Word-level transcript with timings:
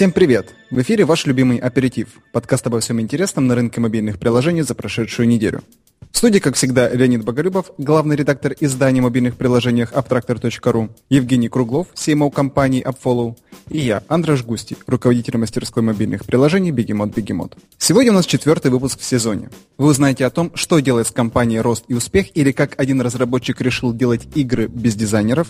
Всем 0.00 0.12
привет! 0.12 0.54
В 0.70 0.80
эфире 0.80 1.04
ваш 1.04 1.26
любимый 1.26 1.58
аперитив, 1.58 2.08
подкаст 2.32 2.66
обо 2.66 2.80
всем 2.80 3.02
интересном 3.02 3.46
на 3.46 3.54
рынке 3.54 3.82
мобильных 3.82 4.18
приложений 4.18 4.62
за 4.62 4.74
прошедшую 4.74 5.28
неделю. 5.28 5.62
В 6.10 6.16
студии, 6.16 6.38
как 6.38 6.54
всегда, 6.54 6.88
Леонид 6.88 7.22
Боголюбов, 7.22 7.72
главный 7.76 8.16
редактор 8.16 8.54
издания 8.60 9.02
мобильных 9.02 9.36
приложениях 9.36 9.92
Abtractor.ru, 9.92 10.88
Евгений 11.10 11.50
Круглов, 11.50 11.88
CMO 11.94 12.30
компании 12.30 12.82
AppFollow, 12.82 13.36
и 13.68 13.80
я, 13.80 14.02
Андраш 14.08 14.42
Густи, 14.42 14.74
руководитель 14.86 15.36
мастерской 15.36 15.82
мобильных 15.82 16.24
приложений 16.24 16.70
Бегемот 16.70 17.14
Бегемот. 17.14 17.58
Сегодня 17.76 18.12
у 18.12 18.14
нас 18.14 18.24
четвертый 18.24 18.70
выпуск 18.70 19.00
в 19.00 19.04
сезоне. 19.04 19.50
Вы 19.76 19.88
узнаете 19.88 20.24
о 20.24 20.30
том, 20.30 20.50
что 20.54 20.80
делает 20.80 21.08
с 21.08 21.10
компанией 21.10 21.60
рост 21.60 21.84
и 21.88 21.92
успех, 21.92 22.34
или 22.34 22.52
как 22.52 22.72
один 22.80 23.02
разработчик 23.02 23.60
решил 23.60 23.92
делать 23.92 24.26
игры 24.34 24.66
без 24.66 24.94
дизайнеров, 24.94 25.48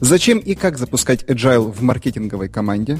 зачем 0.00 0.38
и 0.38 0.54
как 0.54 0.78
запускать 0.78 1.24
Agile 1.24 1.70
в 1.70 1.82
маркетинговой 1.82 2.48
команде, 2.48 2.98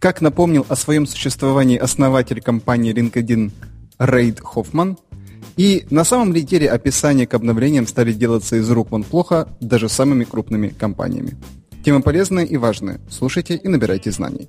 как 0.00 0.20
напомнил 0.20 0.66
о 0.68 0.74
своем 0.74 1.06
существовании 1.06 1.78
основатель 1.78 2.40
компании 2.40 2.92
LinkedIn 2.92 3.52
Рейд 3.98 4.40
Хоффман– 4.40 4.98
и 5.56 5.86
на 5.90 6.04
самом 6.04 6.32
ли 6.32 6.42
деле 6.42 6.70
описания 6.70 7.26
к 7.26 7.34
обновлениям 7.34 7.86
стали 7.86 8.12
делаться 8.12 8.56
из 8.56 8.70
рук 8.70 8.90
вон 8.90 9.04
плохо 9.04 9.48
даже 9.60 9.88
самыми 9.88 10.24
крупными 10.24 10.68
компаниями? 10.68 11.36
Тема 11.84 12.02
полезная 12.02 12.44
и 12.44 12.56
важная. 12.56 13.00
Слушайте 13.10 13.56
и 13.56 13.68
набирайте 13.68 14.10
знаний. 14.10 14.48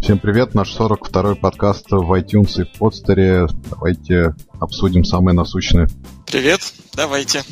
Всем 0.00 0.18
привет, 0.18 0.54
наш 0.54 0.76
42-й 0.76 1.36
подкаст 1.36 1.90
в 1.90 2.12
iTunes 2.12 2.60
и 2.60 2.64
в 2.64 2.78
подстере. 2.78 3.46
Давайте 3.70 4.34
обсудим 4.60 5.04
самые 5.04 5.34
насущные. 5.34 5.88
Привет, 6.26 6.60
давайте. 6.94 7.42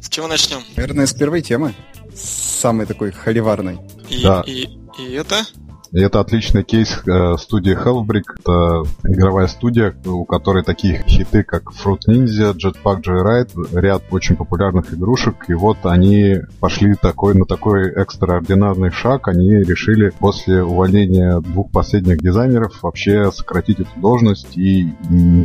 С 0.00 0.08
чего 0.08 0.26
начнем? 0.26 0.58
Наверное, 0.76 1.06
с 1.06 1.12
первой 1.12 1.42
темы. 1.42 1.74
Самой 2.14 2.86
такой 2.86 3.12
холиварной. 3.12 3.78
И, 4.08 4.22
да. 4.22 4.42
и, 4.46 4.68
и 4.98 5.12
это? 5.12 5.44
И 5.92 6.00
это 6.00 6.20
отличный 6.20 6.64
кейс 6.64 7.02
э, 7.06 7.36
студии 7.36 7.76
Hellbrick. 7.76 8.24
Это 8.40 8.82
игровая 9.04 9.46
студия, 9.46 9.94
у 10.06 10.24
которой 10.24 10.64
такие 10.64 11.04
хиты, 11.06 11.42
как 11.42 11.64
Fruit 11.72 12.00
Ninja, 12.08 12.54
Jetpack 12.54 13.02
Joyride, 13.02 13.78
ряд 13.78 14.02
очень 14.10 14.36
популярных 14.36 14.94
игрушек. 14.94 15.34
И 15.48 15.54
вот 15.54 15.78
они 15.84 16.36
пошли 16.60 16.94
такой, 16.94 17.34
на 17.34 17.44
такой 17.44 17.90
экстраординарный 17.90 18.90
шаг. 18.90 19.28
Они 19.28 19.50
решили 19.50 20.10
после 20.18 20.62
увольнения 20.62 21.40
двух 21.40 21.70
последних 21.70 22.18
дизайнеров 22.18 22.82
вообще 22.82 23.30
сократить 23.30 23.80
эту 23.80 24.00
должность 24.00 24.56
и 24.56 24.88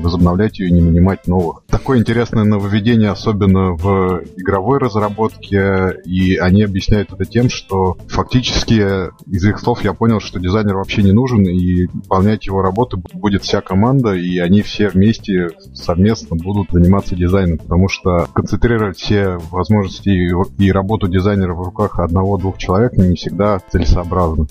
возобновлять 0.02 0.60
ее, 0.60 0.72
не 0.72 0.80
нанимать 0.82 1.28
новых. 1.28 1.64
Такое 1.68 2.00
интересное 2.00 2.46
нововведение, 2.46 3.10
особенно 3.10 3.74
в 3.74 4.22
игровой 4.38 4.80
разработке. 4.80 5.98
И 6.06 6.38
они 6.38 6.64
объясняют 6.64 7.12
это 7.12 7.26
тем, 7.26 7.50
что 7.50 7.98
фактически 8.08 9.10
из 9.30 9.44
их 9.44 9.60
слов 9.60 9.84
я 9.84 9.94
понял, 9.94 10.22
что 10.22 10.37
что 10.38 10.44
дизайнер 10.44 10.76
вообще 10.76 11.04
не 11.04 11.12
нужен, 11.12 11.42
и 11.42 11.88
выполнять 11.88 12.46
его 12.46 12.62
работу 12.62 13.02
будет 13.14 13.44
вся 13.44 13.62
команда, 13.62 14.14
и 14.14 14.38
они 14.38 14.62
все 14.62 14.90
вместе 14.90 15.50
совместно 15.74 16.36
будут 16.36 16.70
заниматься 16.72 17.16
дизайном, 17.16 17.58
потому 17.58 17.90
что 17.90 18.28
концентрировать 18.34 18.98
все 18.98 19.38
возможности 19.52 20.10
и 20.10 20.72
работу 20.72 21.08
дизайнера 21.08 21.54
в 21.54 21.64
руках 21.64 22.00
одного-двух 22.00 22.58
человек 22.58 22.94
не 22.94 23.16
всегда 23.16 23.60
целесообразно 23.72 24.48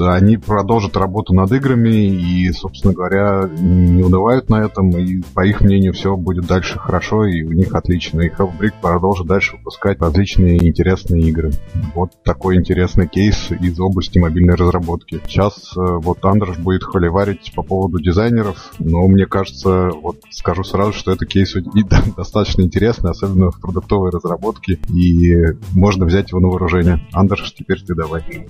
они 0.00 0.36
продолжат 0.36 0.96
работу 0.96 1.34
над 1.34 1.52
играми 1.52 1.90
и, 1.90 2.50
собственно 2.52 2.92
говоря, 2.92 3.48
не 3.58 4.02
унывают 4.02 4.48
на 4.48 4.64
этом, 4.64 4.90
и, 4.90 5.22
по 5.34 5.44
их 5.44 5.60
мнению, 5.60 5.92
все 5.92 6.16
будет 6.16 6.46
дальше 6.46 6.78
хорошо, 6.78 7.26
и 7.26 7.42
у 7.42 7.52
них 7.52 7.74
отлично. 7.74 8.22
И 8.22 8.30
Half-Brick 8.30 8.74
продолжит 8.80 9.26
дальше 9.26 9.56
выпускать 9.56 10.00
различные 10.00 10.68
интересные 10.68 11.22
игры. 11.22 11.52
Вот 11.94 12.10
такой 12.24 12.56
интересный 12.56 13.08
кейс 13.08 13.50
из 13.50 13.78
области 13.80 14.18
мобильной 14.18 14.54
разработки. 14.54 15.20
Сейчас 15.26 15.72
э, 15.76 15.80
вот 15.80 16.24
Андреш 16.24 16.58
будет 16.58 16.84
холиварить 16.84 17.52
по 17.54 17.62
поводу 17.62 18.00
дизайнеров, 18.00 18.72
но 18.78 19.06
мне 19.08 19.26
кажется, 19.26 19.90
вот 19.90 20.18
скажу 20.30 20.64
сразу, 20.64 20.92
что 20.92 21.12
это 21.12 21.26
кейс 21.26 21.54
достаточно 22.16 22.62
интересный, 22.62 23.10
особенно 23.10 23.50
в 23.50 23.60
продуктовой 23.60 24.10
разработке, 24.10 24.78
и 24.88 25.36
можно 25.72 26.06
взять 26.06 26.30
его 26.30 26.40
на 26.40 26.48
вооружение. 26.48 27.06
Андреш, 27.12 27.52
теперь 27.52 27.80
ты 27.82 27.94
давай. 27.94 28.46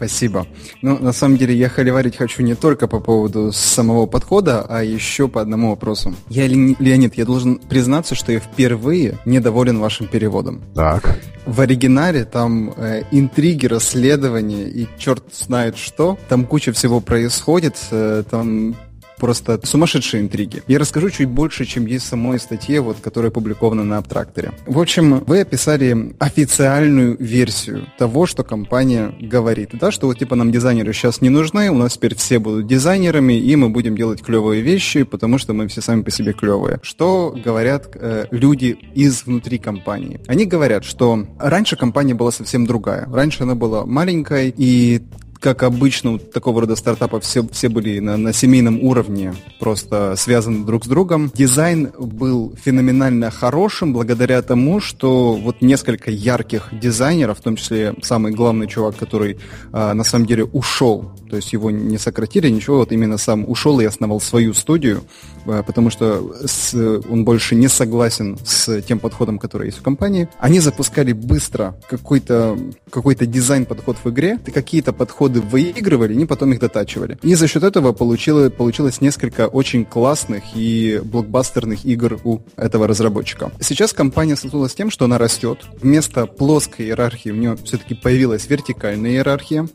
Спасибо. 0.00 0.46
Ну, 0.80 0.98
на 0.98 1.12
самом 1.12 1.36
деле, 1.36 1.54
я 1.54 1.68
холиварить 1.68 2.16
хочу 2.16 2.42
не 2.42 2.54
только 2.54 2.88
по 2.88 3.00
поводу 3.00 3.52
самого 3.52 4.06
подхода, 4.06 4.64
а 4.66 4.82
еще 4.82 5.28
по 5.28 5.42
одному 5.42 5.68
вопросу. 5.68 6.14
Я, 6.30 6.46
Леонид, 6.46 7.18
я 7.18 7.26
должен 7.26 7.58
признаться, 7.58 8.14
что 8.14 8.32
я 8.32 8.40
впервые 8.40 9.18
недоволен 9.26 9.78
вашим 9.78 10.06
переводом. 10.06 10.62
Так. 10.74 11.20
В 11.44 11.60
оригинале 11.60 12.24
там 12.24 12.72
э, 12.78 13.02
интриги, 13.10 13.66
расследования 13.66 14.70
и 14.70 14.88
черт 14.96 15.24
знает 15.34 15.76
что. 15.76 16.18
Там 16.30 16.46
куча 16.46 16.72
всего 16.72 17.00
происходит. 17.00 17.76
Э, 17.90 18.22
там 18.30 18.76
просто 19.20 19.60
сумасшедшие 19.62 20.22
интриги. 20.22 20.62
Я 20.66 20.78
расскажу 20.78 21.10
чуть 21.10 21.28
больше, 21.28 21.64
чем 21.64 21.86
есть 21.86 22.06
в 22.06 22.08
самой 22.08 22.40
статье, 22.40 22.80
вот, 22.80 22.96
которая 23.00 23.30
опубликована 23.30 23.84
на 23.84 23.98
Абтракторе. 23.98 24.52
В 24.66 24.80
общем, 24.80 25.22
вы 25.26 25.42
описали 25.42 26.14
официальную 26.18 27.16
версию 27.18 27.86
того, 27.98 28.26
что 28.26 28.42
компания 28.42 29.14
говорит, 29.20 29.70
да, 29.74 29.90
что 29.90 30.06
вот 30.06 30.18
типа 30.18 30.34
нам 30.34 30.50
дизайнеры 30.50 30.92
сейчас 30.92 31.20
не 31.20 31.28
нужны, 31.28 31.70
у 31.70 31.74
нас 31.74 31.94
теперь 31.94 32.14
все 32.16 32.38
будут 32.38 32.66
дизайнерами, 32.66 33.34
и 33.34 33.54
мы 33.56 33.68
будем 33.68 33.96
делать 33.96 34.22
клевые 34.22 34.62
вещи, 34.62 35.02
потому 35.02 35.38
что 35.38 35.52
мы 35.52 35.68
все 35.68 35.80
сами 35.82 36.02
по 36.02 36.10
себе 36.10 36.32
клевые. 36.32 36.80
Что 36.82 37.36
говорят 37.44 37.88
э, 37.94 38.26
люди 38.30 38.78
из 38.94 39.26
внутри 39.26 39.58
компании? 39.58 40.20
Они 40.26 40.46
говорят, 40.46 40.84
что 40.84 41.26
раньше 41.38 41.76
компания 41.76 42.14
была 42.14 42.30
совсем 42.30 42.66
другая. 42.66 43.06
Раньше 43.12 43.42
она 43.42 43.54
была 43.54 43.84
маленькой, 43.84 44.54
и 44.56 45.02
как 45.40 45.62
обычно, 45.62 46.12
у 46.12 46.18
такого 46.18 46.60
рода 46.60 46.76
стартапов 46.76 47.24
все, 47.24 47.46
все 47.50 47.68
были 47.68 47.98
на, 47.98 48.16
на 48.16 48.32
семейном 48.32 48.82
уровне, 48.82 49.34
просто 49.58 50.14
связаны 50.16 50.66
друг 50.66 50.84
с 50.84 50.88
другом. 50.88 51.32
Дизайн 51.34 51.90
был 51.98 52.54
феноменально 52.62 53.30
хорошим 53.30 53.92
благодаря 53.94 54.42
тому, 54.42 54.80
что 54.80 55.34
вот 55.34 55.62
несколько 55.62 56.10
ярких 56.10 56.68
дизайнеров, 56.72 57.38
в 57.38 57.42
том 57.42 57.56
числе 57.56 57.94
самый 58.02 58.32
главный 58.32 58.68
чувак, 58.68 58.96
который 58.96 59.38
а, 59.72 59.94
на 59.94 60.04
самом 60.04 60.26
деле 60.26 60.44
ушел, 60.44 61.10
то 61.30 61.36
есть 61.36 61.52
его 61.52 61.70
не 61.70 61.96
сократили, 61.96 62.48
ничего, 62.48 62.78
вот 62.78 62.92
именно 62.92 63.16
сам 63.16 63.48
ушел 63.48 63.78
и 63.80 63.84
основал 63.84 64.20
свою 64.20 64.52
студию, 64.52 65.04
а, 65.46 65.62
потому 65.62 65.90
что 65.90 66.34
с, 66.44 66.74
он 67.08 67.24
больше 67.24 67.54
не 67.54 67.68
согласен 67.68 68.36
с 68.44 68.82
тем 68.82 68.98
подходом, 68.98 69.38
который 69.38 69.66
есть 69.66 69.78
в 69.78 69.82
компании. 69.82 70.28
Они 70.38 70.60
запускали 70.60 71.12
быстро 71.12 71.76
какой-то 71.88 72.58
какой 72.90 73.14
дизайн-подход 73.14 73.96
в 74.02 74.10
игре, 74.10 74.38
какие-то 74.52 74.92
подходы 74.92 75.40
выигрывали, 75.40 76.14
они 76.14 76.26
потом 76.26 76.52
их 76.52 76.60
дотачивали. 76.60 77.18
И 77.22 77.34
за 77.34 77.46
счет 77.46 77.62
этого 77.62 77.92
получило, 77.92 78.50
получилось 78.50 79.00
несколько 79.00 79.46
очень 79.46 79.84
классных 79.84 80.42
и 80.54 81.00
блокбастерных 81.04 81.84
игр 81.84 82.18
у 82.24 82.40
этого 82.56 82.86
разработчика. 82.86 83.52
Сейчас 83.60 83.92
компания 83.92 84.36
столкнулась 84.36 84.72
с 84.72 84.74
тем, 84.74 84.90
что 84.90 85.04
она 85.04 85.18
растет. 85.18 85.58
Вместо 85.80 86.26
плоской 86.26 86.86
иерархии 86.86 87.30
у 87.30 87.36
нее 87.36 87.56
все-таки 87.64 87.94
появилась 87.94 88.48
вертикальная 88.48 89.12
иерархия. 89.12 89.68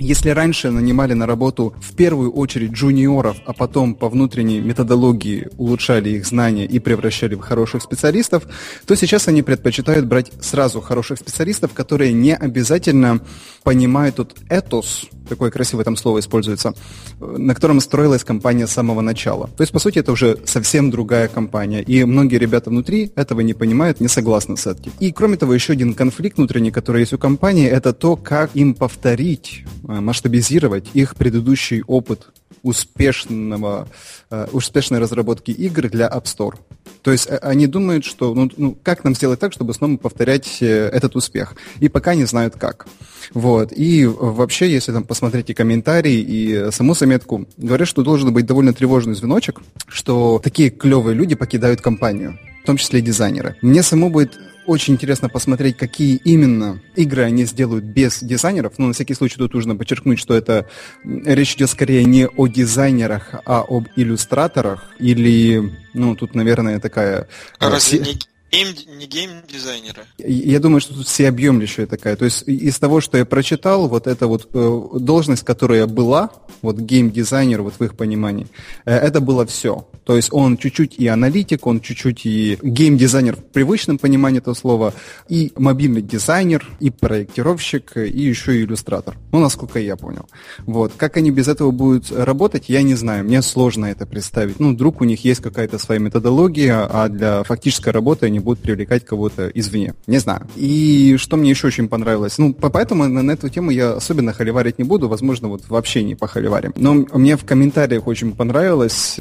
Если 0.00 0.30
раньше 0.30 0.70
нанимали 0.70 1.12
на 1.12 1.24
работу 1.24 1.72
в 1.80 1.94
первую 1.94 2.32
очередь 2.32 2.72
джуниоров, 2.72 3.36
а 3.46 3.52
потом 3.52 3.94
по 3.94 4.08
внутренней 4.08 4.58
методологии 4.58 5.48
улучшали 5.56 6.10
их 6.10 6.26
знания 6.26 6.66
и 6.66 6.80
превращали 6.80 7.36
в 7.36 7.40
хороших 7.40 7.82
специалистов, 7.82 8.44
то 8.86 8.96
сейчас 8.96 9.28
они 9.28 9.42
предпочитают 9.42 10.06
брать 10.06 10.32
сразу 10.40 10.80
хороших 10.80 11.20
специалистов, 11.20 11.74
которые 11.74 12.12
не 12.12 12.34
обязательно 12.34 13.20
понимают 13.62 14.16
тот 14.16 14.36
этос, 14.48 15.06
такое 15.28 15.50
красивое 15.50 15.84
там 15.84 15.96
слово 15.96 16.20
используется, 16.20 16.74
на 17.20 17.54
котором 17.54 17.80
строилась 17.80 18.24
компания 18.24 18.66
с 18.66 18.72
самого 18.72 19.00
начала. 19.00 19.48
То 19.56 19.62
есть, 19.62 19.72
по 19.72 19.78
сути, 19.78 19.98
это 19.98 20.12
уже 20.12 20.38
совсем 20.44 20.90
другая 20.90 21.28
компания. 21.28 21.82
И 21.82 22.04
многие 22.04 22.36
ребята 22.36 22.70
внутри 22.70 23.12
этого 23.16 23.40
не 23.40 23.54
понимают, 23.54 24.00
не 24.00 24.08
согласны 24.08 24.56
с 24.56 24.66
этим. 24.66 24.92
И, 25.00 25.12
кроме 25.12 25.36
того, 25.36 25.54
еще 25.54 25.72
один 25.72 25.94
конфликт 25.94 26.36
внутренний, 26.36 26.70
который 26.70 27.00
есть 27.00 27.12
у 27.12 27.18
компании, 27.18 27.66
это 27.66 27.92
то, 27.92 28.16
как 28.16 28.50
им 28.54 28.74
повторить, 28.74 29.64
э, 29.83 29.83
масштабизировать 29.86 30.86
их 30.94 31.16
предыдущий 31.16 31.82
опыт 31.86 32.28
успешного, 32.64 33.86
э, 34.30 34.46
успешной 34.52 34.98
разработки 34.98 35.50
игр 35.50 35.88
для 35.88 36.06
App 36.08 36.24
Store. 36.24 36.54
То 37.02 37.12
есть 37.12 37.26
э, 37.28 37.36
они 37.36 37.66
думают, 37.66 38.04
что 38.04 38.34
ну, 38.34 38.50
ну, 38.56 38.76
как 38.82 39.04
нам 39.04 39.14
сделать 39.14 39.38
так, 39.38 39.52
чтобы 39.52 39.74
снова 39.74 39.96
повторять 39.96 40.62
э, 40.62 40.88
этот 40.88 41.14
успех. 41.14 41.54
И 41.80 41.88
пока 41.88 42.14
не 42.14 42.24
знают 42.24 42.56
как. 42.56 42.86
Вот. 43.34 43.72
И 43.76 44.06
вообще, 44.06 44.70
если 44.72 44.92
там 44.92 45.04
посмотреть 45.04 45.50
и 45.50 45.54
комментарии, 45.54 46.24
и 46.26 46.70
саму 46.72 46.94
заметку, 46.94 47.46
говорят, 47.58 47.86
что 47.86 48.02
должен 48.02 48.32
быть 48.32 48.46
довольно 48.46 48.72
тревожный 48.72 49.14
звоночек, 49.14 49.60
что 49.86 50.40
такие 50.42 50.70
клевые 50.70 51.14
люди 51.14 51.34
покидают 51.34 51.82
компанию, 51.82 52.38
в 52.62 52.66
том 52.66 52.78
числе 52.78 53.02
дизайнеры. 53.02 53.56
Мне 53.60 53.82
самому 53.82 54.10
будет 54.10 54.38
очень 54.66 54.94
интересно 54.94 55.28
посмотреть, 55.28 55.76
какие 55.76 56.16
именно 56.16 56.80
игры 56.96 57.22
они 57.22 57.44
сделают 57.44 57.84
без 57.84 58.22
дизайнеров. 58.22 58.74
Но 58.78 58.88
на 58.88 58.92
всякий 58.92 59.14
случай 59.14 59.36
тут 59.36 59.54
нужно 59.54 59.76
подчеркнуть, 59.76 60.18
что 60.18 60.34
это 60.34 60.68
речь 61.04 61.54
идет 61.54 61.70
скорее 61.70 62.04
не 62.04 62.26
о 62.26 62.46
дизайнерах, 62.46 63.34
а 63.44 63.64
об 63.66 63.88
иллюстраторах. 63.96 64.94
Или, 64.98 65.72
ну, 65.92 66.16
тут, 66.16 66.34
наверное, 66.34 66.80
такая... 66.80 67.28
А 67.58 67.70
разве 67.70 68.00
не 68.00 68.33
гейм, 68.54 68.98
не 68.98 69.06
гейм-дизайнеры. 69.06 70.04
Я 70.18 70.60
думаю, 70.60 70.80
что 70.80 70.94
тут 70.94 71.06
всеобъемлющая 71.06 71.86
такая. 71.86 72.16
То 72.16 72.24
есть 72.24 72.42
из 72.46 72.78
того, 72.78 73.00
что 73.00 73.18
я 73.18 73.24
прочитал, 73.24 73.88
вот 73.88 74.06
эта 74.06 74.26
вот 74.26 74.48
э, 74.52 74.98
должность, 74.98 75.44
которая 75.44 75.86
была, 75.86 76.30
вот 76.62 76.78
гейм-дизайнер, 76.78 77.62
вот 77.62 77.74
в 77.78 77.84
их 77.84 77.96
понимании, 77.96 78.46
э, 78.84 78.94
это 78.96 79.20
было 79.20 79.44
все. 79.46 79.86
То 80.04 80.16
есть 80.16 80.28
он 80.32 80.56
чуть-чуть 80.56 80.94
и 80.98 81.06
аналитик, 81.08 81.66
он 81.66 81.80
чуть-чуть 81.80 82.26
и 82.26 82.58
гейм-дизайнер 82.62 83.36
в 83.36 83.44
привычном 83.44 83.98
понимании 83.98 84.38
этого 84.38 84.54
слова, 84.54 84.92
и 85.28 85.52
мобильный 85.56 86.02
дизайнер, 86.02 86.66
и 86.80 86.90
проектировщик, 86.90 87.96
и 87.96 88.20
еще 88.20 88.58
и 88.58 88.64
иллюстратор. 88.64 89.16
Ну, 89.32 89.40
насколько 89.40 89.78
я 89.78 89.96
понял. 89.96 90.28
Вот. 90.66 90.92
Как 90.96 91.16
они 91.16 91.30
без 91.30 91.48
этого 91.48 91.70
будут 91.70 92.12
работать, 92.12 92.64
я 92.68 92.82
не 92.82 92.94
знаю. 92.94 93.24
Мне 93.24 93.42
сложно 93.42 93.86
это 93.86 94.06
представить. 94.06 94.60
Ну, 94.60 94.74
вдруг 94.74 95.00
у 95.00 95.04
них 95.04 95.24
есть 95.24 95.40
какая-то 95.40 95.78
своя 95.78 96.00
методология, 96.00 96.86
а 96.90 97.08
для 97.08 97.42
фактической 97.42 97.90
работы 97.90 98.26
они 98.26 98.40
будут 98.44 98.60
привлекать 98.60 99.04
кого-то 99.04 99.48
извне. 99.48 99.94
Не 100.06 100.18
знаю. 100.18 100.46
И 100.56 101.16
что 101.18 101.36
мне 101.36 101.50
еще 101.50 101.66
очень 101.66 101.88
понравилось, 101.88 102.38
ну, 102.38 102.54
поэтому 102.54 103.08
на, 103.08 103.22
на 103.22 103.32
эту 103.32 103.48
тему 103.48 103.70
я 103.70 103.94
особенно 103.94 104.32
холиварить 104.32 104.78
не 104.78 104.84
буду, 104.84 105.08
возможно, 105.08 105.48
вот 105.48 105.62
вообще 105.68 106.04
не 106.04 106.14
похоливарим. 106.14 106.72
Но 106.76 106.94
мне 106.94 107.36
в 107.36 107.44
комментариях 107.44 108.06
очень 108.06 108.32
понравилось, 108.32 109.18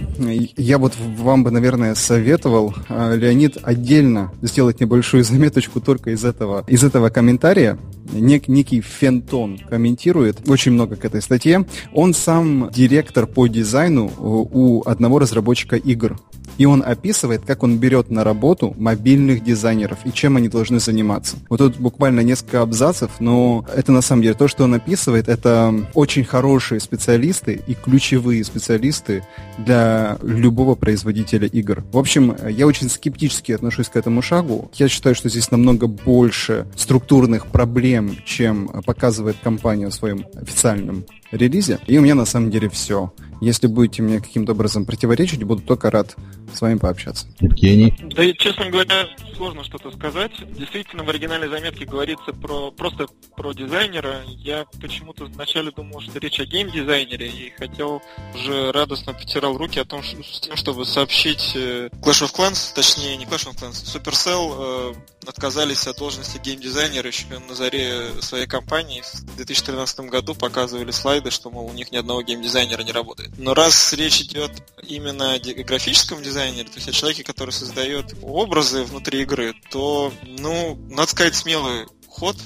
я 0.57 0.77
вот 0.77 0.93
вам 1.17 1.43
бы, 1.43 1.51
наверное, 1.51 1.95
советовал, 1.95 2.75
а, 2.89 3.15
Леонид, 3.15 3.57
отдельно 3.63 4.31
сделать 4.41 4.79
небольшую 4.79 5.23
заметочку 5.23 5.79
только 5.79 6.11
из 6.11 6.23
этого, 6.23 6.63
из 6.67 6.83
этого 6.83 7.09
комментария, 7.09 7.77
нек, 8.11 8.47
некий 8.47 8.81
Фентон 8.81 9.57
комментирует 9.57 10.47
очень 10.47 10.73
много 10.73 10.95
к 10.95 11.05
этой 11.05 11.21
статье. 11.21 11.65
Он 11.93 12.13
сам 12.13 12.69
директор 12.73 13.25
по 13.25 13.47
дизайну 13.47 14.11
у 14.17 14.83
одного 14.85 15.19
разработчика 15.19 15.75
игр. 15.75 16.17
И 16.57 16.65
он 16.65 16.83
описывает, 16.85 17.41
как 17.45 17.63
он 17.63 17.77
берет 17.77 18.09
на 18.11 18.23
работу 18.23 18.73
мобильных 18.77 19.43
дизайнеров 19.43 19.99
и 20.05 20.11
чем 20.11 20.37
они 20.37 20.49
должны 20.49 20.79
заниматься. 20.79 21.37
Вот 21.49 21.57
тут 21.57 21.77
буквально 21.77 22.21
несколько 22.21 22.61
абзацев, 22.61 23.11
но 23.19 23.65
это 23.75 23.91
на 23.91 24.01
самом 24.01 24.21
деле 24.21 24.33
то, 24.33 24.47
что 24.47 24.63
он 24.63 24.73
описывает, 24.73 25.27
это 25.27 25.73
очень 25.93 26.23
хорошие 26.23 26.79
специалисты 26.79 27.61
и 27.65 27.73
ключевые 27.73 28.43
специалисты 28.43 29.23
для 29.57 30.17
любого 30.21 30.75
производителя 30.75 31.47
игр. 31.47 31.83
В 31.91 31.97
общем, 31.97 32.35
я 32.49 32.67
очень 32.67 32.89
скептически 32.89 33.51
отношусь 33.51 33.89
к 33.89 33.95
этому 33.95 34.21
шагу. 34.21 34.71
Я 34.75 34.87
считаю, 34.87 35.15
что 35.15 35.29
здесь 35.29 35.51
намного 35.51 35.87
больше 35.87 36.67
структурных 36.75 37.47
проблем, 37.47 38.15
чем 38.25 38.67
показывает 38.85 39.37
компания 39.43 39.89
в 39.89 39.93
своем 39.93 40.25
официальном 40.35 41.05
релизе. 41.33 41.79
И 41.87 41.97
у 41.97 42.01
меня 42.01 42.15
на 42.15 42.25
самом 42.25 42.51
деле 42.51 42.69
все. 42.69 43.11
Если 43.41 43.67
будете 43.67 44.01
мне 44.01 44.21
каким-то 44.21 44.53
образом 44.53 44.85
противоречить, 44.85 45.43
буду 45.43 45.61
только 45.61 45.91
рад 45.91 46.15
с 46.53 46.61
вами 46.61 46.77
пообщаться. 46.77 47.27
Евгений? 47.41 47.93
Да, 48.15 48.31
честно 48.33 48.69
говоря, 48.69 49.07
сложно 49.35 49.63
что-то 49.63 49.91
сказать. 49.91 50.31
Действительно, 50.57 51.03
в 51.03 51.09
оригинальной 51.09 51.49
заметке 51.49 51.85
говорится 51.85 52.31
про 52.31 52.71
просто 52.71 53.07
про 53.35 53.51
дизайнера. 53.51 54.21
Я 54.27 54.65
почему-то 54.79 55.25
вначале 55.25 55.71
думал, 55.71 55.99
что 55.99 56.19
речь 56.19 56.39
о 56.39 56.45
геймдизайнере, 56.45 57.27
и 57.27 57.53
хотел 57.57 58.01
уже 58.33 58.71
радостно 58.71 59.13
потирал 59.13 59.57
руки 59.57 59.79
о 59.79 59.85
том, 59.85 60.03
что, 60.03 60.23
с 60.23 60.39
тем, 60.39 60.55
чтобы 60.55 60.85
сообщить 60.85 61.51
э, 61.55 61.89
Clash 62.01 62.25
of 62.25 62.33
Clans, 62.33 62.73
точнее, 62.73 63.17
не 63.17 63.25
Clash 63.25 63.49
of 63.49 63.59
Clans, 63.59 63.83
Supercell 63.83 64.93
э, 64.93 64.93
отказались 65.27 65.87
от 65.87 65.97
должности 65.97 66.37
геймдизайнера 66.37 67.07
еще 67.07 67.25
на 67.39 67.55
заре 67.55 68.21
своей 68.21 68.47
компании. 68.47 69.01
В 69.01 69.35
2013 69.35 70.01
году 70.01 70.35
показывали 70.35 70.91
слайды, 70.91 71.31
что, 71.31 71.49
мол, 71.49 71.67
у 71.67 71.73
них 71.73 71.91
ни 71.91 71.97
одного 71.97 72.21
геймдизайнера 72.21 72.83
не 72.83 72.91
работает. 72.91 73.31
Но 73.37 73.53
раз 73.53 73.93
речь 73.93 74.21
идет 74.21 74.51
именно 74.81 75.33
о 75.33 75.39
графическом 75.39 76.21
дизайнере, 76.21 76.65
то 76.65 76.75
есть 76.75 76.87
о 76.87 76.91
человеке, 76.91 77.23
который 77.23 77.51
создает 77.51 78.13
образы 78.21 78.83
внутри 78.83 79.21
игры, 79.21 79.53
то, 79.69 80.13
ну, 80.23 80.75
надо 80.89 81.09
сказать, 81.09 81.35
смелый 81.35 81.85
ход, 82.07 82.37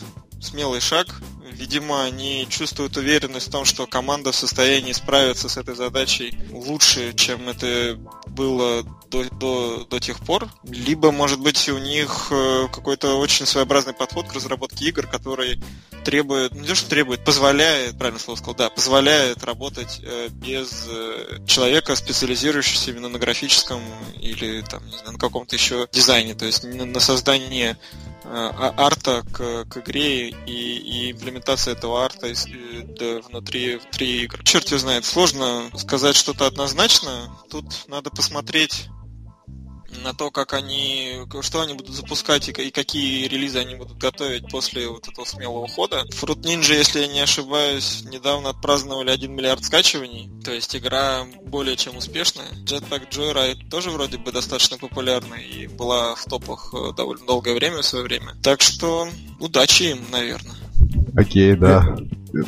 смелый 0.42 0.82
шаг. 0.82 1.08
Видимо, 1.52 2.04
они 2.04 2.46
чувствуют 2.50 2.98
уверенность 2.98 3.48
в 3.48 3.52
том, 3.52 3.66
что 3.66 3.88
команда 3.88 4.32
в 4.32 4.36
состоянии 4.36 4.92
справиться 4.92 5.50
с 5.50 5.58
этой 5.58 5.76
задачей 5.76 6.38
лучше, 6.52 7.14
чем 7.14 7.50
это 7.50 7.98
было 8.28 8.84
до, 9.10 9.24
до, 9.32 9.88
до 9.90 10.00
тех 10.00 10.20
пор. 10.20 10.50
Либо, 10.64 11.12
может 11.12 11.40
быть, 11.40 11.68
у 11.70 11.78
них 11.78 12.28
э, 12.32 12.68
какой-то 12.72 13.16
очень 13.18 13.46
своеобразный 13.46 13.94
подход 13.94 14.28
к 14.28 14.34
разработке 14.34 14.86
игр, 14.86 15.08
который 15.08 15.62
требует, 16.04 16.54
не 16.54 16.68
то 16.68 16.76
что 16.76 16.90
требует, 16.90 17.24
позволяет, 17.24 17.98
правильно 17.98 18.20
слово 18.20 18.38
сказал, 18.38 18.56
да, 18.56 18.70
позволяет 18.70 19.44
работать 19.44 20.00
э, 20.04 20.30
без 20.30 20.86
э, 20.88 21.40
человека, 21.48 21.96
специализирующегося 21.96 22.92
именно 22.92 23.10
на 23.10 23.20
графическом 23.20 23.82
или 24.20 24.62
там, 24.62 24.86
не 24.86 24.98
знаю, 24.98 25.14
на 25.14 25.20
каком-то 25.20 25.56
еще 25.56 25.88
дизайне, 25.92 26.36
то 26.36 26.46
есть 26.46 26.64
на, 26.64 27.00
создании 27.00 27.78
арта 28.30 29.24
к, 29.32 29.66
к 29.66 29.78
игре 29.78 30.30
и, 30.30 30.32
и 30.48 31.12
имплементация 31.12 31.74
этого 31.74 32.04
арта 32.04 32.28
из, 32.28 32.46
да, 33.00 33.22
внутри, 33.22 33.78
внутри 33.78 34.24
игр. 34.24 34.44
Черт 34.44 34.68
его 34.68 34.80
знает, 34.80 35.06
сложно 35.06 35.70
сказать 35.78 36.16
что-то 36.16 36.48
однозначно. 36.48 37.38
Тут 37.50 37.66
надо 37.88 38.10
посмотреть 38.10 38.88
на 40.04 40.14
то, 40.14 40.32
как 40.32 40.54
они, 40.54 41.26
что 41.42 41.62
они 41.62 41.74
будут 41.74 41.96
запускать 41.96 42.48
и, 42.50 42.52
и 42.52 42.72
какие 42.72 43.28
релизы 43.28 43.60
они 43.60 43.76
будут 43.76 43.98
готовить 43.98 44.50
после 44.50 44.88
вот 44.88 45.08
этого 45.08 45.26
смелого 45.26 45.68
хода. 45.68 46.06
Fruit 46.12 46.42
Ninja, 46.42 46.76
если 46.76 47.02
я 47.02 47.08
не 47.08 47.20
ошибаюсь, 47.20 48.04
недавно 48.04 48.50
отпраздновали 48.50 49.12
1 49.12 49.32
миллиард 49.34 49.64
скачиваний, 49.64 50.30
то 50.44 50.52
есть 50.52 50.76
игра 50.76 51.26
более 51.46 51.76
чем 51.76 51.98
успешная. 51.98 52.50
Jetpack 52.66 53.10
Joyride 53.10 53.70
тоже 53.70 53.90
вроде 53.90 54.18
бы 54.18 54.32
достаточно 54.32 54.78
популярна 54.78 55.36
и 55.36 55.68
была 55.68 56.16
в 56.16 56.26
топах 56.26 56.74
э, 56.74 56.94
довольно 56.96 57.26
долгое 57.26 57.54
время 57.54 57.82
в 57.82 57.86
свое 57.86 58.04
время. 58.04 58.36
Так 58.44 58.62
что 58.62 59.08
удачи 59.40 59.84
им, 59.84 60.06
наверное. 60.12 60.56
Окей, 61.16 61.56
да. 61.56 61.98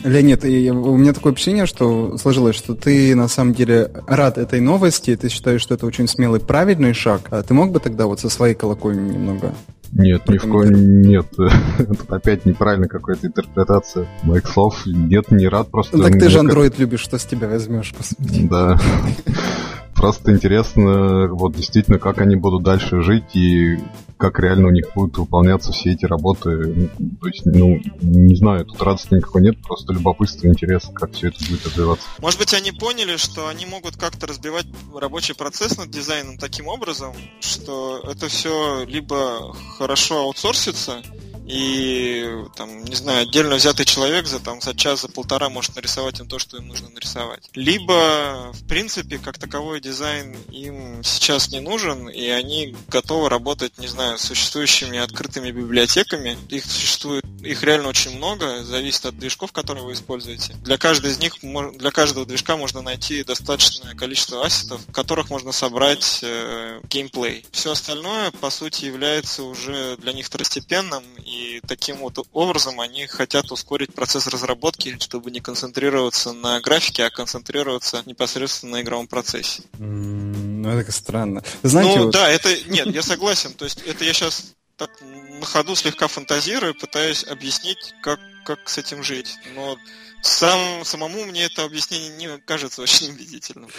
Леонид, 0.03 0.43
у 0.43 0.97
меня 0.97 1.13
такое 1.13 1.33
ощущение, 1.33 1.65
что 1.65 2.17
сложилось, 2.17 2.55
что 2.55 2.75
ты 2.75 3.15
на 3.15 3.27
самом 3.27 3.53
деле 3.53 3.91
рад 4.07 4.37
этой 4.37 4.59
новости, 4.59 5.15
ты 5.15 5.29
считаешь, 5.29 5.61
что 5.61 5.75
это 5.75 5.85
очень 5.85 6.07
смелый, 6.07 6.39
правильный 6.39 6.93
шаг. 6.93 7.21
А 7.31 7.41
ты 7.41 7.53
мог 7.53 7.71
бы 7.71 7.79
тогда 7.79 8.05
вот 8.05 8.19
со 8.19 8.29
своей 8.29 8.55
колокольни 8.55 9.13
немного 9.13 9.53
нет, 9.91 10.29
ни 10.29 10.37
в 10.37 10.47
коем 10.47 11.01
нет. 11.01 11.27
Тут 11.77 12.11
опять 12.11 12.45
неправильно 12.45 12.87
какая-то 12.87 13.27
интерпретация 13.27 14.07
моих 14.23 14.47
слов. 14.47 14.85
Нет, 14.85 15.31
не 15.31 15.47
рад 15.47 15.71
просто. 15.71 15.97
Ну, 15.97 16.03
так 16.03 16.13
ты 16.13 16.29
же 16.29 16.39
андроид 16.39 16.77
любишь, 16.77 16.99
что 16.99 17.17
с 17.17 17.25
тебя 17.25 17.47
возьмешь, 17.47 17.93
господи. 17.97 18.47
Да. 18.47 18.79
Просто 19.99 20.31
интересно, 20.31 21.27
вот 21.27 21.57
действительно, 21.57 21.99
как 21.99 22.21
они 22.21 22.37
будут 22.37 22.63
дальше 22.63 23.01
жить 23.01 23.35
и 23.35 23.77
как 24.15 24.39
реально 24.39 24.67
у 24.67 24.71
них 24.71 24.85
будут 24.95 25.17
выполняться 25.17 25.73
все 25.73 25.91
эти 25.91 26.05
работы. 26.05 26.89
То 27.21 27.27
есть, 27.27 27.45
ну, 27.45 27.77
не 28.01 28.35
знаю, 28.37 28.63
тут 28.63 28.81
радости 28.81 29.15
никакой 29.15 29.41
нет, 29.41 29.61
просто 29.61 29.91
любопытство, 29.91 30.47
интерес, 30.47 30.89
как 30.93 31.11
все 31.11 31.27
это 31.27 31.39
будет 31.45 31.65
развиваться. 31.65 32.07
Может 32.19 32.39
быть, 32.39 32.53
они 32.53 32.71
поняли, 32.71 33.17
что 33.17 33.49
они 33.49 33.65
могут 33.65 33.97
как-то 33.97 34.25
разбивать 34.25 34.67
рабочий 34.95 35.35
процесс 35.35 35.77
над 35.77 35.89
дизайном 35.89 36.37
таким 36.37 36.69
образом, 36.69 37.13
что 37.41 37.99
это 38.09 38.29
все 38.29 38.85
либо 38.85 39.53
хорошо 39.77 40.21
аутсорсится, 40.21 41.01
и 41.49 42.45
там, 42.55 42.85
не 42.85 42.95
знаю, 42.95 43.23
отдельно 43.23 43.55
взятый 43.55 43.83
человек 43.83 44.27
за 44.27 44.39
там 44.39 44.61
за 44.61 44.75
час, 44.75 45.01
за 45.01 45.07
полтора 45.07 45.49
может 45.49 45.75
нарисовать 45.75 46.19
им 46.19 46.27
то, 46.27 46.37
что 46.37 46.57
им 46.57 46.67
нужно 46.67 46.89
нарисовать. 46.89 47.49
Либо, 47.55 48.51
в 48.53 48.67
принципе, 48.67 49.17
как 49.17 49.39
таковой 49.39 49.81
дизайн 49.81 50.37
им 50.51 51.03
сейчас 51.03 51.49
не 51.49 51.59
нужен, 51.59 52.07
и 52.07 52.27
они 52.27 52.75
готовы 52.87 53.29
работать, 53.29 53.79
не 53.79 53.87
знаю, 53.87 54.19
с 54.19 54.21
существующими 54.21 54.99
открытыми 54.99 55.49
библиотеками. 55.49 56.37
Их 56.49 56.65
существует, 56.65 57.25
их 57.41 57.63
реально 57.63 57.87
очень 57.87 58.15
много, 58.15 58.63
зависит 58.63 59.07
от 59.07 59.17
движков, 59.17 59.51
которые 59.51 59.83
вы 59.83 59.93
используете. 59.93 60.53
Для 60.63 60.77
каждой 60.77 61.09
из 61.09 61.17
них, 61.17 61.37
для 61.41 61.89
каждого 61.89 62.27
движка 62.27 62.57
можно 62.57 62.83
найти 62.83 63.23
достаточное 63.23 63.95
количество 63.95 64.45
ассетов, 64.45 64.81
в 64.87 64.91
которых 64.91 65.31
можно 65.31 65.51
собрать 65.51 66.19
э, 66.21 66.79
геймплей. 66.83 67.43
Все 67.51 67.71
остальное, 67.71 68.29
по 68.29 68.51
сути, 68.51 68.85
является 68.85 69.41
уже 69.41 69.97
для 69.97 70.13
них 70.13 70.27
второстепенным, 70.27 71.03
и 71.25 71.38
и 71.39 71.61
таким 71.65 71.97
вот 71.97 72.19
образом 72.33 72.79
они 72.79 73.07
хотят 73.07 73.51
ускорить 73.51 73.93
процесс 73.93 74.27
разработки, 74.27 74.97
чтобы 74.99 75.31
не 75.31 75.39
концентрироваться 75.39 76.33
на 76.33 76.59
графике, 76.59 77.05
а 77.05 77.09
концентрироваться 77.09 78.03
непосредственно 78.05 78.77
на 78.77 78.81
игровом 78.81 79.07
процессе. 79.07 79.63
ну, 79.77 80.69
это 80.69 80.91
странно. 80.91 81.43
Знаете, 81.63 81.97
ну, 81.97 82.05
вот... 82.05 82.13
да, 82.13 82.29
это... 82.29 82.49
Нет, 82.69 82.87
я 82.87 83.01
согласен. 83.01 83.53
То 83.53 83.65
есть 83.65 83.81
это 83.85 84.03
я 84.03 84.13
сейчас 84.13 84.53
так 84.77 84.89
на 85.01 85.45
ходу 85.45 85.75
слегка 85.75 86.07
фантазирую, 86.07 86.73
пытаюсь 86.73 87.23
объяснить, 87.23 87.93
как 88.01 88.19
как 88.43 88.69
с 88.69 88.77
этим 88.77 89.03
жить. 89.03 89.37
Но 89.55 89.77
сам, 90.21 90.83
самому 90.83 91.23
мне 91.25 91.45
это 91.45 91.63
объяснение 91.63 92.09
не 92.17 92.27
кажется 92.39 92.81
очень 92.81 93.11
убедительным. 93.11 93.69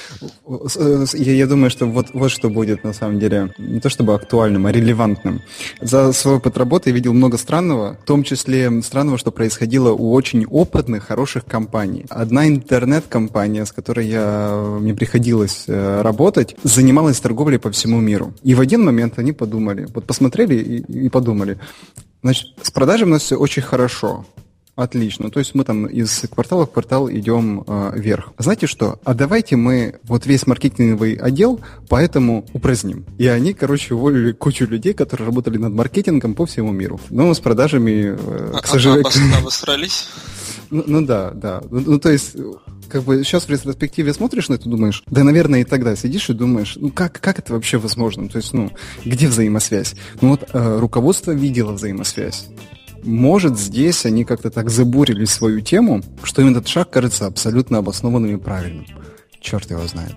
Я, 1.15 1.35
я 1.35 1.47
думаю, 1.47 1.71
что 1.71 1.87
вот, 1.87 2.09
вот 2.15 2.31
что 2.31 2.49
будет 2.49 2.83
на 2.83 2.93
самом 2.95 3.19
деле 3.19 3.53
не 3.59 3.81
то 3.81 3.91
чтобы 3.91 4.15
актуальным, 4.15 4.67
а 4.67 4.73
релевантным. 4.73 5.43
За 5.81 6.13
свой 6.13 6.37
опыт 6.37 6.57
работы 6.57 6.91
я 6.91 6.95
видел 6.95 7.13
много 7.13 7.37
странного, 7.37 7.99
в 8.03 8.07
том 8.07 8.25
числе 8.25 8.83
странного, 8.83 9.19
что 9.19 9.33
происходило 9.33 9.93
у 9.93 10.13
очень 10.13 10.47
опытных, 10.47 11.05
хороших 11.05 11.45
компаний. 11.45 12.07
Одна 12.09 12.49
интернет-компания, 12.49 13.67
с 13.67 13.73
которой 13.73 14.07
я, 14.07 14.79
мне 14.81 14.95
приходилось 14.95 15.65
э, 15.67 16.01
работать, 16.01 16.57
занималась 16.63 17.21
торговлей 17.21 17.59
по 17.59 17.71
всему 17.71 18.01
миру. 18.01 18.33
И 18.43 18.55
в 18.55 18.61
один 18.61 18.83
момент 18.83 19.19
они 19.19 19.33
подумали, 19.33 19.87
вот 19.95 20.07
посмотрели 20.07 20.55
и, 20.55 21.07
и 21.07 21.09
подумали, 21.11 21.59
значит, 22.23 22.47
с 22.63 22.71
продажами 22.71 23.11
у 23.11 23.13
нас 23.13 23.23
все 23.23 23.37
очень 23.37 23.63
хорошо. 23.63 24.25
Отлично. 24.81 25.31
То 25.31 25.41
есть 25.41 25.55
мы 25.55 25.65
там 25.65 25.85
из 25.85 26.25
квартала 26.31 26.65
в 26.65 26.73
квартал 26.73 27.11
идем 27.11 27.63
э, 27.67 27.93
вверх. 27.97 28.33
Знаете 28.39 28.67
что? 28.67 28.99
А 29.05 29.13
давайте 29.13 29.57
мы 29.57 29.97
вот 30.05 30.25
весь 30.25 30.47
маркетинговый 30.47 31.17
отдел 31.17 31.61
поэтому 31.91 32.47
упраздним. 32.55 33.05
И 33.19 33.27
они, 33.27 33.53
короче, 33.53 33.93
уволили 33.93 34.33
кучу 34.33 34.65
людей, 34.65 34.95
которые 34.95 35.27
работали 35.27 35.59
над 35.59 35.75
маркетингом 35.75 36.35
по 36.35 36.47
всему 36.47 36.73
миру. 36.73 36.99
Но 37.11 37.35
с 37.35 37.41
продажами, 37.41 38.17
э, 38.19 38.53
к 38.63 38.67
сожалению... 38.67 39.05
А, 39.35 39.39
обосрались? 39.41 40.09
Ну, 40.73 40.85
ну 40.87 41.05
да, 41.05 41.33
да. 41.33 41.63
Ну, 41.69 41.83
ну, 41.85 41.99
то 41.99 42.11
есть 42.11 42.37
как 42.89 43.03
бы 43.03 43.25
сейчас 43.25 43.47
в 43.47 43.51
ретроспективе 43.51 44.15
смотришь 44.15 44.49
на 44.49 44.55
это, 44.55 44.69
думаешь, 44.69 45.03
да, 45.09 45.25
наверное, 45.25 45.63
и 45.63 45.65
тогда 45.65 45.97
сидишь 45.97 46.31
и 46.31 46.33
думаешь, 46.33 46.77
ну 46.77 46.91
как, 46.91 47.21
как 47.21 47.41
это 47.41 47.55
вообще 47.55 47.79
возможно? 47.79 48.29
То 48.29 48.37
есть, 48.37 48.53
ну, 48.53 48.71
где 49.05 49.27
взаимосвязь? 49.27 49.97
Ну 50.21 50.29
вот 50.29 50.49
э, 50.53 50.79
руководство 50.79 51.33
видело 51.33 51.73
взаимосвязь. 51.73 52.47
Может, 53.03 53.59
здесь 53.59 54.05
они 54.07 54.25
как-то 54.25 54.51
так 54.51 54.71
забурили 54.71 55.25
свою 55.25 55.61
тему, 55.61 56.03
что 56.23 56.43
им 56.43 56.51
этот 56.51 56.69
шаг 56.69 56.91
кажется 56.91 57.27
абсолютно 57.27 57.79
обоснованным 57.79 58.37
и 58.37 58.39
правильным. 58.39 58.87
Черт 59.41 59.71
его 59.71 59.87
знает. 59.87 60.15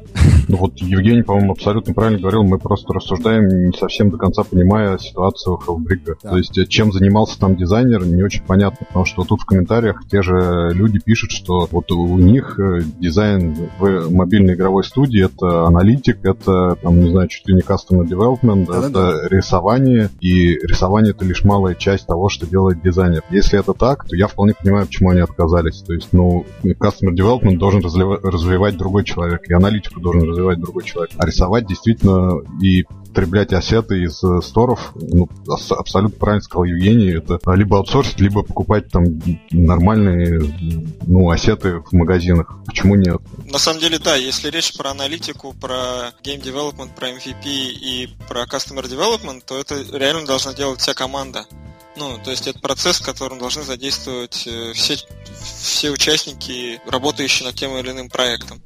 Ну 0.50 0.58
вот 0.58 0.78
Евгений, 0.80 1.24
по-моему, 1.24 1.54
абсолютно 1.54 1.94
правильно 1.94 2.20
говорил, 2.20 2.44
мы 2.44 2.60
просто 2.60 2.94
рассуждаем, 2.94 3.48
не 3.68 3.72
совсем 3.72 4.10
до 4.10 4.18
конца 4.18 4.44
понимая 4.44 4.98
ситуацию 4.98 5.56
Хеллбрига. 5.58 6.18
Да. 6.22 6.32
То 6.32 6.38
есть 6.38 6.58
э, 6.58 6.66
чем 6.66 6.92
занимался 6.92 7.40
там 7.40 7.56
дизайнер, 7.56 8.06
не 8.06 8.22
очень 8.22 8.44
понятно, 8.44 8.86
потому 8.86 9.06
что 9.06 9.24
тут 9.24 9.42
в 9.42 9.46
комментариях 9.46 10.04
те 10.12 10.22
же 10.22 10.72
люди 10.74 11.00
пишут, 11.00 11.32
что 11.32 11.70
вот 11.72 11.90
у 11.94 12.18
них 12.18 12.60
э, 12.60 12.82
дизайн 13.00 13.56
в 13.80 14.14
мобильной 14.14 14.56
игровой 14.56 14.84
студии 14.84 15.24
это 15.24 15.66
аналитик, 15.66 16.20
это, 16.26 16.76
там, 16.82 17.00
не 17.00 17.10
знаю, 17.10 17.30
чуть 17.30 17.48
ли 17.48 17.56
не 17.56 17.62
customer 17.62 18.06
development, 18.06 18.66
да, 18.68 18.80
это 18.80 18.90
да. 18.90 19.28
рисование, 19.30 20.10
и 20.20 20.56
рисование 20.56 21.12
это 21.12 21.24
лишь 21.24 21.46
малая 21.46 21.76
часть 21.76 22.06
того, 22.06 22.28
что 22.28 22.46
делает 22.46 22.82
дизайнер. 22.82 23.24
Если 23.30 23.58
это 23.58 23.74
так, 23.74 24.06
то 24.06 24.16
я 24.18 24.28
вполне 24.28 24.54
понимаю, 24.62 24.88
почему 24.88 25.12
они 25.12 25.22
отказались. 25.22 25.82
То 25.84 25.94
есть, 25.94 26.10
ну, 26.12 26.46
customer 26.64 27.16
development 27.16 27.58
должен 27.58 27.82
развивать 27.82 28.76
другой 28.76 29.06
человек 29.06 29.13
человек, 29.14 29.50
и 29.50 29.54
аналитику 29.54 30.00
должен 30.00 30.30
развивать 30.30 30.60
другой 30.60 30.84
человек. 30.84 31.12
А 31.18 31.26
рисовать 31.26 31.68
действительно 31.68 32.42
и 32.62 32.84
потреблять 33.14 33.54
ассеты 33.54 34.02
из 34.02 34.24
э, 34.24 34.42
сторов, 34.42 34.92
ну, 34.96 35.30
абсолютно 35.46 36.18
правильно 36.18 36.42
сказал 36.42 36.64
Евгений, 36.64 37.12
это 37.12 37.40
либо 37.54 37.78
аутсорсить, 37.78 38.20
либо 38.20 38.42
покупать 38.42 38.90
там 38.90 39.06
нормальные 39.52 40.42
ну, 41.06 41.30
ассеты 41.30 41.80
в 41.80 41.94
магазинах. 41.94 42.58
Почему 42.66 42.96
нет? 42.96 43.22
На 43.46 43.60
самом 43.60 43.80
деле, 43.80 44.00
да, 44.00 44.16
если 44.16 44.50
речь 44.50 44.76
про 44.76 44.90
аналитику, 44.90 45.54
про 45.54 46.12
game 46.24 46.42
development, 46.42 46.96
про 46.96 47.10
MVP 47.10 47.46
и 47.46 48.10
про 48.28 48.46
customer 48.46 48.84
development, 48.84 49.44
то 49.46 49.60
это 49.60 49.76
реально 49.96 50.26
должна 50.26 50.54
делать 50.54 50.80
вся 50.80 50.96
команда. 50.96 51.46
Ну, 51.96 52.18
то 52.24 52.32
есть 52.32 52.48
это 52.48 52.60
процесс, 52.60 53.00
в 53.00 53.06
котором 53.06 53.38
должны 53.38 53.62
задействовать 53.62 54.48
э, 54.48 54.74
все, 54.74 54.98
все 55.62 55.92
участники, 55.92 56.82
работающие 56.88 57.46
над 57.46 57.56
тем 57.56 57.78
или 57.78 57.92
иным 57.92 58.10
проектом. 58.10 58.62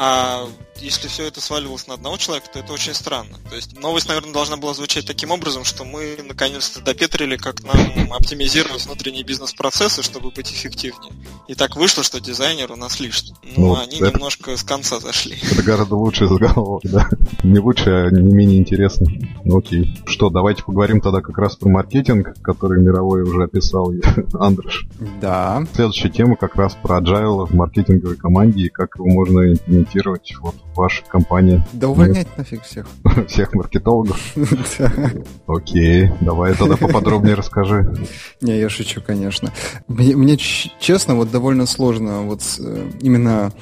А 0.00 0.46
если 0.80 1.08
все 1.08 1.26
это 1.26 1.40
сваливалось 1.40 1.86
на 1.86 1.94
одного 1.94 2.16
человека, 2.16 2.48
то 2.52 2.58
это 2.60 2.72
очень 2.72 2.94
странно. 2.94 3.36
То 3.48 3.56
есть 3.56 3.78
новость, 3.80 4.08
наверное, 4.08 4.32
должна 4.32 4.56
была 4.56 4.74
звучать 4.74 5.06
таким 5.06 5.30
образом, 5.30 5.64
что 5.64 5.84
мы 5.84 6.18
наконец-то 6.26 6.80
допетрили, 6.80 7.36
как 7.36 7.62
нам 7.64 8.12
оптимизировать 8.12 8.84
внутренние 8.86 9.24
бизнес-процессы, 9.24 10.02
чтобы 10.02 10.30
быть 10.30 10.52
эффективнее. 10.52 11.12
И 11.46 11.54
так 11.54 11.76
вышло, 11.76 12.02
что 12.02 12.20
дизайнер 12.20 12.72
у 12.72 12.76
нас 12.76 13.00
лишний. 13.00 13.34
Ну, 13.56 13.68
ну 13.68 13.80
они 13.80 13.96
это... 13.96 14.12
немножко 14.12 14.56
с 14.56 14.62
конца 14.62 15.00
зашли. 15.00 15.36
Это 15.52 15.62
гораздо 15.62 15.96
лучше 15.96 16.26
заголовок, 16.26 16.82
да. 16.84 17.08
Не 17.42 17.58
лучше, 17.58 17.90
а 17.90 18.10
не 18.10 18.32
менее 18.32 18.58
интересно. 18.58 19.06
Ну 19.44 19.58
окей. 19.58 19.98
Что, 20.06 20.30
давайте 20.30 20.62
поговорим 20.62 21.00
тогда 21.00 21.20
как 21.20 21.38
раз 21.38 21.56
про 21.56 21.68
маркетинг, 21.68 22.34
который 22.42 22.80
мировой 22.82 23.22
уже 23.22 23.44
описал 23.44 23.92
Андреш. 24.34 24.86
Да. 25.20 25.64
Следующая 25.74 26.10
тема 26.10 26.36
как 26.36 26.56
раз 26.56 26.76
про 26.82 27.00
agile 27.00 27.46
в 27.46 27.54
маркетинговой 27.54 28.16
команде 28.16 28.64
и 28.64 28.68
как 28.68 28.96
его 28.96 29.06
можно 29.06 29.52
имплементировать 29.52 30.34
вот 30.40 30.54
в 30.78 30.80
вашей 30.80 31.04
компании. 31.08 31.60
Да 31.72 31.88
увольнять 31.88 32.28
нафиг 32.38 32.62
всех. 32.62 32.86
Всех 33.26 33.52
маркетологов? 33.52 34.16
Окей, 35.48 36.12
давай 36.20 36.54
тогда 36.54 36.76
поподробнее 36.76 37.34
расскажи. 37.34 37.92
Не, 38.40 38.60
я 38.60 38.68
шучу, 38.68 39.02
конечно. 39.04 39.52
Мне, 39.88 40.36
честно, 40.36 41.16
вот 41.16 41.32
довольно 41.32 41.66
сложно 41.66 42.22
вот 42.22 42.42
э, 42.60 42.90
именно 43.00 43.52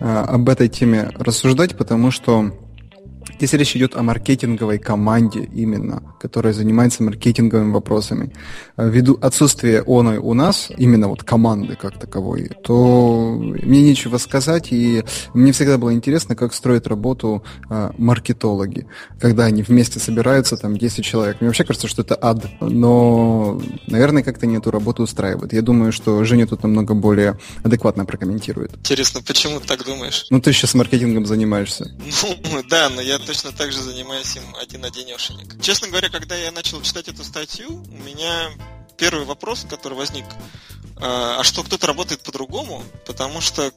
а, 0.00 0.24
об 0.24 0.48
этой 0.48 0.68
теме 0.68 1.10
рассуждать, 1.14 1.76
потому 1.76 2.10
что 2.10 2.52
Здесь 3.42 3.54
речь 3.54 3.74
идет 3.74 3.96
о 3.96 4.04
маркетинговой 4.04 4.78
команде 4.78 5.50
именно, 5.52 6.00
которая 6.20 6.52
занимается 6.52 7.02
маркетинговыми 7.02 7.72
вопросами. 7.72 8.32
Э, 8.76 8.88
ввиду 8.88 9.18
отсутствия 9.20 9.82
оной 9.84 10.18
у 10.18 10.32
нас, 10.32 10.68
именно 10.76 11.08
вот 11.08 11.24
команды 11.24 11.74
как 11.74 11.98
таковой, 11.98 12.52
то 12.62 13.36
мне 13.36 13.82
нечего 13.82 14.18
сказать, 14.18 14.68
и 14.70 15.02
мне 15.34 15.50
всегда 15.50 15.76
было 15.76 15.92
интересно, 15.92 16.36
как 16.36 16.54
строят 16.54 16.86
работу 16.86 17.42
э, 17.68 17.90
маркетологи, 17.98 18.86
когда 19.20 19.46
они 19.46 19.64
вместе 19.64 19.98
собираются, 19.98 20.56
там 20.56 20.76
10 20.76 21.04
человек. 21.04 21.40
Мне 21.40 21.48
вообще 21.48 21.64
кажется, 21.64 21.88
что 21.88 22.02
это 22.02 22.16
ад, 22.20 22.46
но, 22.60 23.60
наверное, 23.88 24.22
как-то 24.22 24.46
не 24.46 24.58
эту 24.58 24.70
работу 24.70 25.02
устраивает. 25.02 25.52
Я 25.52 25.62
думаю, 25.62 25.90
что 25.90 26.22
Женя 26.22 26.46
тут 26.46 26.62
намного 26.62 26.94
более 26.94 27.40
адекватно 27.64 28.04
прокомментирует. 28.04 28.76
Интересно, 28.76 29.20
почему 29.20 29.58
ты 29.58 29.66
так 29.66 29.84
думаешь? 29.84 30.26
Ну, 30.30 30.40
ты 30.40 30.52
сейчас 30.52 30.74
маркетингом 30.74 31.26
занимаешься. 31.26 31.90
Ну, 32.22 32.62
да, 32.70 32.88
но 32.88 33.00
я 33.00 33.18
точно 33.32 33.52
так 33.52 33.72
же 33.72 33.80
занимаюсь 33.80 34.36
им 34.36 34.54
один-одинешенек. 34.56 35.58
Честно 35.62 35.88
говоря, 35.88 36.10
когда 36.10 36.36
я 36.36 36.52
начал 36.52 36.82
читать 36.82 37.08
эту 37.08 37.24
статью, 37.24 37.82
у 37.82 37.96
меня 37.96 38.50
первый 38.98 39.24
вопрос, 39.24 39.64
который 39.70 39.94
возник, 39.94 40.26
а, 40.98 41.38
а 41.40 41.42
что 41.42 41.62
кто-то 41.62 41.86
работает 41.86 42.22
по-другому? 42.22 42.84
Потому 43.06 43.40
что 43.40 43.72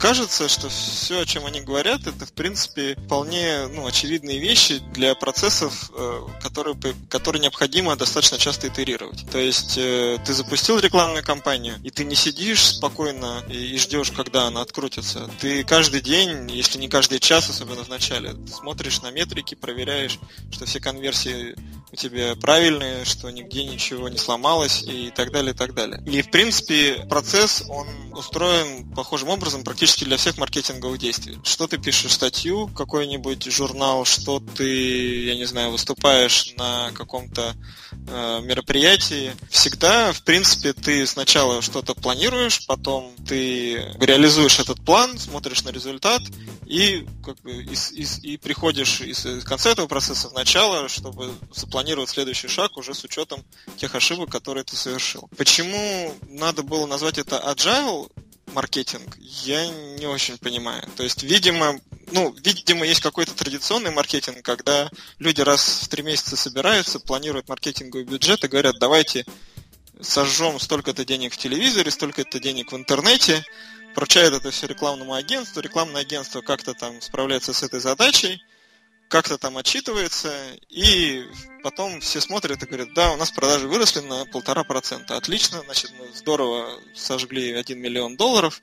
кажется, 0.00 0.48
что 0.48 0.68
все, 0.68 1.20
о 1.20 1.26
чем 1.26 1.46
они 1.46 1.60
говорят, 1.60 2.06
это, 2.06 2.24
в 2.26 2.32
принципе, 2.32 2.96
вполне 3.06 3.66
ну, 3.68 3.86
очевидные 3.86 4.38
вещи 4.38 4.78
для 4.94 5.14
процессов, 5.14 5.90
э, 5.94 6.20
которые, 6.42 6.76
которые 7.08 7.42
необходимо 7.42 7.94
достаточно 7.96 8.38
часто 8.38 8.68
итерировать. 8.68 9.30
То 9.30 9.38
есть 9.38 9.76
э, 9.76 10.18
ты 10.24 10.32
запустил 10.32 10.78
рекламную 10.78 11.22
кампанию, 11.22 11.76
и 11.84 11.90
ты 11.90 12.04
не 12.04 12.14
сидишь 12.14 12.64
спокойно 12.64 13.42
и, 13.48 13.74
и 13.74 13.78
ждешь, 13.78 14.10
когда 14.10 14.46
она 14.46 14.62
открутится. 14.62 15.30
Ты 15.40 15.64
каждый 15.64 16.00
день, 16.00 16.50
если 16.50 16.78
не 16.78 16.88
каждый 16.88 17.20
час, 17.20 17.50
особенно 17.50 17.84
в 17.84 17.88
начале, 17.88 18.34
смотришь 18.46 19.02
на 19.02 19.10
метрики, 19.10 19.54
проверяешь, 19.54 20.18
что 20.50 20.64
все 20.64 20.80
конверсии 20.80 21.54
у 21.92 21.96
тебя 21.96 22.36
правильные, 22.36 23.04
что 23.04 23.30
нигде 23.30 23.64
ничего 23.64 24.08
не 24.08 24.18
сломалось 24.18 24.82
и 24.82 25.10
так 25.10 25.32
далее, 25.32 25.52
и 25.52 25.56
так 25.56 25.74
далее. 25.74 26.02
И, 26.06 26.22
в 26.22 26.30
принципе, 26.30 27.06
процесс, 27.08 27.64
он 27.68 27.86
устроен 28.12 28.88
похожим 28.92 29.28
образом 29.28 29.64
практически 29.64 30.04
для 30.04 30.16
всех 30.16 30.38
маркетинговых 30.38 30.98
действий. 30.98 31.38
Что 31.42 31.66
ты 31.66 31.78
пишешь 31.78 32.12
статью, 32.12 32.68
какой-нибудь 32.68 33.44
журнал, 33.50 34.04
что 34.04 34.40
ты, 34.40 35.24
я 35.24 35.34
не 35.36 35.46
знаю, 35.46 35.70
выступаешь 35.70 36.54
на 36.56 36.90
каком-то 36.92 37.54
э, 38.08 38.40
мероприятии. 38.42 39.32
Всегда, 39.50 40.12
в 40.12 40.22
принципе, 40.22 40.72
ты 40.72 41.06
сначала 41.06 41.62
что-то 41.62 41.94
планируешь, 41.94 42.66
потом 42.66 43.12
ты 43.26 43.74
реализуешь 43.98 44.60
этот 44.60 44.84
план, 44.84 45.18
смотришь 45.18 45.64
на 45.64 45.70
результат 45.70 46.22
и, 46.66 47.06
как 47.24 47.40
бы, 47.40 47.50
из, 47.64 47.90
из, 47.90 48.22
и 48.22 48.36
приходишь 48.36 49.00
из, 49.00 49.26
из 49.26 49.44
конца 49.44 49.70
этого 49.70 49.88
процесса 49.88 50.28
в 50.28 50.34
начало, 50.34 50.88
чтобы 50.88 51.32
запланировать 51.52 51.79
следующий 52.08 52.48
шаг 52.48 52.76
уже 52.76 52.94
с 52.94 53.04
учетом 53.04 53.44
тех 53.76 53.94
ошибок, 53.94 54.30
которые 54.30 54.64
ты 54.64 54.76
совершил. 54.76 55.28
Почему 55.36 56.14
надо 56.28 56.62
было 56.62 56.86
назвать 56.86 57.18
это 57.18 57.36
agile? 57.36 58.10
маркетинг, 58.52 59.16
я 59.18 59.66
не 59.68 60.06
очень 60.06 60.38
понимаю. 60.38 60.82
То 60.96 61.02
есть, 61.02 61.22
видимо, 61.22 61.80
ну, 62.12 62.34
видимо, 62.44 62.86
есть 62.86 63.00
какой-то 63.00 63.34
традиционный 63.34 63.90
маркетинг, 63.90 64.42
когда 64.42 64.90
люди 65.18 65.40
раз 65.40 65.82
в 65.82 65.88
три 65.88 66.02
месяца 66.02 66.36
собираются, 66.36 67.00
планируют 67.00 67.48
маркетинговый 67.48 68.04
бюджет 68.04 68.44
и 68.44 68.48
говорят, 68.48 68.78
давайте 68.78 69.24
сожжем 70.00 70.58
столько-то 70.58 71.04
денег 71.04 71.34
в 71.34 71.36
телевизоре, 71.36 71.90
столько-то 71.90 72.40
денег 72.40 72.72
в 72.72 72.76
интернете, 72.76 73.44
поручают 73.94 74.34
это 74.34 74.50
все 74.50 74.66
рекламному 74.66 75.14
агентству, 75.14 75.60
рекламное 75.60 76.02
агентство 76.02 76.40
как-то 76.40 76.74
там 76.74 77.00
справляется 77.00 77.52
с 77.52 77.62
этой 77.62 77.80
задачей, 77.80 78.42
как-то 79.10 79.38
там 79.38 79.58
отчитывается, 79.58 80.32
и 80.68 81.26
потом 81.64 82.00
все 82.00 82.20
смотрят 82.20 82.62
и 82.62 82.66
говорят, 82.66 82.94
да, 82.94 83.12
у 83.12 83.16
нас 83.16 83.32
продажи 83.32 83.66
выросли 83.66 84.00
на 84.00 84.24
полтора 84.24 84.62
процента. 84.62 85.16
Отлично, 85.16 85.62
значит, 85.62 85.92
мы 85.98 86.14
здорово 86.14 86.80
сожгли 86.94 87.52
1 87.52 87.78
миллион 87.78 88.16
долларов, 88.16 88.62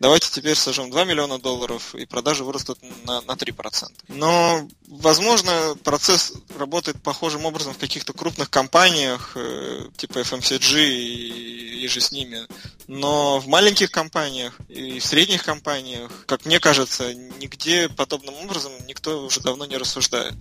давайте 0.00 0.30
теперь 0.30 0.56
сожжем 0.56 0.90
2 0.90 1.04
миллиона 1.04 1.38
долларов, 1.38 1.94
и 1.94 2.06
продажи 2.06 2.42
вырастут 2.42 2.78
на, 3.04 3.20
на 3.20 3.32
3%. 3.32 3.90
Но, 4.08 4.66
возможно, 4.88 5.76
процесс 5.84 6.32
работает 6.58 7.00
похожим 7.02 7.44
образом 7.44 7.74
в 7.74 7.78
каких-то 7.78 8.12
крупных 8.12 8.50
компаниях, 8.50 9.32
э, 9.36 9.88
типа 9.96 10.20
FMCG 10.20 10.88
и, 10.88 11.84
и 11.84 11.88
же 11.88 12.00
с 12.00 12.10
ними. 12.10 12.46
Но 12.88 13.38
в 13.38 13.46
маленьких 13.46 13.90
компаниях 13.90 14.58
и 14.68 14.98
в 14.98 15.04
средних 15.04 15.44
компаниях, 15.44 16.10
как 16.26 16.46
мне 16.46 16.58
кажется, 16.58 17.14
нигде 17.14 17.88
подобным 17.88 18.34
образом 18.36 18.72
никто 18.88 19.24
уже 19.24 19.40
давно 19.40 19.66
не 19.66 19.76
рассуждает. 19.76 20.34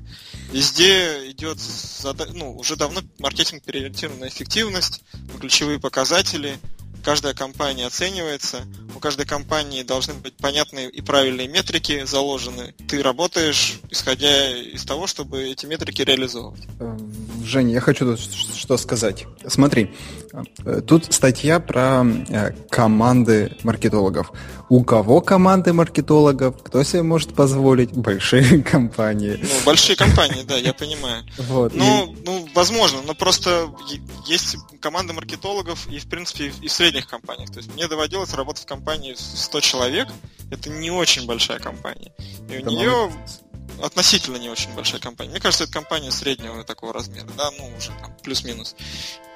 Везде 0.52 1.30
идет 1.30 1.58
ну, 2.34 2.56
уже 2.58 2.76
давно 2.76 3.02
маркетинг 3.20 3.64
переориентирован 3.64 4.20
на 4.20 4.28
эффективность, 4.30 5.02
на 5.14 5.40
ключевые 5.40 5.80
показатели– 5.80 6.58
каждая 7.04 7.34
компания 7.34 7.86
оценивается, 7.86 8.66
у 8.96 9.00
каждой 9.00 9.26
компании 9.26 9.84
должны 9.84 10.14
быть 10.14 10.36
понятные 10.36 10.90
и 10.90 11.02
правильные 11.02 11.48
метрики 11.48 12.06
заложены. 12.06 12.74
Ты 12.88 13.02
работаешь, 13.02 13.80
исходя 13.90 14.56
из 14.58 14.84
того, 14.84 15.08
чтобы 15.08 15.44
эти 15.44 15.66
метрики 15.66 16.02
реализовывать. 16.02 16.62
Э, 16.80 16.98
Женя, 17.44 17.74
я 17.74 17.82
хочу 17.82 18.18
что 18.18 18.78
сказать. 18.78 19.26
Смотри, 19.48 19.92
э, 20.66 20.82
тут 20.82 21.14
статья 21.14 21.60
про 21.60 22.04
э, 22.04 22.52
команды 22.70 23.56
маркетологов. 23.64 24.32
У 24.70 24.84
кого 24.84 25.20
команды 25.22 25.74
маркетологов? 25.74 26.62
Кто 26.62 26.84
себе 26.84 27.02
может 27.02 27.34
позволить? 27.34 27.92
Большие 27.92 28.62
компании. 28.64 29.40
Ну, 29.42 29.66
большие 29.66 29.96
компании, 29.96 30.44
да, 30.44 30.58
я 30.58 30.74
понимаю. 30.74 31.24
Вот. 31.38 31.74
Ну, 31.74 32.14
и... 32.14 32.18
ну, 32.24 32.48
возможно, 32.54 33.02
но 33.02 33.16
просто 33.16 33.70
есть 34.28 34.58
команды 34.80 35.14
маркетологов 35.14 35.88
и, 35.88 35.98
в 35.98 36.08
принципе, 36.08 36.54
и 36.62 36.68
в 36.68 36.72
средних 36.72 37.08
компаниях. 37.08 37.50
То 37.50 37.58
есть 37.58 37.74
мне 37.74 37.88
доводилось 37.88 38.34
работать 38.34 38.64
в 38.64 38.68
компании 38.68 39.16
100 39.18 39.60
человек. 39.62 40.08
Это 40.52 40.70
не 40.70 40.92
очень 40.92 41.26
большая 41.26 41.60
компания. 41.60 42.14
И 42.50 42.58
у 42.58 42.70
нее 42.70 43.12
относительно 43.82 44.38
не 44.38 44.50
очень 44.50 44.74
большая 44.74 45.00
компания. 45.00 45.32
Мне 45.32 45.40
кажется, 45.40 45.66
это 45.66 45.74
компания 45.74 46.12
среднего 46.12 46.64
такого 46.64 46.94
размера, 46.94 47.28
да, 47.38 47.52
ну, 47.52 47.70
уже 47.78 47.90
там 48.02 48.16
плюс-минус. 48.24 48.76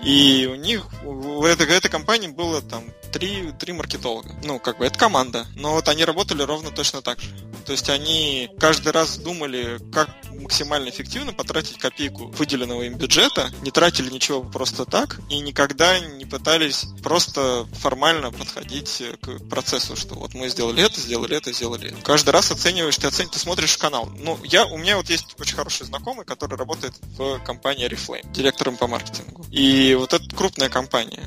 И 0.04 0.48
у 0.52 0.56
них, 0.56 0.86
у 1.04 1.44
этой, 1.46 1.68
этой 1.68 1.90
компании 1.90 2.28
было 2.28 2.62
там 2.62 2.84
три, 3.12 3.52
три 3.54 3.74
маркетолога. 3.74 4.36
Ну, 4.44 4.60
как 4.60 4.78
бы, 4.78 4.86
это 4.86 5.00
команда. 5.00 5.48
Но 5.56 5.74
вот 5.74 5.88
они 5.88 6.04
работали 6.04 6.42
ровно 6.42 6.72
точно 6.72 7.02
так 7.02 7.20
же. 7.22 7.30
То 7.66 7.72
есть 7.72 7.90
они 7.90 8.50
каждый 8.60 8.92
раз 8.92 9.18
думали, 9.18 9.80
как 9.94 10.10
максимально 10.34 10.90
эффективно 10.90 11.32
потратить 11.32 11.78
копейку 11.78 12.28
выделенного 12.28 12.84
им 12.84 12.96
бюджета, 12.96 13.52
не 13.62 13.72
тратили 13.72 14.10
ничего 14.10 14.44
просто 14.44 14.86
так 14.86 15.20
и 15.30 15.40
никогда 15.40 16.00
не 16.00 16.26
пытались 16.26 16.86
просто 17.02 17.66
формально 17.74 18.32
подходить 18.32 19.02
к 19.22 19.40
процессу, 19.50 19.96
что 19.96 20.16
вот 20.16 20.34
мы 20.34 20.50
сделали 20.50 20.84
это, 20.84 21.00
сделали 21.00 21.38
это, 21.38 21.54
сделали 21.54 21.92
это. 21.92 22.02
Каждый 22.02 22.32
раз 22.32 22.52
оцениваешь, 22.52 22.98
ты 22.98 23.08
оцениваешь, 23.08 23.34
ты 23.34 23.40
смотришь 23.40 23.78
канал. 23.78 24.10
Ну, 24.24 24.40
я, 24.46 24.66
у 24.66 24.78
меня 24.78 24.96
вот 24.96 25.10
есть 25.10 25.36
очень 25.38 25.56
хороший 25.56 25.86
знакомый, 25.86 26.26
который 26.26 26.58
работает 26.58 26.94
в 27.18 27.40
компании 27.40 27.90
Reflame, 27.90 28.32
директором 28.32 28.78
по 28.78 28.88
маркетингу. 28.88 29.46
И 29.52 29.96
вот 29.96 30.14
это 30.14 30.34
крупная 30.34 30.70
компания, 30.70 31.24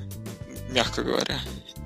мягко 0.71 1.03
говоря. 1.03 1.39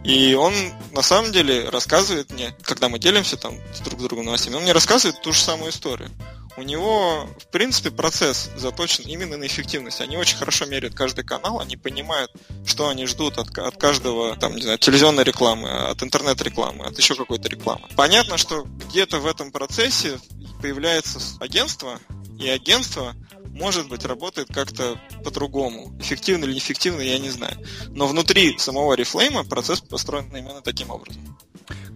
И 0.05 0.35
он 0.35 0.55
на 0.93 1.03
самом 1.03 1.33
деле 1.33 1.69
рассказывает 1.69 2.31
мне, 2.31 2.55
когда 2.63 2.89
мы 2.89 3.01
делимся 3.01 3.37
там 3.37 3.55
друг 3.85 4.01
с 4.01 4.05
другом 4.05 4.27
новостями, 4.27 4.55
он 4.55 4.63
мне 4.63 4.73
рассказывает 4.73 5.21
ту 5.21 5.33
же 5.33 5.41
самую 5.41 5.71
историю. 5.71 6.11
У 6.57 6.63
него, 6.63 7.29
в 7.39 7.47
принципе, 7.51 7.91
процесс 7.91 8.51
заточен 8.57 9.05
именно 9.05 9.37
на 9.37 9.47
эффективность. 9.47 10.01
Они 10.01 10.17
очень 10.17 10.37
хорошо 10.37 10.67
меряют 10.67 10.95
каждый 10.95 11.25
канал, 11.25 11.61
они 11.61 11.77
понимают, 11.77 12.31
что 12.67 12.89
они 12.89 13.07
ждут 13.07 13.39
от, 13.39 13.57
от 13.57 13.77
каждого, 13.77 14.37
там, 14.37 14.57
не 14.57 14.63
знаю, 14.63 14.79
телевизионной 14.79 15.25
рекламы, 15.25 15.71
от 15.71 16.03
интернет-рекламы, 16.03 16.85
от 16.87 16.99
еще 16.99 17.15
какой-то 17.15 17.49
рекламы. 17.49 17.89
Понятно, 17.97 18.37
что 18.37 18.65
где-то 18.65 19.21
в 19.21 19.27
этом 19.27 19.53
процессе 19.53 20.19
появляется 20.61 21.21
агентство, 21.41 21.99
и 22.39 22.49
агентство 22.49 23.15
может 23.51 23.89
быть, 23.89 24.05
работает 24.05 24.49
как-то 24.53 24.99
по-другому. 25.25 25.93
Эффективно 26.01 26.45
или 26.45 26.55
неэффективно, 26.55 27.01
я 27.01 27.19
не 27.19 27.31
знаю. 27.31 27.57
Но 27.89 28.07
внутри 28.07 28.57
самого 28.59 28.97
Reflame 28.97 29.47
процесс 29.47 29.81
построен 29.81 30.35
именно 30.35 30.63
таким 30.63 30.91
образом. 30.91 31.37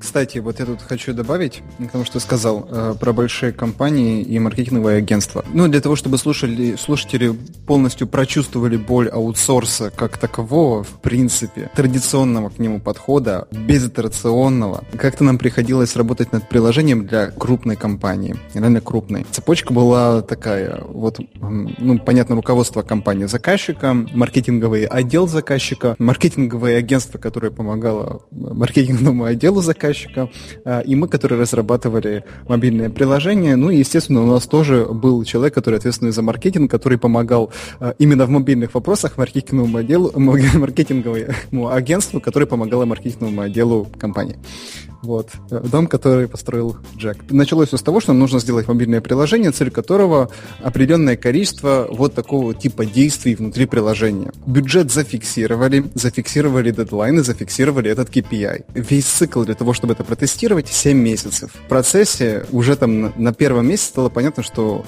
Кстати, 0.05 0.37
вот 0.37 0.61
я 0.61 0.67
тут 0.67 0.83
хочу 0.83 1.15
добавить 1.15 1.63
к 1.79 1.91
тому, 1.91 2.05
что 2.05 2.21
сказал 2.21 2.69
э, 2.71 2.95
про 3.01 3.15
большие 3.15 3.53
компании 3.53 4.21
и 4.21 4.39
маркетинговые 4.39 4.99
агентства. 4.99 5.43
Ну, 5.55 5.67
для 5.67 5.81
того, 5.81 5.97
чтобы 5.97 6.19
слушали, 6.19 6.77
слушатели 6.77 7.33
полностью 7.67 8.07
прочувствовали 8.07 8.77
боль 8.77 9.09
аутсорса 9.09 9.91
как 9.91 10.19
такового, 10.19 10.85
в 10.85 11.01
принципе, 11.01 11.71
традиционного 11.75 12.51
к 12.51 12.59
нему 12.59 12.81
подхода, 12.81 13.49
безитерационного. 13.51 14.85
Как-то 14.99 15.25
нам 15.25 15.39
приходилось 15.39 15.97
работать 15.97 16.33
над 16.33 16.51
приложением 16.51 17.07
для 17.07 17.31
крупной 17.31 17.77
компании, 17.77 18.37
реально 18.53 18.83
крупной. 18.83 19.25
Цепочка 19.31 19.73
была 19.73 20.21
такая, 20.21 20.83
вот, 20.87 21.19
ну, 21.41 21.99
понятно, 21.99 22.37
руководство 22.37 22.83
компании 22.83 23.25
заказчика, 23.25 23.95
маркетинговый 23.95 24.85
отдел 24.85 25.27
заказчика, 25.27 25.97
маркетинговое 25.99 26.77
агентство, 26.77 27.17
которое 27.17 27.51
помогало 27.51 28.21
маркетинговому 28.31 29.25
отделу 29.25 29.63
заказчика, 29.63 29.94
а, 30.65 30.81
и 30.81 30.95
мы, 30.95 31.09
которые 31.09 31.41
разрабатывали 31.41 32.25
мобильное 32.49 32.91
приложение. 32.91 33.57
Ну 33.57 33.71
и, 33.71 33.79
естественно, 33.79 34.23
у 34.23 34.27
нас 34.27 34.47
тоже 34.47 34.87
был 34.87 35.25
человек, 35.25 35.55
который 35.55 35.79
ответственный 35.79 36.13
за 36.13 36.23
маркетинг, 36.23 36.71
который 36.71 36.99
помогал 36.99 37.51
а, 37.81 37.95
именно 37.99 38.27
в 38.27 38.31
мобильных 38.31 38.75
вопросах 38.75 39.17
маркетинговому 39.19 39.79
отделу, 39.79 40.13
маркетинговому 40.17 41.69
агентству, 41.69 42.21
которое 42.21 42.47
помогало 42.47 42.85
маркетинговому 42.85 43.43
отделу 43.43 43.89
компании. 43.99 44.37
Вот. 45.05 45.31
Дом, 45.51 45.87
который 45.87 46.29
построил 46.29 46.77
Джек. 46.97 47.19
Началось 47.31 47.69
все 47.69 47.77
с 47.77 47.83
того, 47.83 48.01
что 48.01 48.13
нужно 48.15 48.41
сделать 48.41 48.67
мобильное 48.67 49.03
приложение, 49.03 49.51
цель 49.51 49.71
которого 49.71 50.31
определенное 50.63 51.17
количество 51.17 51.87
вот 51.91 52.15
такого 52.15 52.55
типа 52.55 52.87
действий 52.87 53.35
внутри 53.35 53.67
приложения. 53.67 54.33
Бюджет 54.47 54.91
зафиксировали, 54.91 55.85
зафиксировали 55.95 56.71
дедлайны, 56.71 57.23
зафиксировали 57.23 57.91
этот 57.91 58.09
KPI. 58.09 58.65
Весь 58.75 59.05
цикл 59.05 59.45
для 59.45 59.55
того, 59.55 59.75
чтобы 59.75 59.93
это 59.93 60.05
протестировать, 60.05 60.69
7 60.69 60.97
месяцев. 60.97 61.53
В 61.53 61.69
процессе 61.69 62.47
уже 62.51 62.75
там 62.75 63.13
на 63.17 63.35
первом 63.35 63.69
месяце 63.69 63.89
стало 63.89 64.09
понятно, 64.09 64.43
что 64.43 64.85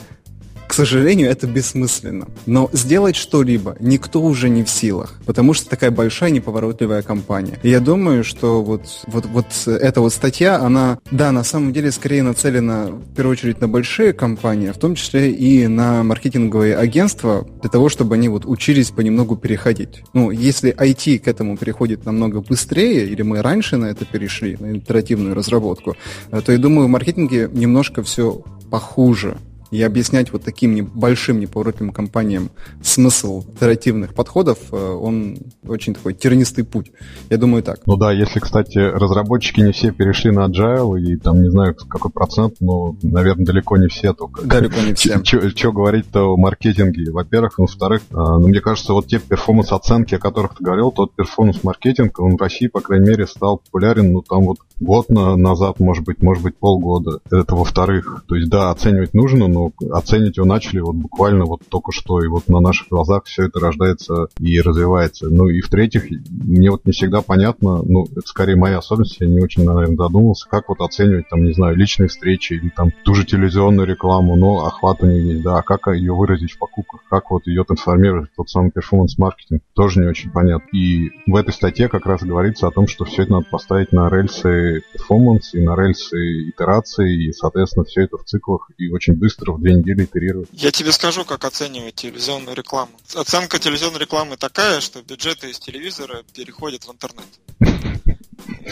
к 0.67 0.75
сожалению, 0.75 1.31
это 1.31 1.47
бессмысленно. 1.47 2.29
Но 2.47 2.69
сделать 2.73 3.17
что-либо 3.17 3.77
никто 3.81 4.23
уже 4.23 4.49
не 4.49 4.65
в 4.65 4.71
силах, 4.71 5.15
потому 5.25 5.55
что 5.55 5.69
такая 5.69 5.91
большая 5.91 6.31
неповоротливая 6.31 7.03
компания. 7.03 7.59
И 7.63 7.71
я 7.71 7.81
думаю, 7.81 8.25
что 8.25 8.63
вот, 8.63 8.83
вот, 9.07 9.27
вот 9.27 9.47
эта 9.67 10.01
вот 10.01 10.13
статья, 10.13 10.57
она, 10.57 10.99
да, 11.11 11.33
на 11.33 11.45
самом 11.45 11.73
деле 11.73 11.91
скорее 11.91 12.23
нацелена 12.23 12.87
в 12.87 13.15
первую 13.15 13.33
очередь 13.33 13.61
на 13.61 13.69
большие 13.69 14.13
компании, 14.13 14.71
в 14.71 14.79
том 14.79 14.95
числе 14.95 15.31
и 15.31 15.67
на 15.67 16.03
маркетинговые 16.03 16.77
агентства, 16.77 17.47
для 17.61 17.71
того, 17.71 17.89
чтобы 17.89 18.15
они 18.15 18.29
вот 18.29 18.45
учились 18.47 18.91
понемногу 18.91 19.37
переходить. 19.37 20.03
Ну, 20.13 20.31
если 20.31 20.75
IT 20.75 21.21
к 21.21 21.29
этому 21.29 21.57
переходит 21.57 22.05
намного 22.05 22.41
быстрее, 22.41 23.07
или 23.07 23.23
мы 23.23 23.43
раньше 23.43 23.77
на 23.77 23.87
это 23.87 24.05
перешли, 24.05 24.57
на 24.59 24.71
интерактивную 24.71 25.35
разработку, 25.35 25.97
э, 26.31 26.41
то 26.41 26.53
я 26.53 26.59
думаю, 26.59 26.87
в 26.87 26.91
маркетинге 26.91 27.49
немножко 27.53 28.03
все 28.03 28.43
похуже. 28.71 29.39
И 29.71 29.83
объяснять 29.83 30.33
вот 30.33 30.45
таким 30.45 30.75
небольшим 30.75 31.41
неповоротливым 31.41 31.93
компаниям 31.93 32.51
смысл 32.83 33.45
итеративных 33.57 34.15
подходов, 34.15 34.59
э, 34.73 34.77
он 34.77 35.39
очень 35.67 35.95
такой 35.95 36.15
тернистый 36.15 36.65
путь. 36.65 36.93
Я 37.31 37.39
думаю 37.39 37.63
так. 37.63 37.81
Ну 37.87 37.97
да, 37.97 38.13
если, 38.13 38.39
кстати, 38.39 38.79
разработчики 38.79 39.61
не 39.61 39.73
все 39.73 39.91
перешли 39.91 40.31
на 40.31 40.47
Agile, 40.47 41.01
и 41.01 41.17
там 41.17 41.43
не 41.43 41.51
знаю 41.51 41.75
какой 41.75 42.11
процент, 42.11 42.57
но, 42.61 42.97
наверное, 43.03 43.45
далеко 43.45 43.77
не 43.77 43.89
все 43.89 44.13
только. 44.13 44.43
Далеко 44.43 44.81
не 44.81 44.95
все. 44.95 45.21
Что 45.25 45.73
говорить-то 45.73 46.33
о 46.33 46.37
маркетинге, 46.37 47.11
во-первых. 47.11 47.59
Во-вторых, 47.59 48.03
а, 48.13 48.39
ну, 48.39 48.49
мне 48.49 48.61
кажется, 48.61 48.93
вот 48.93 49.07
те 49.09 49.19
перформанс-оценки, 49.19 50.15
о 50.15 50.19
которых 50.19 50.57
ты 50.57 50.65
говорил, 50.65 50.93
тот 50.93 51.15
перформанс-маркетинг, 51.15 52.19
он 52.21 52.37
в 52.37 52.41
России, 52.41 52.69
по 52.69 52.81
крайней 52.81 53.09
мере, 53.09 53.27
стал 53.27 53.59
популярен, 53.59 54.13
ну, 54.13 54.23
там 54.23 54.45
вот 54.45 54.59
год 54.81 55.09
назад, 55.09 55.81
может 55.81 56.05
быть, 56.05 56.23
может 56.23 56.43
быть, 56.43 56.57
полгода. 56.57 57.21
Это 57.31 57.55
во-вторых. 57.55 58.25
То 58.29 58.37
есть, 58.37 58.49
да, 58.49 58.71
оценивать 58.71 59.15
нужно, 59.15 59.49
но 59.49 59.66
оценить 59.91 60.37
его 60.37 60.47
начали 60.47 60.81
вот 60.81 60.97
буквально 60.97 61.45
вот 61.45 61.63
только 61.69 61.93
что, 61.93 62.23
и 62.23 62.29
вот 62.29 62.49
на 62.49 62.61
наших 62.61 62.89
глазах 62.89 63.25
все 63.25 63.47
это 63.47 63.61
рождается 63.61 64.29
и 64.39 64.61
развивается. 64.61 65.29
Ну 65.29 65.49
и 65.49 65.61
в-третьих, 65.61 66.05
мне 66.31 66.71
вот 66.71 66.85
не 66.85 66.93
всегда 66.93 67.23
понятно, 67.23 67.83
ну, 67.83 68.05
это 68.05 68.27
скорее 68.27 68.57
моя 68.57 68.79
особенность, 68.79 69.21
я 69.21 69.27
не 69.27 69.41
очень, 69.41 69.65
наверное, 69.65 69.97
задумывался, 69.97 70.49
как 70.49 70.69
вот 70.69 70.81
оценивать, 70.81 71.29
там, 71.29 71.45
не 71.45 71.53
знаю, 71.53 71.77
личные 71.77 72.09
встречи 72.09 72.55
или 72.55 72.69
там 72.69 72.93
ту 73.05 73.15
же 73.15 73.25
телевизионную 73.25 73.87
рекламу, 73.87 74.37
но 74.37 74.67
охват 74.67 75.03
у 75.03 75.07
нее 75.07 75.33
есть, 75.33 75.43
да, 75.43 75.59
а 75.59 75.63
как 75.63 75.89
ее 75.89 76.15
выразить 76.15 76.53
в 76.53 76.59
покупках, 76.59 77.03
как 77.09 77.31
вот 77.31 77.47
ее 77.47 77.65
трансформировать 77.65 78.31
тот 78.37 78.49
самый 78.49 78.71
performance-маркетинг, 78.71 79.63
тоже 79.75 80.01
не 80.01 80.07
очень 80.07 80.31
понятно. 80.31 80.67
И 80.73 81.11
в 81.27 81.37
этой 81.37 81.53
статье 81.53 81.89
как 81.89 82.07
раз 82.07 82.23
говорится 82.23 82.69
о 82.69 82.71
том, 82.71 82.87
что 82.87 83.05
все 83.05 83.23
это 83.23 83.33
надо 83.33 83.47
поставить 83.51 83.93
на 83.93 84.09
рельсы 84.09 84.83
performance 84.93 85.55
и 85.55 85.61
на 85.61 85.77
рельсы 85.77 86.49
итерации, 86.51 87.29
и, 87.29 87.33
соответственно, 87.33 87.85
все 87.85 88.03
это 88.03 88.17
в 88.17 88.25
циклах 88.25 88.71
и 88.79 88.91
очень 88.91 89.15
быстро 89.15 89.46
в 89.53 89.61
две 89.61 89.75
недели 89.75 90.05
итерировать. 90.05 90.49
Я 90.53 90.71
тебе 90.71 90.93
скажу, 90.93 91.25
как 91.25 91.45
оценивать 91.45 91.97
телевизионную 91.97 92.57
рекламу. 92.57 92.93
Оценка 93.15 93.59
телевизионной 93.59 94.01
рекламы 94.01 94.37
такая, 94.37 94.81
что 94.81 95.03
бюджеты 95.03 95.51
из 95.51 95.59
телевизора 95.59 96.25
переходят 96.35 96.85
в 96.85 96.93
интернет. 96.93 97.27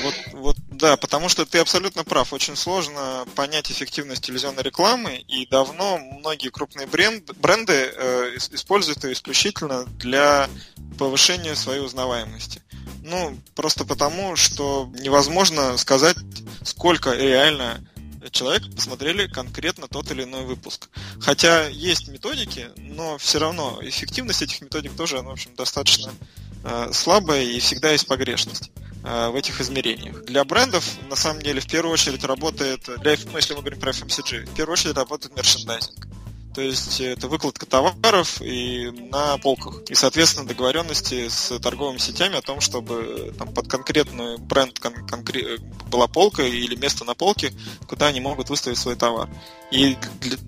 Вот, 0.03 0.15
вот, 0.33 0.57
да, 0.71 0.97
потому 0.97 1.29
что 1.29 1.47
ты 1.47 1.59
абсолютно 1.59 2.05
прав. 2.05 2.33
Очень 2.33 2.57
сложно 2.57 3.25
понять 3.35 3.71
эффективность 3.71 4.25
телевизионной 4.25 4.63
рекламы, 4.63 5.17
и 5.17 5.47
давно 5.47 5.99
многие 5.99 6.51
крупные 6.51 6.87
бренд, 6.87 7.31
бренды 7.37 7.73
э, 7.73 8.37
используют 8.51 9.05
ее 9.05 9.13
исключительно 9.13 9.85
для 9.99 10.49
повышения 10.99 11.55
своей 11.55 11.81
узнаваемости. 11.81 12.63
Ну, 13.03 13.37
просто 13.55 13.85
потому, 13.85 14.37
что 14.37 14.91
невозможно 14.99 15.77
сказать, 15.77 16.17
сколько 16.63 17.13
реально 17.13 17.81
человек 18.35 18.63
посмотрели 18.75 19.27
конкретно 19.27 19.89
тот 19.89 20.11
или 20.11 20.25
иной 20.25 20.45
выпуск. 20.45 20.89
Хотя 21.21 21.69
есть 21.69 22.09
методики, 22.09 22.69
но 22.77 23.17
все 23.17 23.39
равно 23.39 23.79
эффективность 23.83 24.43
этих 24.43 24.61
методик 24.61 24.95
тоже, 24.97 25.23
в 25.23 25.31
общем, 25.31 25.55
достаточно 25.57 26.13
э, 26.65 26.91
слабая 26.93 27.43
и 27.43 27.59
всегда 27.61 27.93
есть 27.93 28.07
погрешность. 28.07 28.71
Э, 29.07 29.29
в 29.29 29.37
этих 29.37 29.61
измерениях. 29.61 30.25
Для 30.25 30.45
брендов, 30.45 30.83
на 31.11 31.17
самом 31.17 31.43
деле, 31.43 31.61
в 31.61 31.67
первую 31.67 31.93
очередь 31.93 32.25
работает, 32.25 32.89
для, 33.03 33.17
ну, 33.31 33.37
если 33.37 33.53
мы 33.53 33.61
говорим 33.61 33.79
про 33.79 33.91
FMCG, 33.91 34.47
в 34.47 34.55
первую 34.55 34.73
очередь 34.73 34.97
работает 34.97 35.37
мерчендайзинг. 35.37 36.07
То 36.55 36.61
есть 36.61 37.01
это 37.01 37.27
выкладка 37.27 37.67
товаров 37.67 38.41
и 38.41 38.91
на 39.11 39.37
полках. 39.39 39.83
И, 39.89 39.95
соответственно, 39.95 40.47
договоренности 40.47 41.29
с 41.29 41.59
торговыми 41.59 41.99
сетями 41.99 42.37
о 42.37 42.43
том, 42.43 42.61
чтобы 42.61 43.35
там, 43.37 43.53
под 43.53 43.69
конкретный 43.69 44.39
бренд 44.39 44.79
кон- 44.79 45.05
конкре- 45.07 45.59
была 45.91 46.07
полка 46.07 46.43
или 46.43 46.77
место 46.77 47.05
на 47.05 47.15
полке, 47.15 47.53
куда 47.89 48.07
они 48.07 48.21
могут 48.21 48.51
выставить 48.51 48.79
свой 48.79 48.95
товар. 48.95 49.29
И 49.73 49.97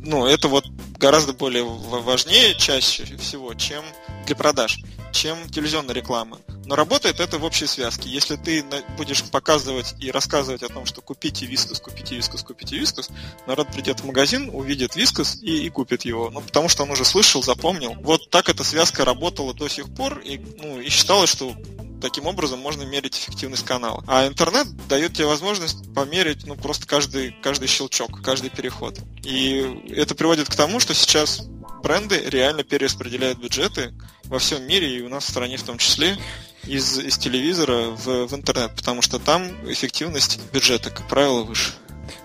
ну, 0.03 0.27
это 0.27 0.47
вот 0.47 0.65
гораздо 0.99 1.33
более 1.33 1.65
важнее 1.65 2.55
чаще 2.55 3.05
всего, 3.17 3.53
чем 3.55 3.85
для 4.27 4.37
продаж, 4.37 4.79
чем 5.13 5.49
телевизионная 5.49 5.95
реклама. 5.95 6.39
Но 6.67 6.75
работает 6.75 7.21
это 7.21 7.39
в 7.39 7.45
общей 7.45 7.67
связке. 7.67 8.11
Если 8.11 8.37
ты 8.37 8.65
будешь 8.97 9.23
показывать 9.23 9.95
и 10.01 10.11
рассказывать 10.11 10.63
о 10.65 10.69
том, 10.69 10.85
что 10.85 11.01
купите 11.01 11.47
вискус, 11.47 11.81
купите 11.81 12.17
вискус, 12.17 12.43
купите 12.43 12.77
вискус, 12.77 13.09
народ 13.47 13.69
придет 13.73 14.01
в 14.01 14.05
магазин, 14.05 14.51
увидит 14.53 14.97
вискус 14.97 15.37
и, 15.41 15.65
и 15.65 15.71
купит 15.71 16.05
его. 16.05 16.31
Ну, 16.31 16.41
потому 16.41 16.69
что 16.69 16.83
он 16.83 16.91
уже 16.91 17.05
слышал, 17.05 17.43
запомнил. 17.43 17.95
Вот 18.03 18.29
так 18.31 18.49
эта 18.49 18.65
связка 18.65 19.05
работала 19.05 19.55
до 19.55 19.69
сих 19.69 19.95
пор, 19.95 20.19
и, 20.19 20.39
ну, 20.39 20.81
и 20.81 20.89
считалось, 20.89 21.31
что 21.31 21.55
таким 22.01 22.27
образом 22.27 22.59
можно 22.61 22.83
мерить 22.83 23.17
эффективность 23.17 23.65
канала. 23.65 24.05
А 24.07 24.27
интернет 24.27 24.67
дает 24.89 25.15
тебе 25.15 25.27
возможность 25.27 25.93
померить 25.95 26.47
ну, 26.47 26.57
просто 26.57 26.87
каждый, 26.87 27.35
каждый 27.43 27.69
щелчок, 27.69 28.23
каждый 28.23 28.51
переход. 28.51 28.99
И 29.25 29.83
это 29.91 30.15
приводит 30.15 30.49
к 30.49 30.55
тому, 30.55 30.81
что 30.81 30.95
сейчас 30.95 31.43
бренды 31.83 32.23
реально 32.27 32.65
перераспределяют 32.65 33.39
бюджеты 33.39 33.93
во 34.25 34.39
всем 34.39 34.67
мире 34.67 34.99
и 34.99 35.03
у 35.03 35.09
нас 35.09 35.25
в 35.25 35.29
стране 35.29 35.57
в 35.57 35.63
том 35.63 35.79
числе 35.79 36.17
из, 36.65 36.99
из 36.99 37.17
телевизора 37.19 37.91
в, 37.91 38.27
в 38.27 38.35
интернет, 38.35 38.73
потому 38.75 39.03
что 39.03 39.19
там 39.19 39.49
эффективность 39.71 40.41
бюджета, 40.53 40.91
как 40.91 41.07
правило, 41.09 41.43
выше. 41.43 41.73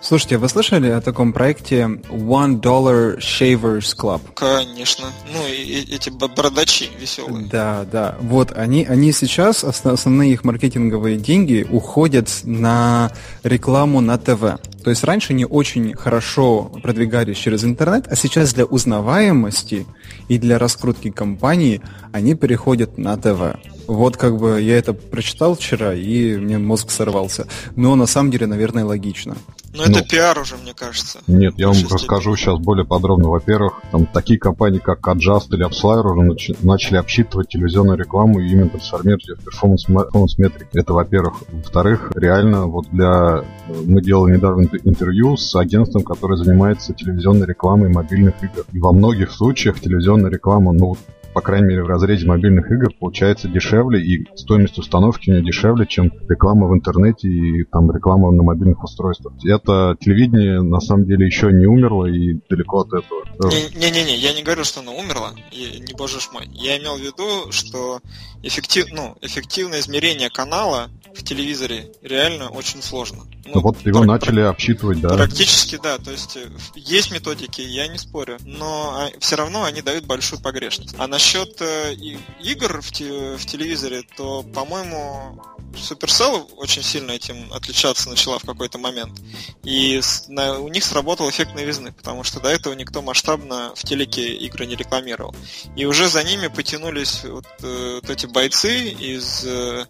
Слушайте, 0.02 0.38
вы 0.38 0.50
слышали 0.50 0.90
о 0.90 1.02
таком 1.02 1.32
проекте 1.34 1.82
One 2.10 2.60
Dollar 2.60 3.20
Shavers 3.20 3.96
Club? 3.96 4.22
Конечно. 4.36 5.08
Ну, 5.32 5.48
и, 5.48 5.62
и 5.62 5.96
эти 5.96 6.10
бородачи 6.10 6.90
веселые. 7.00 7.48
Да, 7.48 7.86
да. 7.92 8.18
Вот, 8.20 8.52
они, 8.52 8.86
они 8.86 9.12
сейчас, 9.12 9.64
основные 9.64 10.34
их 10.34 10.44
маркетинговые 10.44 11.18
деньги 11.18 11.66
уходят 11.70 12.30
на 12.44 13.12
рекламу 13.44 14.02
на 14.02 14.18
ТВ. 14.18 14.60
То 14.84 14.90
есть 14.90 15.04
раньше 15.04 15.34
они 15.34 15.46
очень 15.46 15.94
хорошо 15.94 16.72
продвигались 16.82 17.38
через 17.38 17.64
интернет, 17.64 18.08
а 18.10 18.16
сейчас 18.16 18.54
для 18.54 18.66
узнаваемости 18.66 19.86
и 20.28 20.38
для 20.38 20.58
раскрутки 20.58 21.12
компании 21.12 21.82
они 22.12 22.36
переходят 22.36 22.98
на 22.98 23.18
ТВ. 23.18 23.58
Вот 23.88 24.18
как 24.18 24.38
бы 24.38 24.62
я 24.62 24.78
это 24.78 24.94
прочитал 24.94 25.56
вчера, 25.56 25.94
и 25.94 26.38
мне 26.38 26.58
мозг 26.58 26.92
взорвался. 26.92 27.48
Но 27.76 27.96
на 27.96 28.06
самом 28.06 28.32
деле, 28.32 28.48
наверное, 28.48 28.86
логично. 28.86 29.36
Но 29.74 29.84
ну, 29.86 29.92
это 29.92 30.04
пиар 30.04 30.38
уже, 30.38 30.58
мне 30.58 30.74
кажется. 30.74 31.20
Нет, 31.28 31.54
я 31.58 31.68
вам 31.68 31.76
степени. 31.76 31.94
расскажу 31.94 32.36
сейчас 32.36 32.60
более 32.60 32.86
подробно. 32.86 33.30
Во-первых, 33.30 33.82
там 33.92 34.06
такие 34.06 34.38
компании, 34.38 34.80
как 34.80 35.08
Adjust 35.08 35.48
или 35.52 35.66
AppsFlyer 35.66 36.02
уже 36.02 36.28
нач- 36.30 36.58
начали 36.62 36.98
обсчитывать 36.98 37.50
телевизионную 37.50 37.98
рекламу 37.98 38.40
и 38.40 38.50
именно 38.50 38.70
трансформировать 38.70 39.28
ее 39.30 39.36
в 39.36 39.46
performance, 39.46 39.86
performance 39.86 40.38
метрик. 40.38 40.68
Это, 40.74 40.94
во-первых. 40.94 41.36
Во-вторых, 41.52 42.12
реально, 42.16 42.66
вот 42.66 42.90
для... 42.92 43.44
Мы 43.86 44.02
делали 44.02 44.36
недавно 44.36 44.64
интервью 44.84 45.38
с 45.38 45.56
агентством, 45.56 46.04
которое 46.04 46.36
занимается 46.36 46.94
телевизионной 46.94 47.48
рекламой 47.48 47.90
мобильных 47.90 48.44
игр. 48.44 48.66
И 48.72 48.80
во 48.80 48.92
многих 48.92 49.32
случаях 49.32 49.80
телевизионная 49.80 50.30
реклама, 50.30 50.74
ну, 50.74 50.98
по 51.34 51.42
крайней 51.42 51.68
мере, 51.68 51.84
в 51.84 51.88
разрезе 51.88 52.28
мобильных 52.28 52.70
игр 52.72 52.92
получается 53.00 53.48
дешевле, 53.48 54.02
и 54.02 54.28
стоимость 54.36 54.78
установки 54.78 55.30
у 55.30 55.34
нее 55.34 55.44
дешевле, 55.44 55.86
чем 55.88 56.12
реклама 56.28 56.68
в 56.68 56.74
интернете 56.74 57.30
и 57.30 57.64
там 57.64 57.90
реклама 57.92 58.32
на 58.32 58.44
мобильных 58.44 58.84
устройствах. 58.84 59.34
Это 59.46 59.96
телевидение 60.00 60.62
на 60.62 60.82
самом 60.82 61.06
деле 61.06 61.26
еще 61.26 61.52
не 61.52 61.66
умерло 61.66 62.06
и 62.06 62.40
далеко 62.50 62.82
от 62.82 62.88
этого. 62.88 63.50
Не-не-не, 63.50 64.18
я 64.18 64.34
не 64.34 64.44
говорю, 64.44 64.64
что 64.64 64.82
оно 64.82 64.94
умерло, 64.94 65.32
и, 65.52 65.80
не 65.80 65.94
боже 65.94 66.20
ж 66.20 66.30
мой. 66.34 66.50
Я 66.52 66.78
имел 66.78 66.98
в 66.98 67.02
виду, 67.02 67.52
что 67.52 68.02
эффектив, 68.44 68.88
ну, 68.92 69.16
эффективное 69.22 69.80
измерение 69.80 70.30
канала 70.30 70.90
в 71.16 71.24
телевизоре 71.24 71.92
реально 72.02 72.50
очень 72.50 72.82
сложно. 72.82 73.26
Ну, 73.46 73.62
вот 73.62 73.86
его 73.86 74.04
начали 74.04 74.42
обсчитывать, 74.42 75.02
да. 75.02 75.10
Практически, 75.10 75.80
да. 75.82 75.98
То 75.98 76.12
есть 76.12 76.38
э, 76.38 76.50
есть 76.76 77.12
методики, 77.12 77.62
я 77.62 77.88
не 77.88 77.98
спорю, 77.98 78.38
но 78.46 78.94
а, 78.96 79.20
все 79.20 79.36
равно 79.36 79.64
они 79.64 79.82
дают 79.82 80.06
большую 80.06 80.42
погрешность. 80.42 80.96
А 80.98 81.08
насчет 81.08 81.62
э, 81.62 81.94
игр 82.42 82.82
в, 82.82 82.92
те, 82.92 83.36
в 83.36 83.46
телевизоре, 83.46 84.04
то, 84.16 84.44
по-моему, 84.44 85.42
Supercell 85.74 86.50
очень 86.58 86.84
сильно 86.84 87.12
этим 87.12 87.52
отличаться 87.52 88.10
начала 88.10 88.40
в 88.40 88.44
какой-то 88.44 88.78
момент. 88.78 89.20
И 89.64 90.00
на, 90.28 90.60
у 90.60 90.68
них 90.68 90.84
сработал 90.84 91.30
эффект 91.30 91.56
новизны, 91.56 91.92
потому 91.94 92.24
что 92.24 92.40
до 92.40 92.50
этого 92.50 92.74
никто 92.74 93.02
масштабно 93.02 93.74
в 93.76 93.84
телеке 93.84 94.34
игры 94.34 94.66
не 94.66 94.76
рекламировал. 94.76 95.36
И 95.76 95.86
уже 95.86 96.08
за 96.10 96.24
ними 96.24 96.48
потянулись 96.48 97.24
вот, 97.24 97.46
э, 97.64 98.00
вот 98.02 98.10
эти 98.10 98.28
бойцы 98.28 98.90
из 98.90 99.46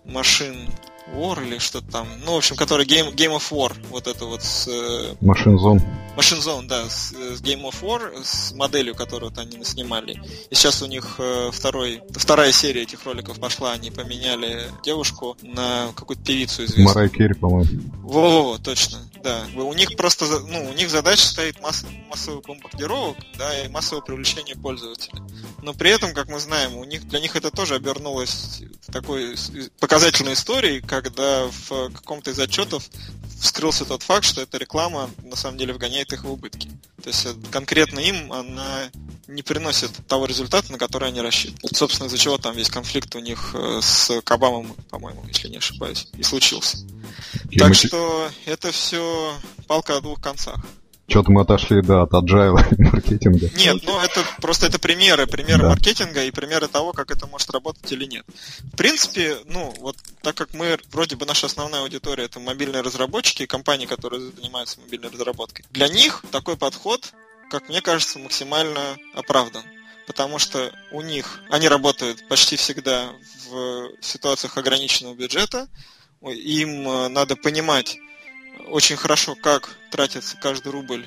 машин 0.06 0.70
War 1.16 1.46
или 1.46 1.58
что-то 1.58 1.92
там. 1.92 2.08
Ну, 2.26 2.34
в 2.34 2.38
общем, 2.38 2.56
который 2.56 2.86
Game, 2.86 3.14
Game 3.14 3.36
of 3.36 3.52
War, 3.52 3.74
вот 3.90 4.08
это 4.08 4.26
вот 4.26 4.44
с... 4.44 4.68
Э, 4.68 5.16
Machine 5.22 5.58
Zone. 5.58 5.82
Machine 6.16 6.42
Zone, 6.42 6.68
да, 6.68 6.90
с, 6.90 7.12
с 7.12 7.42
Game 7.42 7.64
of 7.64 7.82
War, 7.82 8.24
с 8.24 8.54
моделью, 8.54 8.96
которую 8.96 9.32
они 9.38 9.64
снимали. 9.64 10.22
И 10.50 10.56
сейчас 10.56 10.82
у 10.82 10.88
них 10.88 11.16
э, 11.20 11.50
второй, 11.52 12.02
вторая 12.12 12.52
серия 12.52 12.84
этих 12.84 13.06
роликов 13.06 13.40
пошла, 13.40 13.72
они 13.72 13.92
поменяли 13.92 14.66
девушку 14.84 15.38
на 15.42 15.92
какую-то 15.96 16.24
певицу 16.24 16.66
известную. 16.66 16.88
Марай 16.88 17.10
Керри, 17.10 17.34
по-моему. 17.34 17.82
Во-во-во, 18.04 18.58
точно, 18.58 19.00
да. 19.24 19.46
У 19.56 19.74
них 19.74 19.96
просто, 19.96 20.26
ну, 20.40 20.70
у 20.70 20.74
них 20.74 20.90
задача 20.90 21.24
стоит 21.24 21.62
масс, 21.62 21.86
массовых 22.10 22.46
бомбардировок, 22.46 23.18
да, 23.38 23.64
и 23.64 23.68
массовое 23.68 24.02
привлечение 24.02 24.56
пользователя. 24.56 25.22
Но 25.62 25.74
при 25.74 25.92
этом, 25.92 26.14
как 26.14 26.28
мы 26.28 26.40
знаем, 26.40 26.76
у 26.76 26.84
них, 26.84 27.08
для 27.08 27.20
них 27.20 27.36
это 27.36 27.52
тоже 27.52 27.76
обернулось 27.76 28.62
такой 28.92 29.36
показательной 29.80 30.34
историей, 30.34 30.82
когда 30.82 31.46
в 31.46 31.90
каком-то 31.92 32.32
из 32.32 32.40
отчетов 32.40 32.90
вскрылся 33.42 33.86
тот 33.86 34.04
факт, 34.04 34.24
что 34.26 34.42
эта 34.42 34.58
реклама 34.58 35.10
на 35.24 35.36
самом 35.36 35.58
деле 35.58 35.74
вгоняет 35.74 36.14
их 36.14 36.24
в 36.24 36.32
убытки. 36.32 36.70
То 37.02 37.10
есть 37.10 37.26
э, 37.26 37.34
конкретно 37.50 38.00
им 38.00 38.32
она 38.32 38.90
не 39.28 39.42
приносит 39.42 39.92
того 40.08 40.26
результата, 40.26 40.72
на 40.72 40.78
который 40.78 41.10
они 41.10 41.22
рассчитывают. 41.22 41.76
Собственно, 41.76 42.08
из-за 42.08 42.18
чего 42.18 42.38
там 42.38 42.56
весь 42.56 42.70
конфликт 42.70 43.16
у 43.16 43.20
них 43.20 43.52
э, 43.54 43.80
с 43.82 44.22
Кабамом, 44.22 44.76
по-моему, 44.90 45.24
если 45.28 45.48
не 45.48 45.58
ошибаюсь, 45.58 46.08
и 46.18 46.24
случился. 46.24 46.78
И 47.50 47.58
так 47.60 47.70
мы... 47.70 47.76
что 47.76 48.30
это 48.46 48.72
все 48.72 49.34
палка 49.68 49.98
о 49.98 50.02
двух 50.02 50.22
концах. 50.22 50.60
Что-то 51.12 51.32
мы 51.34 51.42
отошли, 51.42 51.82
да, 51.82 52.04
от 52.04 52.12
agile 52.14 52.56
маркетинга. 52.78 53.50
Нет, 53.58 53.84
ну 53.84 54.00
это 54.00 54.24
просто 54.40 54.68
это 54.68 54.80
примеры, 54.80 55.28
примеры 55.28 55.64
да. 55.64 55.70
маркетинга 55.70 56.24
и 56.24 56.32
примеры 56.32 56.70
того, 56.70 56.94
как 56.94 57.12
это 57.12 57.28
может 57.28 57.50
работать 57.50 57.92
или 57.92 58.06
нет. 58.06 58.26
В 58.72 58.78
принципе, 58.78 59.36
ну, 59.46 59.74
вот 59.80 59.98
так 60.22 60.36
как 60.36 60.54
мы, 60.54 60.80
вроде 60.90 61.18
бы 61.18 61.26
наша 61.26 61.48
основная 61.48 61.82
аудитория 61.82 62.24
это 62.24 62.40
мобильные 62.40 62.82
разработчики, 62.82 63.46
компании, 63.46 63.88
которые 63.88 64.32
занимаются 64.32 64.80
мобильной 64.80 65.10
разработкой, 65.10 65.66
для 65.72 65.90
них 65.90 66.24
такой 66.32 66.56
подход, 66.56 67.12
как 67.50 67.68
мне 67.68 67.82
кажется, 67.82 68.18
максимально 68.18 68.80
оправдан. 69.14 69.64
Потому 70.08 70.40
что 70.40 70.72
у 70.94 71.02
них, 71.02 71.42
они 71.50 71.68
работают 71.68 72.26
почти 72.30 72.56
всегда 72.56 73.12
в 73.50 73.92
ситуациях 74.00 74.58
ограниченного 74.58 75.14
бюджета, 75.14 75.68
им 76.22 76.88
э, 76.88 77.08
надо 77.08 77.36
понимать, 77.36 77.98
очень 78.68 78.96
хорошо, 78.96 79.36
как 79.36 79.76
тратится 79.90 80.38
каждый 80.38 80.72
рубль 80.72 81.06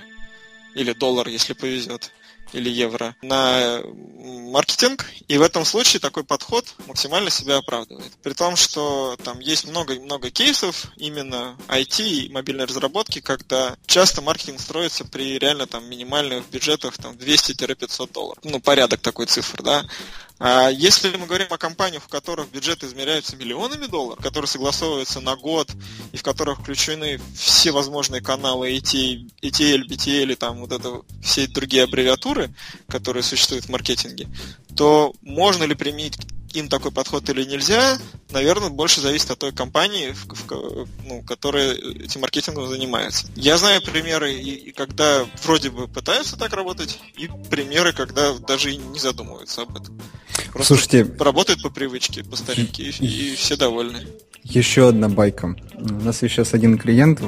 или 0.74 0.92
доллар, 0.92 1.28
если 1.28 1.52
повезет, 1.52 2.12
или 2.52 2.68
евро 2.68 3.16
на 3.22 3.82
маркетинг, 3.84 5.06
и 5.28 5.38
в 5.38 5.42
этом 5.42 5.64
случае 5.64 6.00
такой 6.00 6.24
подход 6.24 6.74
максимально 6.86 7.30
себя 7.30 7.56
оправдывает. 7.56 8.12
При 8.22 8.32
том, 8.32 8.56
что 8.56 9.16
там 9.22 9.40
есть 9.40 9.66
много-много 9.66 10.30
кейсов 10.30 10.86
именно 10.96 11.56
IT 11.68 12.00
и 12.02 12.28
мобильной 12.30 12.64
разработки, 12.64 13.20
когда 13.20 13.76
часто 13.86 14.22
маркетинг 14.22 14.60
строится 14.60 15.04
при 15.04 15.38
реально 15.38 15.66
там 15.66 15.88
минимальных 15.88 16.48
бюджетах 16.50 16.96
там 16.96 17.14
200-500 17.14 18.12
долларов. 18.12 18.38
Ну, 18.44 18.60
порядок 18.60 19.00
такой 19.00 19.26
цифр, 19.26 19.62
да. 19.62 19.84
А 20.46 20.68
если 20.68 21.16
мы 21.16 21.24
говорим 21.24 21.46
о 21.48 21.56
компаниях, 21.56 22.02
в 22.02 22.08
которых 22.08 22.50
бюджет 22.50 22.84
измеряется 22.84 23.34
миллионами 23.34 23.86
долларов, 23.86 24.22
которые 24.22 24.46
согласовываются 24.46 25.22
на 25.22 25.36
год 25.36 25.70
и 26.12 26.18
в 26.18 26.22
которых 26.22 26.60
включены 26.60 27.18
все 27.34 27.72
возможные 27.72 28.20
каналы 28.20 28.76
ETL, 28.76 29.24
BTL 29.40 30.32
и 30.32 30.34
там 30.34 30.58
вот 30.58 30.72
это 30.72 31.00
все 31.22 31.46
другие 31.46 31.84
аббревиатуры, 31.84 32.54
которые 32.88 33.22
существуют 33.22 33.64
в 33.64 33.68
маркетинге, 33.70 34.28
то 34.76 35.14
можно 35.22 35.64
ли 35.64 35.74
применить 35.74 36.18
им 36.54 36.68
такой 36.68 36.90
подход 36.90 37.28
или 37.28 37.44
нельзя, 37.44 37.98
наверное, 38.30 38.70
больше 38.70 39.00
зависит 39.00 39.30
от 39.30 39.38
той 39.38 39.52
компании, 39.52 40.12
в, 40.12 40.26
в, 40.26 40.88
ну, 41.04 41.22
которая 41.22 41.74
этим 41.74 42.20
маркетингом 42.20 42.68
занимается. 42.68 43.26
Я 43.36 43.58
знаю 43.58 43.82
примеры, 43.82 44.32
и, 44.32 44.54
и 44.54 44.72
когда 44.72 45.26
вроде 45.42 45.70
бы 45.70 45.88
пытаются 45.88 46.36
так 46.36 46.52
работать, 46.52 46.98
и 47.16 47.28
примеры, 47.50 47.92
когда 47.92 48.32
даже 48.34 48.72
и 48.72 48.76
не 48.76 48.98
задумываются 48.98 49.62
об 49.62 49.76
этом. 49.76 50.00
Просто 50.52 50.74
Слушайте, 50.74 51.14
работают 51.18 51.62
по 51.62 51.70
привычке, 51.70 52.24
по 52.24 52.36
старинке, 52.36 52.84
и, 52.84 53.32
и 53.32 53.36
все 53.36 53.56
довольны. 53.56 54.06
Еще 54.44 54.88
одна 54.88 55.08
байка. 55.08 55.56
У 55.76 56.04
нас 56.04 56.22
есть 56.22 56.34
сейчас 56.34 56.54
один 56.54 56.78
клиент, 56.78 57.20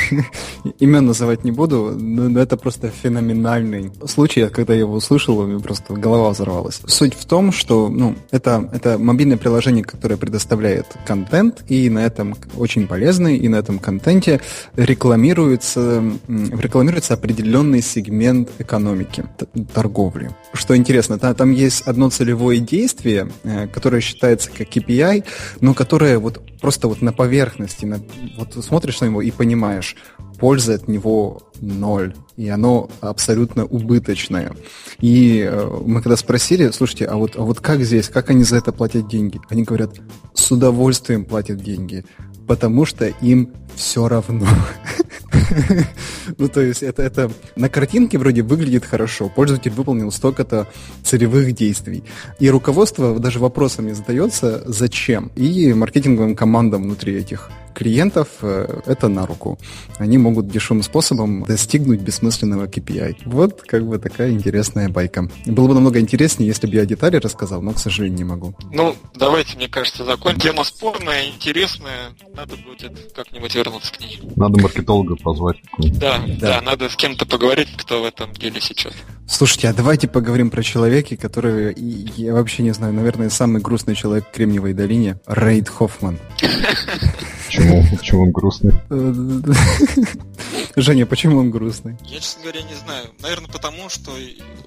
имен 0.78 1.06
называть 1.06 1.44
не 1.44 1.50
буду, 1.50 1.94
но 1.96 2.40
это 2.40 2.56
просто 2.56 2.90
феноменальный 2.90 3.92
случай, 4.06 4.48
когда 4.48 4.72
я 4.72 4.80
его 4.80 4.94
услышал, 4.94 5.38
у 5.38 5.46
меня 5.46 5.58
просто 5.58 5.94
голова 5.94 6.30
взорвалась. 6.30 6.80
Суть 6.86 7.14
в 7.14 7.24
том, 7.24 7.52
что 7.52 7.88
ну, 7.88 8.16
это, 8.30 8.68
это 8.72 8.98
мобильное 8.98 9.36
приложение, 9.36 9.84
которое 9.84 10.16
предоставляет 10.16 10.86
контент, 11.06 11.64
и 11.68 11.90
на 11.90 12.00
этом 12.00 12.36
очень 12.56 12.86
полезный, 12.86 13.36
и 13.36 13.48
на 13.48 13.56
этом 13.56 13.78
контенте 13.78 14.40
рекламируется, 14.76 16.02
рекламируется 16.28 17.14
определенный 17.14 17.82
сегмент 17.82 18.48
экономики, 18.58 19.24
торговли. 19.72 20.30
Что 20.52 20.76
интересно, 20.76 21.18
там 21.18 21.50
есть 21.52 21.82
одно 21.82 22.10
целевое 22.10 22.58
действие, 22.58 23.28
э, 23.42 23.66
которое 23.68 24.00
считается 24.00 24.50
как 24.50 24.68
KPI, 24.68 25.24
но 25.60 25.74
которое 25.74 26.18
вот 26.18 26.40
просто 26.60 26.88
вот 26.88 27.02
на 27.02 27.12
поверхности, 27.12 27.84
на, 27.84 28.00
вот 28.36 28.64
смотришь 28.64 29.00
на 29.00 29.06
него 29.06 29.22
и 29.22 29.30
понимаешь, 29.30 29.96
польза 30.38 30.74
от 30.74 30.88
него 30.88 31.42
ноль, 31.60 32.14
и 32.36 32.48
оно 32.48 32.90
абсолютно 33.00 33.64
убыточное. 33.64 34.52
И 35.00 35.40
э, 35.40 35.80
мы 35.84 36.02
когда 36.02 36.16
спросили, 36.16 36.70
слушайте, 36.70 37.06
а 37.06 37.16
вот, 37.16 37.36
а 37.36 37.42
вот 37.42 37.60
как 37.60 37.82
здесь, 37.82 38.08
как 38.08 38.30
они 38.30 38.44
за 38.44 38.56
это 38.56 38.72
платят 38.72 39.08
деньги? 39.08 39.40
Они 39.48 39.62
говорят, 39.62 39.92
с 40.34 40.50
удовольствием 40.50 41.24
платят 41.24 41.58
деньги, 41.62 42.04
потому 42.46 42.84
что 42.84 43.06
им 43.06 43.52
все 43.74 44.08
равно. 44.08 44.46
Ну, 46.38 46.48
то 46.48 46.60
есть 46.60 46.82
это, 46.82 47.02
это 47.02 47.30
на 47.56 47.68
картинке 47.68 48.18
вроде 48.18 48.42
выглядит 48.42 48.84
хорошо. 48.84 49.28
Пользователь 49.28 49.70
выполнил 49.72 50.10
столько-то 50.10 50.66
целевых 51.02 51.52
действий. 51.52 52.04
И 52.38 52.50
руководство 52.50 53.18
даже 53.18 53.38
вопросами 53.38 53.92
задается, 53.92 54.62
зачем. 54.66 55.30
И 55.36 55.72
маркетинговым 55.72 56.34
командам 56.34 56.84
внутри 56.84 57.14
этих 57.16 57.50
клиентов 57.74 58.28
э, 58.42 58.80
это 58.86 59.08
на 59.08 59.26
руку. 59.26 59.58
Они 59.98 60.18
могут 60.18 60.48
дешевым 60.48 60.82
способом 60.82 61.44
достигнуть 61.44 62.00
бессмысленного 62.00 62.66
KPI. 62.66 63.22
Вот 63.26 63.62
как 63.62 63.86
бы 63.86 63.98
такая 63.98 64.30
интересная 64.30 64.88
байка. 64.88 65.28
Было 65.46 65.68
бы 65.68 65.74
намного 65.74 66.00
интереснее, 66.00 66.46
если 66.46 66.66
бы 66.66 66.74
я 66.74 66.86
детали 66.86 67.16
рассказал, 67.16 67.60
но, 67.62 67.72
к 67.72 67.78
сожалению, 67.78 68.18
не 68.18 68.24
могу. 68.24 68.54
Ну, 68.72 68.96
давайте, 69.14 69.56
мне 69.56 69.68
кажется, 69.68 70.04
закончим. 70.04 70.40
Тема 70.40 70.64
спорная, 70.64 71.26
интересная. 71.28 72.10
Надо 72.34 72.56
будет 72.56 73.12
как-нибудь 73.14 73.54
вернуться 73.54 73.92
к 73.92 74.00
ней. 74.00 74.20
Надо 74.36 74.60
маркетолога 74.60 75.16
позвать. 75.16 75.56
Да, 75.78 76.18
да, 76.26 76.36
да, 76.38 76.60
надо 76.60 76.88
с 76.88 76.96
кем-то 76.96 77.26
поговорить, 77.26 77.68
кто 77.76 78.02
в 78.02 78.04
этом 78.04 78.32
деле 78.32 78.60
сейчас. 78.60 78.92
Слушайте, 79.26 79.68
а 79.68 79.72
давайте 79.72 80.06
поговорим 80.06 80.50
про 80.50 80.62
человека, 80.62 81.16
который, 81.16 81.74
я 81.76 82.34
вообще 82.34 82.62
не 82.62 82.72
знаю, 82.72 82.92
наверное, 82.92 83.30
самый 83.30 83.60
грустный 83.60 83.94
человек 83.94 84.28
в 84.28 84.32
Кремниевой 84.32 84.74
долине, 84.74 85.18
Рейд 85.26 85.68
Хоффман. 85.68 86.18
Почему? 87.54 87.84
Почему 87.96 88.22
он 88.22 88.30
грустный? 88.32 88.74
Женя, 90.76 91.06
почему 91.06 91.38
он 91.38 91.50
грустный? 91.50 91.96
Я, 92.04 92.20
честно 92.20 92.42
говоря, 92.42 92.62
не 92.62 92.74
знаю. 92.74 93.06
Наверное, 93.20 93.50
потому 93.50 93.88
что 93.88 94.12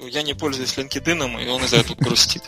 я 0.10 0.24
не 0.24 0.34
пользуюсь 0.34 0.78
LinkedIn, 0.78 1.44
и 1.44 1.50
он 1.50 1.64
из-за 1.64 1.78
этого 1.78 1.96
грустит. 1.98 2.44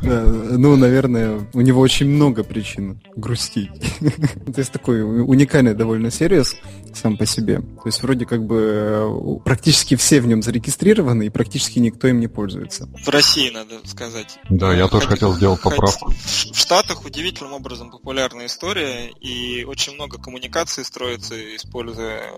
Ну, 0.00 0.76
наверное, 0.76 1.46
у 1.52 1.60
него 1.60 1.80
очень 1.80 2.06
много 2.06 2.44
причин 2.44 3.00
грустить. 3.16 3.70
То 4.00 4.58
есть 4.58 4.72
такой 4.72 5.02
уникальный 5.02 5.74
довольно 5.74 6.10
сервис 6.10 6.56
сам 6.94 7.16
по 7.16 7.26
себе. 7.26 7.58
То 7.58 7.86
есть 7.86 8.02
вроде 8.02 8.26
как 8.26 8.44
бы 8.44 8.56
э, 8.56 9.44
практически 9.44 9.94
все 9.96 10.20
в 10.20 10.26
нем 10.26 10.42
зарегистрированы, 10.42 11.26
и 11.26 11.30
практически 11.30 11.78
никто 11.78 12.08
им 12.08 12.18
не 12.18 12.28
пользуется. 12.28 12.88
В 13.04 13.08
России, 13.08 13.50
надо 13.50 13.74
сказать. 13.86 14.38
Да, 14.48 14.74
я 14.74 14.88
тоже 14.88 15.06
хотел 15.06 15.34
сделать 15.34 15.60
поправку. 15.60 16.12
В 16.12 16.58
Штатах 16.58 17.04
удивительным 17.04 17.52
образом 17.52 17.90
популярная 17.90 18.46
история, 18.46 19.10
и 19.20 19.64
очень 19.64 19.94
много 19.94 20.18
коммуникаций 20.18 20.84
строится, 20.84 21.34
используя 21.56 22.32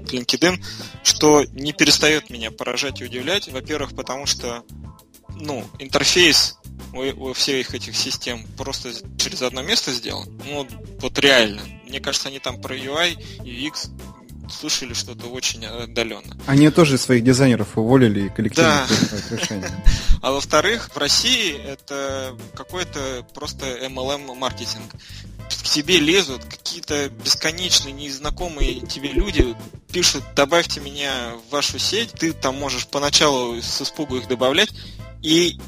LinkedIn, 0.00 0.62
что 1.02 1.44
не 1.52 1.72
перестает 1.72 2.30
меня 2.30 2.50
поражать 2.50 3.00
и 3.00 3.04
удивлять. 3.04 3.48
Во-первых, 3.48 3.94
потому 3.94 4.26
что 4.26 4.64
ну, 5.36 5.64
интерфейс 5.78 6.56
у, 6.92 7.28
у 7.28 7.32
всех 7.32 7.74
этих 7.74 7.96
систем 7.96 8.44
просто 8.56 8.92
через 9.18 9.42
одно 9.42 9.62
место 9.62 9.92
сделан. 9.92 10.40
Ну, 10.44 10.66
вот 11.00 11.18
реально. 11.18 11.62
Мне 11.86 12.00
кажется, 12.00 12.28
они 12.28 12.38
там 12.38 12.60
про 12.60 12.76
UI, 12.76 13.16
UX 13.40 13.90
слышали 14.50 14.94
что-то 14.94 15.26
очень 15.26 15.64
отдаленно. 15.64 16.36
Они 16.46 16.70
тоже 16.70 16.98
своих 16.98 17.24
дизайнеров 17.24 17.76
уволили 17.78 18.26
и 18.26 18.28
коллективно 18.28 18.86
да. 18.88 19.36
решение. 19.36 19.70
А 20.22 20.32
во-вторых, 20.32 20.88
в 20.94 20.96
России 20.96 21.54
это 21.54 22.34
какой-то 22.54 23.26
просто 23.34 23.66
MLM-маркетинг. 23.86 24.94
Тебе 25.74 25.98
лезут 25.98 26.44
какие-то 26.44 27.08
бесконечные, 27.08 27.92
незнакомые 27.92 28.86
тебе 28.86 29.10
люди, 29.10 29.56
пишут, 29.92 30.22
добавьте 30.36 30.78
меня 30.78 31.34
в 31.34 31.50
вашу 31.50 31.80
сеть, 31.80 32.12
ты 32.12 32.32
там 32.32 32.56
можешь 32.56 32.86
поначалу 32.86 33.60
с 33.60 33.82
испугу 33.82 34.18
их 34.18 34.28
добавлять, 34.28 34.70
и 35.20 35.58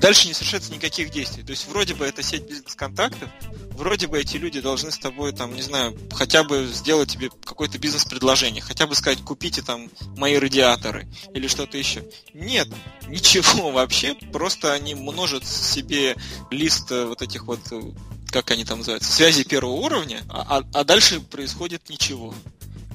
дальше 0.00 0.28
не 0.28 0.34
совершается 0.34 0.72
никаких 0.72 1.10
действий. 1.10 1.42
То 1.42 1.50
есть 1.50 1.66
вроде 1.66 1.94
бы 1.94 2.04
это 2.06 2.22
сеть 2.22 2.46
бизнес-контактов, 2.48 3.28
вроде 3.70 4.06
бы 4.06 4.20
эти 4.20 4.36
люди 4.36 4.60
должны 4.60 4.92
с 4.92 4.98
тобой, 4.98 5.32
там, 5.32 5.52
не 5.56 5.62
знаю, 5.62 5.98
хотя 6.12 6.44
бы 6.44 6.68
сделать 6.72 7.10
тебе 7.10 7.28
какое-то 7.44 7.76
бизнес-предложение, 7.80 8.62
хотя 8.62 8.86
бы 8.86 8.94
сказать, 8.94 9.20
купите 9.24 9.62
там 9.62 9.90
мои 10.16 10.36
радиаторы 10.36 11.08
или 11.34 11.48
что-то 11.48 11.76
еще. 11.76 12.04
Нет, 12.34 12.68
ничего 13.08 13.70
вообще, 13.72 14.14
просто 14.32 14.72
они 14.72 14.94
множат 14.94 15.44
себе 15.44 16.14
лист 16.52 16.92
э, 16.92 17.06
вот 17.06 17.20
этих 17.20 17.46
вот 17.46 17.60
э, 17.72 17.80
как 18.42 18.50
они 18.50 18.66
там 18.66 18.80
называются, 18.80 19.10
связи 19.10 19.44
первого 19.44 19.72
уровня, 19.72 20.22
а, 20.28 20.58
а, 20.58 20.64
а 20.74 20.84
дальше 20.84 21.20
происходит 21.20 21.88
ничего. 21.88 22.34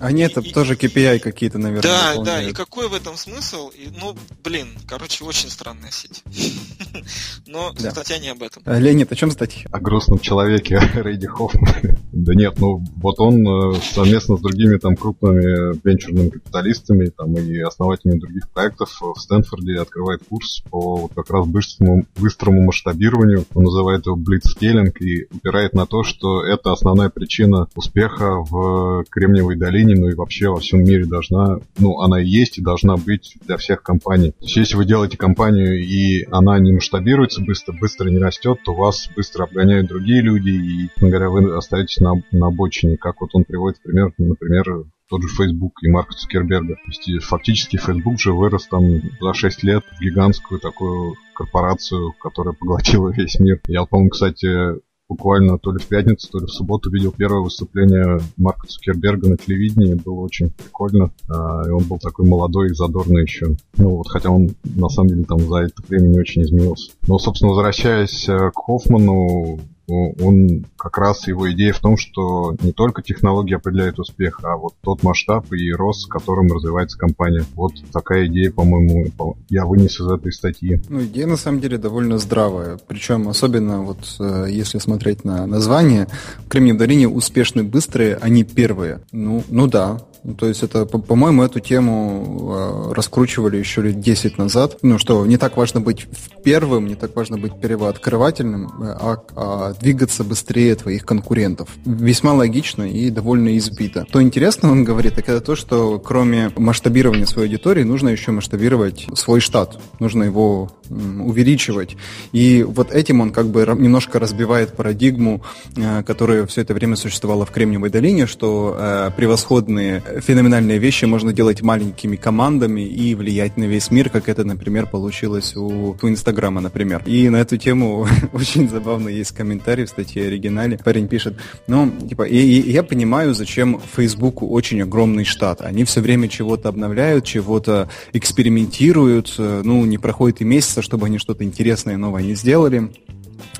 Они 0.02 0.24
это 0.24 0.42
и, 0.42 0.52
тоже 0.52 0.74
KPI 0.74 1.20
какие-то, 1.20 1.60
наверное, 1.60 1.84
Да, 1.84 2.10
выполняют. 2.12 2.44
да, 2.46 2.50
и 2.50 2.54
какой 2.54 2.90
в 2.90 2.94
этом 2.94 3.16
смысл? 3.18 3.70
И, 3.70 3.90
ну, 4.00 4.16
блин, 4.44 4.68
короче, 4.88 5.24
очень 5.24 5.50
странная 5.50 5.92
сеть. 5.92 6.24
Но 7.48 7.72
да. 7.80 7.92
статья 7.92 8.18
не 8.18 8.30
об 8.30 8.42
этом. 8.42 8.64
А, 8.66 8.80
Леонид, 8.80 9.12
о 9.12 9.16
чем 9.16 9.30
статья? 9.30 9.68
О 9.72 9.80
грустном 9.80 10.20
человеке 10.20 10.80
Рейди 10.96 11.28
Хоффмане. 11.28 12.00
да 12.12 12.34
нет, 12.34 12.56
ну, 12.60 12.84
вот 12.98 13.20
он 13.20 13.46
э, 13.48 13.80
совместно 13.94 14.38
с 14.38 14.42
другими 14.42 14.78
там 14.78 14.96
крупными 14.96 15.78
венчурными 15.88 16.30
капиталистами 16.30 17.08
там 17.16 17.36
и 17.36 17.60
основателями 17.60 18.20
других 18.20 18.50
проектов 18.50 18.90
в 19.02 19.20
Стэнфорде 19.20 19.80
открывает 19.80 20.22
курс 20.28 20.62
по 20.70 20.96
вот 20.96 21.14
как 21.14 21.30
раз 21.30 21.46
быстрому, 21.46 22.06
быстрому 22.18 22.64
масштабированию. 22.64 23.46
Он 23.54 23.64
называет 23.66 24.08
его 24.08 24.16
блицскейлинг 24.16 25.00
и 25.02 25.28
упирает 25.32 25.74
на 25.74 25.86
то, 25.86 26.04
что 26.04 26.44
это 26.44 26.72
основная 26.72 27.10
причина 27.10 27.68
успеха 27.76 28.38
в 28.40 29.04
Кремниевой 29.10 29.58
долине 29.58 29.91
компании, 29.92 29.96
ну 29.96 30.10
и 30.10 30.16
вообще 30.16 30.50
во 30.50 30.60
всем 30.60 30.84
мире 30.84 31.06
должна, 31.06 31.60
ну, 31.78 32.00
она 32.00 32.22
и 32.22 32.28
есть 32.28 32.58
и 32.58 32.62
должна 32.62 32.98
быть 32.98 33.36
для 33.46 33.58
всех 33.58 33.84
компаний. 33.84 34.32
То 34.32 34.46
есть, 34.46 34.56
если 34.56 34.76
вы 34.76 34.86
делаете 34.86 35.18
компанию 35.18 35.80
и 35.80 36.26
она 36.32 36.60
не 36.60 36.74
масштабируется 36.74 37.42
быстро, 37.42 37.74
быстро 37.74 38.10
не 38.10 38.18
растет, 38.18 38.60
то 38.64 38.74
вас 38.74 39.10
быстро 39.16 39.44
обгоняют 39.44 39.88
другие 39.88 40.22
люди, 40.22 40.50
и, 40.50 40.90
говоря, 41.00 41.30
вы 41.30 41.56
остаетесь 41.56 42.00
на, 42.00 42.22
на 42.32 42.48
обочине, 42.48 42.98
как 42.98 43.22
вот 43.22 43.32
он 43.34 43.44
приводит 43.44 43.82
пример, 43.82 44.14
например, 44.18 44.86
тот 45.10 45.22
же 45.24 45.28
Facebook 45.28 45.74
и 45.84 45.90
Марка 45.90 46.14
Цукерберга. 46.14 46.76
То 46.76 46.88
есть, 46.88 47.24
фактически 47.24 47.78
Facebook 47.78 48.20
же 48.20 48.32
вырос 48.32 48.68
там 48.68 49.02
за 49.20 49.34
6 49.34 49.64
лет 49.64 49.84
в 49.98 50.02
гигантскую 50.02 50.60
такую 50.60 51.16
корпорацию, 51.36 52.14
которая 52.14 52.54
поглотила 52.54 53.10
весь 53.10 53.40
мир. 53.40 53.60
Я, 53.68 53.86
по-моему, 53.86 54.10
кстати, 54.12 54.80
буквально 55.12 55.58
то 55.58 55.74
ли 55.74 55.80
в 55.80 55.88
пятницу, 55.88 56.30
то 56.32 56.40
ли 56.40 56.46
в 56.46 56.52
субботу 56.52 56.90
видел 56.90 57.12
первое 57.12 57.42
выступление 57.42 58.22
Марка 58.38 58.66
Цукерберга 58.66 59.28
на 59.28 59.36
телевидении. 59.36 59.94
Было 59.96 60.22
очень 60.22 60.52
прикольно. 60.52 61.12
А, 61.30 61.64
и 61.68 61.70
он 61.70 61.84
был 61.84 62.00
такой 62.00 62.26
молодой 62.26 62.70
и 62.70 62.74
задорный 62.74 63.24
еще. 63.24 63.58
Ну 63.76 63.98
вот, 63.98 64.08
хотя 64.08 64.30
он 64.30 64.52
на 64.64 64.88
самом 64.88 65.10
деле 65.10 65.26
там 65.26 65.40
за 65.40 65.58
это 65.58 65.84
время 65.90 66.08
не 66.08 66.20
очень 66.20 66.44
изменился. 66.44 66.94
Но, 67.08 67.20
собственно, 67.20 67.52
возвращаясь 67.52 68.30
э, 68.30 68.52
к 68.52 68.56
Хоффману, 68.56 69.60
он 69.92 70.66
как 70.78 70.98
раз 70.98 71.28
его 71.28 71.52
идея 71.52 71.74
в 71.74 71.80
том, 71.80 71.98
что 71.98 72.56
не 72.62 72.72
только 72.72 73.02
технология 73.02 73.58
определяет 73.58 74.00
успех, 74.00 74.40
а 74.44 74.58
вот 74.58 74.74
тот 74.82 75.04
масштаб 75.04 75.52
и 75.54 75.72
рост, 75.72 76.02
с 76.02 76.08
которым 76.08 76.52
развивается 76.52 76.98
компания. 76.98 77.44
Вот 77.56 77.74
такая 77.92 78.28
идея, 78.28 78.52
по-моему, 78.52 79.08
я 79.50 79.66
вынес 79.66 80.00
из 80.00 80.10
этой 80.10 80.32
статьи. 80.32 80.82
Ну, 80.90 81.04
идея 81.04 81.28
на 81.28 81.38
самом 81.38 81.60
деле 81.60 81.78
довольно 81.78 82.18
здравая. 82.18 82.80
Причем 82.88 83.28
особенно 83.28 83.82
вот 83.82 84.16
э, 84.20 84.48
если 84.50 84.78
смотреть 84.80 85.24
на 85.24 85.46
название, 85.46 86.08
в 86.46 86.50
долине 86.78 87.08
успешные 87.08 87.64
быстрые, 87.64 88.16
они 88.16 88.44
первые. 88.44 89.02
Ну, 89.12 89.44
ну 89.50 89.68
да, 89.68 90.02
ну, 90.24 90.36
то 90.36 90.48
есть 90.48 90.62
это, 90.62 90.86
по-моему, 90.86 91.44
эту 91.44 91.60
тему 91.60 92.54
э, 92.54 92.94
раскручивали 92.94 93.58
еще 93.58 93.82
лет 93.82 94.00
10 94.00 94.38
назад. 94.38 94.78
Ну 94.84 95.00
что, 95.00 95.26
не 95.26 95.38
так 95.38 95.58
важно 95.58 95.82
быть 95.82 96.08
первым, 96.44 96.88
не 96.88 96.96
так 96.96 97.16
важно 97.16 97.38
быть 97.38 97.60
первооткрывательным, 97.60 98.72
а, 98.82 99.18
а 99.36 99.74
двигаться 99.74 100.24
быстрее 100.24 100.76
твоих 100.76 101.06
конкурентов. 101.06 101.70
Весьма 101.86 102.34
логично 102.34 102.84
и 102.84 103.10
довольно 103.10 103.58
избито. 103.58 104.06
То 104.12 104.22
интересно, 104.22 104.72
он 104.72 104.84
говорит, 104.84 105.16
так 105.16 105.28
это 105.28 105.42
то, 105.42 105.56
что 105.56 106.00
кроме 106.00 106.52
масштабирования 106.56 107.26
своей 107.26 107.48
аудитории, 107.48 107.84
нужно 107.84 108.10
еще 108.10 108.32
масштабировать 108.32 109.08
свой 109.16 109.40
штат. 109.40 109.80
Нужно 110.00 110.24
его 110.24 110.72
увеличивать. 110.92 111.96
И 112.32 112.64
вот 112.64 112.92
этим 112.92 113.22
он 113.22 113.32
как 113.32 113.48
бы 113.48 113.66
немножко 113.78 114.20
разбивает 114.20 114.76
парадигму, 114.76 115.42
э, 115.76 116.04
которая 116.04 116.46
все 116.46 116.62
это 116.62 116.74
время 116.74 116.96
существовала 116.96 117.46
в 117.46 117.52
Кремниевой 117.52 117.90
долине, 117.90 118.28
что 118.28 118.76
э, 118.78 119.12
превосходные 119.16 120.04
феноменальные 120.22 120.78
вещи 120.78 121.06
можно 121.06 121.34
делать 121.34 121.62
маленькими 121.62 122.16
командами 122.16 122.82
и 122.82 123.16
влиять 123.16 123.58
на 123.58 123.66
весь 123.66 123.92
мир, 123.92 124.10
как 124.10 124.30
это, 124.30 124.44
например, 124.44 124.88
получилось 124.88 125.56
у, 125.56 125.96
у 126.02 126.08
Инстаграма, 126.08 126.62
например. 126.62 127.04
И 127.06 127.30
на 127.30 127.38
эту 127.38 127.58
тему 127.58 128.08
очень 128.34 128.70
забавно 128.70 129.10
есть 129.10 129.32
комментарий 129.32 129.86
в 129.86 129.90
статье 129.90 130.28
оригинале. 130.28 130.78
Парень 130.84 131.08
пишет, 131.08 131.36
ну, 131.68 131.90
типа, 132.08 132.24
и, 132.24 132.38
и 132.38 132.72
я 132.72 132.84
понимаю, 132.84 133.34
зачем 133.34 133.80
Фейсбуку 133.96 134.48
очень 134.48 134.82
огромный 134.82 135.26
штат. 135.26 135.62
Они 135.62 135.84
все 135.84 136.02
время 136.02 136.28
чего-то 136.28 136.70
обновляют, 136.70 137.26
чего-то 137.26 137.90
экспериментируют, 138.14 139.36
э, 139.38 139.62
ну, 139.64 139.86
не 139.86 139.98
проходит 139.98 140.42
и 140.42 140.44
месяца, 140.44 140.81
чтобы 140.82 141.08
они 141.08 141.18
что-то 141.18 141.44
интересное 141.44 141.98
новое 141.98 142.24
не 142.24 142.36
сделали 142.36 142.92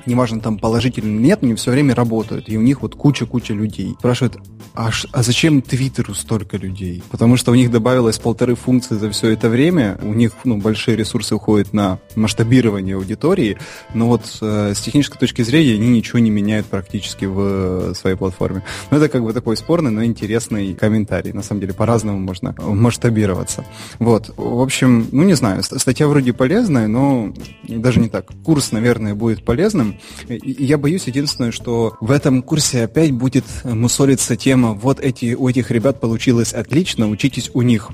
неважно 0.06 0.40
там 0.40 0.58
положительно 0.58 1.12
или 1.16 1.26
нет, 1.26 1.40
они 1.42 1.54
все 1.54 1.70
время 1.70 1.94
работают, 1.94 2.48
и 2.48 2.56
у 2.56 2.62
них 2.62 2.82
вот 2.82 2.94
куча-куча 2.94 3.54
людей. 3.54 3.94
Спрашивают, 3.98 4.38
а, 4.74 4.90
а 5.12 5.22
зачем 5.22 5.62
Твиттеру 5.62 6.14
столько 6.14 6.56
людей? 6.56 7.02
Потому 7.10 7.36
что 7.36 7.52
у 7.52 7.54
них 7.54 7.70
добавилось 7.70 8.18
полторы 8.18 8.54
функции 8.54 8.94
за 8.94 9.10
все 9.10 9.30
это 9.30 9.48
время, 9.48 9.98
у 10.02 10.14
них 10.14 10.32
ну, 10.44 10.58
большие 10.58 10.96
ресурсы 10.96 11.34
уходят 11.34 11.72
на 11.72 11.98
масштабирование 12.16 12.96
аудитории, 12.96 13.58
но 13.94 14.08
вот 14.08 14.22
э, 14.40 14.72
с 14.74 14.80
технической 14.80 15.18
точки 15.18 15.42
зрения 15.42 15.74
они 15.74 15.88
ничего 15.88 16.18
не 16.18 16.30
меняют 16.30 16.66
практически 16.66 17.26
в 17.26 17.90
э, 17.90 17.94
своей 17.94 18.16
платформе. 18.16 18.62
Ну, 18.90 18.96
это 18.96 19.08
как 19.08 19.22
бы 19.22 19.32
такой 19.32 19.56
спорный, 19.56 19.90
но 19.90 20.04
интересный 20.04 20.74
комментарий. 20.74 21.32
На 21.32 21.42
самом 21.42 21.60
деле, 21.60 21.74
по-разному 21.74 22.18
можно 22.18 22.54
масштабироваться. 22.58 23.64
Вот, 23.98 24.32
в 24.36 24.60
общем, 24.60 25.06
ну, 25.12 25.22
не 25.22 25.34
знаю, 25.34 25.62
статья 25.62 26.08
вроде 26.08 26.32
полезная, 26.32 26.88
но 26.88 27.32
даже 27.68 28.00
не 28.00 28.08
так. 28.08 28.30
Курс, 28.44 28.72
наверное, 28.72 29.14
будет 29.14 29.44
полезным. 29.44 29.91
Я 30.28 30.78
боюсь 30.78 31.06
единственное, 31.06 31.52
что 31.52 31.96
в 32.00 32.10
этом 32.10 32.42
курсе 32.42 32.84
опять 32.84 33.12
будет 33.12 33.44
мусолиться 33.64 34.36
тема 34.36 34.72
«Вот 34.72 35.00
эти, 35.00 35.34
у 35.34 35.48
этих 35.48 35.70
ребят 35.70 36.00
получилось 36.00 36.52
отлично, 36.52 37.08
учитесь 37.08 37.50
у 37.54 37.62
них» 37.62 37.90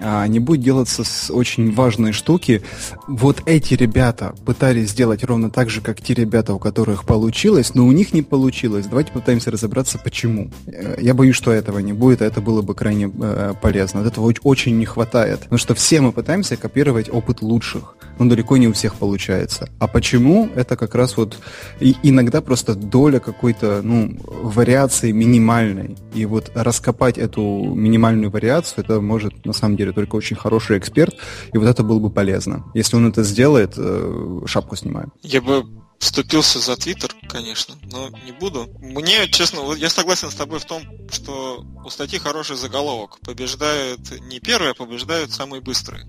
а, 0.00 0.26
не 0.26 0.38
будет 0.38 0.60
делаться 0.60 1.04
с 1.04 1.30
очень 1.30 1.72
важной 1.72 2.12
штуки. 2.12 2.62
Вот 3.06 3.42
эти 3.46 3.74
ребята 3.74 4.34
пытались 4.44 4.90
сделать 4.90 5.24
ровно 5.24 5.50
так 5.50 5.70
же, 5.70 5.80
как 5.80 6.00
те 6.00 6.14
ребята, 6.14 6.54
у 6.54 6.58
которых 6.58 7.04
получилось, 7.04 7.74
но 7.74 7.86
у 7.86 7.92
них 7.92 8.12
не 8.12 8.22
получилось. 8.22 8.86
Давайте 8.86 9.12
попытаемся 9.12 9.50
разобраться, 9.50 9.98
почему. 9.98 10.50
Э, 10.66 10.96
я 11.00 11.14
боюсь, 11.14 11.36
что 11.36 11.52
этого 11.52 11.78
не 11.78 11.92
будет, 11.92 12.22
а 12.22 12.26
это 12.26 12.40
было 12.40 12.62
бы 12.62 12.74
крайне 12.74 13.10
э, 13.18 13.54
полезно. 13.60 14.00
От 14.00 14.08
этого 14.08 14.32
очень 14.42 14.78
не 14.78 14.84
хватает. 14.84 15.40
Потому 15.40 15.58
что 15.58 15.74
все 15.74 16.00
мы 16.00 16.12
пытаемся 16.12 16.56
копировать 16.56 17.08
опыт 17.08 17.40
лучших, 17.40 17.96
но 18.18 18.26
далеко 18.26 18.56
не 18.56 18.68
у 18.68 18.72
всех 18.72 18.96
получается. 18.96 19.70
А 19.78 19.86
почему? 19.86 20.50
Это 20.54 20.76
как 20.76 20.94
раз 20.94 21.16
вот 21.16 21.33
и 21.80 21.96
иногда 22.02 22.40
просто 22.40 22.74
доля 22.74 23.20
какой-то, 23.20 23.80
ну, 23.82 24.16
вариации 24.26 25.12
минимальной. 25.12 25.96
И 26.14 26.26
вот 26.26 26.50
раскопать 26.54 27.18
эту 27.18 27.42
минимальную 27.74 28.30
вариацию, 28.30 28.84
это 28.84 29.00
может 29.00 29.44
на 29.46 29.52
самом 29.52 29.76
деле 29.76 29.92
только 29.92 30.16
очень 30.16 30.36
хороший 30.36 30.78
эксперт, 30.78 31.14
и 31.52 31.58
вот 31.58 31.68
это 31.68 31.82
было 31.82 31.98
бы 31.98 32.10
полезно. 32.10 32.64
Если 32.74 32.96
он 32.96 33.08
это 33.08 33.22
сделает, 33.22 33.74
э, 33.76 34.40
шапку 34.46 34.76
снимаю. 34.76 35.12
Я 35.22 35.40
бы 35.40 35.64
вступился 35.98 36.58
за 36.58 36.76
Твиттер, 36.76 37.14
конечно, 37.28 37.76
но 37.82 38.08
не 38.24 38.32
буду. 38.32 38.68
Мне, 38.78 39.28
честно, 39.28 39.72
я 39.74 39.90
согласен 39.90 40.30
с 40.30 40.34
тобой 40.34 40.58
в 40.58 40.64
том, 40.64 40.82
что 41.10 41.64
у 41.84 41.90
статьи 41.90 42.18
хороший 42.18 42.56
заголовок. 42.56 43.18
Побеждают 43.20 44.00
не 44.22 44.40
первые, 44.40 44.72
а 44.72 44.74
побеждают 44.74 45.32
самые 45.32 45.60
быстрые. 45.60 46.06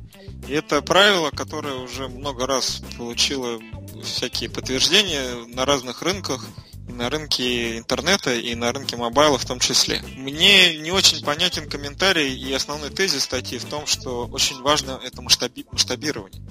И 0.47 0.53
это 0.53 0.81
правило, 0.81 1.29
которое 1.31 1.75
уже 1.75 2.07
много 2.07 2.45
раз 2.45 2.81
получило 2.97 3.59
всякие 4.03 4.49
подтверждения 4.49 5.45
на 5.47 5.65
разных 5.65 6.01
рынках 6.01 6.45
на 6.87 7.09
рынке 7.09 7.77
интернета 7.77 8.33
и 8.33 8.53
на 8.55 8.71
рынке 8.71 8.95
мобайла 8.95 9.37
в 9.37 9.45
том 9.45 9.59
числе. 9.59 10.01
Мне 10.15 10.77
не 10.77 10.91
очень 10.91 11.23
понятен 11.23 11.69
комментарий 11.69 12.33
и 12.33 12.53
основной 12.53 12.89
тезис 12.89 13.23
статьи 13.23 13.57
в 13.57 13.65
том, 13.65 13.85
что 13.85 14.27
очень 14.27 14.61
важно 14.61 14.99
это 15.03 15.21
масштаби- 15.21 15.65
масштабирование. 15.71 16.41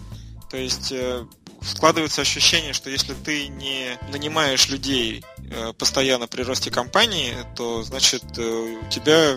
То 0.50 0.56
есть 0.56 0.92
э, 0.92 1.26
складывается 1.62 2.22
ощущение, 2.22 2.72
что 2.72 2.90
если 2.90 3.14
ты 3.14 3.48
не 3.48 3.98
нанимаешь 4.10 4.68
людей 4.68 5.24
э, 5.50 5.72
постоянно 5.72 6.26
при 6.26 6.42
росте 6.42 6.70
компании, 6.70 7.34
то 7.56 7.82
значит 7.82 8.24
э, 8.36 8.78
у 8.82 8.90
тебя 8.90 9.36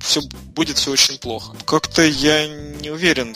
все 0.00 0.20
будет 0.54 0.76
все 0.78 0.92
очень 0.92 1.18
плохо. 1.18 1.56
Как-то 1.64 2.02
я 2.02 2.46
не 2.46 2.90
уверен 2.90 3.34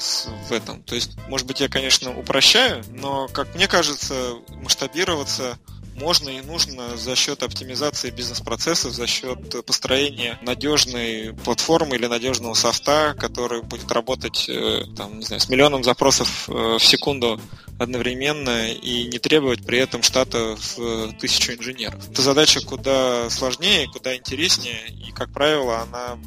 в 0.48 0.52
этом. 0.52 0.82
То 0.84 0.94
есть, 0.94 1.16
может 1.28 1.46
быть, 1.46 1.60
я, 1.60 1.68
конечно, 1.68 2.16
упрощаю, 2.16 2.84
но, 2.90 3.26
как 3.28 3.54
мне 3.54 3.66
кажется, 3.66 4.34
масштабироваться 4.50 5.58
можно 6.00 6.30
и 6.30 6.40
нужно 6.40 6.96
за 6.96 7.14
счет 7.14 7.42
оптимизации 7.42 8.10
бизнес-процессов, 8.10 8.92
за 8.92 9.06
счет 9.06 9.64
построения 9.64 10.38
надежной 10.42 11.34
платформы 11.44 11.96
или 11.96 12.06
надежного 12.06 12.54
софта, 12.54 13.14
который 13.18 13.62
будет 13.62 13.92
работать 13.92 14.48
э, 14.48 14.84
там, 14.96 15.18
не 15.18 15.24
знаю, 15.24 15.40
с 15.40 15.48
миллионом 15.48 15.84
запросов 15.84 16.48
э, 16.48 16.52
в 16.52 16.84
секунду 16.84 17.40
одновременно 17.78 18.70
и 18.70 19.04
не 19.04 19.18
требовать 19.18 19.64
при 19.64 19.78
этом 19.78 20.02
штата 20.02 20.56
в 20.56 21.12
тысячу 21.18 21.52
инженеров. 21.52 22.10
Это 22.10 22.22
задача 22.22 22.60
куда 22.60 23.30
сложнее, 23.30 23.88
куда 23.92 24.16
интереснее, 24.16 24.88
и, 24.88 25.12
как 25.12 25.32
правило, 25.32 25.80
она 25.80 26.18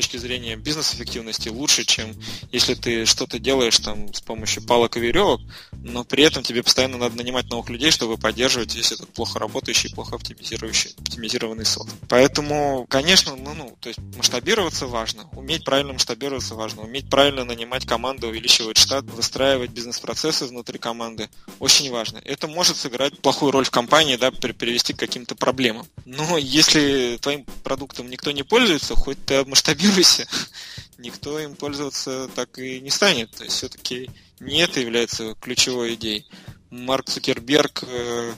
точки 0.00 0.16
зрения 0.16 0.56
бизнес-эффективности 0.56 1.50
лучше, 1.50 1.84
чем 1.84 2.16
если 2.52 2.72
ты 2.72 3.04
что-то 3.04 3.38
делаешь 3.38 3.78
там 3.78 4.14
с 4.14 4.22
помощью 4.22 4.62
палок 4.62 4.96
и 4.96 5.00
веревок, 5.00 5.42
но 5.72 6.04
при 6.04 6.24
этом 6.24 6.42
тебе 6.42 6.62
постоянно 6.62 6.96
надо 6.96 7.18
нанимать 7.18 7.50
новых 7.50 7.68
людей, 7.68 7.90
чтобы 7.90 8.16
поддерживать 8.16 8.74
весь 8.74 8.92
этот 8.92 9.12
плохо 9.12 9.38
работающий, 9.38 9.94
плохо 9.94 10.16
оптимизирующий, 10.16 10.92
оптимизированный 10.98 11.66
софт. 11.66 11.94
Поэтому, 12.08 12.86
конечно, 12.88 13.36
ну, 13.36 13.52
ну, 13.52 13.76
то 13.78 13.90
есть 13.90 14.00
масштабироваться 14.16 14.86
важно, 14.86 15.28
уметь 15.32 15.64
правильно 15.64 15.92
масштабироваться 15.92 16.54
важно, 16.54 16.80
уметь 16.80 17.10
правильно 17.10 17.44
нанимать 17.44 17.86
команду, 17.86 18.28
увеличивать 18.28 18.78
штат, 18.78 19.04
выстраивать 19.04 19.70
бизнес-процессы 19.70 20.46
внутри 20.46 20.78
команды 20.78 21.28
очень 21.58 21.90
важно. 21.90 22.22
Это 22.24 22.48
может 22.48 22.78
сыграть 22.78 23.20
плохую 23.20 23.52
роль 23.52 23.66
в 23.66 23.70
компании, 23.70 24.16
да, 24.16 24.30
привести 24.30 24.94
к 24.94 24.98
каким-то 24.98 25.34
проблемам. 25.34 25.86
Но 26.06 26.38
если 26.38 27.18
твоим 27.20 27.44
продуктом 27.62 28.08
никто 28.08 28.30
не 28.30 28.44
пользуется, 28.44 28.94
хоть 28.94 29.22
ты 29.26 29.44
масштабируешь 29.44 29.89
масштабируйся, 29.90 30.26
никто 30.98 31.38
им 31.38 31.54
пользоваться 31.54 32.28
так 32.34 32.58
и 32.58 32.80
не 32.80 32.90
станет. 32.90 33.30
То 33.32 33.44
есть 33.44 33.56
все-таки 33.56 34.10
не 34.38 34.60
это 34.60 34.80
является 34.80 35.34
ключевой 35.40 35.94
идеей. 35.94 36.26
Марк 36.70 37.06
Цукерберг, 37.10 37.84
э, 37.86 38.32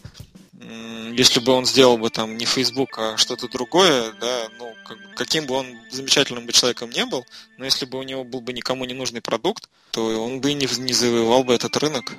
если 1.14 1.40
бы 1.40 1.52
он 1.52 1.66
сделал 1.66 1.98
бы 1.98 2.08
там 2.10 2.36
не 2.36 2.46
Facebook, 2.46 2.98
а 2.98 3.16
что-то 3.16 3.48
другое, 3.48 4.12
да, 4.20 4.48
ну, 4.58 4.74
каким 5.16 5.46
бы 5.46 5.54
он 5.54 5.66
замечательным 5.90 6.46
бы 6.46 6.52
человеком 6.52 6.90
не 6.90 7.04
был, 7.04 7.26
но 7.58 7.64
если 7.64 7.84
бы 7.84 7.98
у 7.98 8.02
него 8.02 8.24
был 8.24 8.40
бы 8.40 8.52
никому 8.52 8.84
не 8.84 8.94
нужный 8.94 9.20
продукт, 9.20 9.68
то 9.90 10.24
он 10.24 10.40
бы 10.40 10.52
не, 10.54 10.66
не 10.78 10.92
завоевал 10.92 11.44
бы 11.44 11.52
этот 11.52 11.76
рынок. 11.76 12.12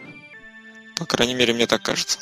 По 0.97 1.06
крайней 1.06 1.36
мере, 1.36 1.53
мне 1.53 1.67
так 1.67 1.82
кажется. 1.82 2.19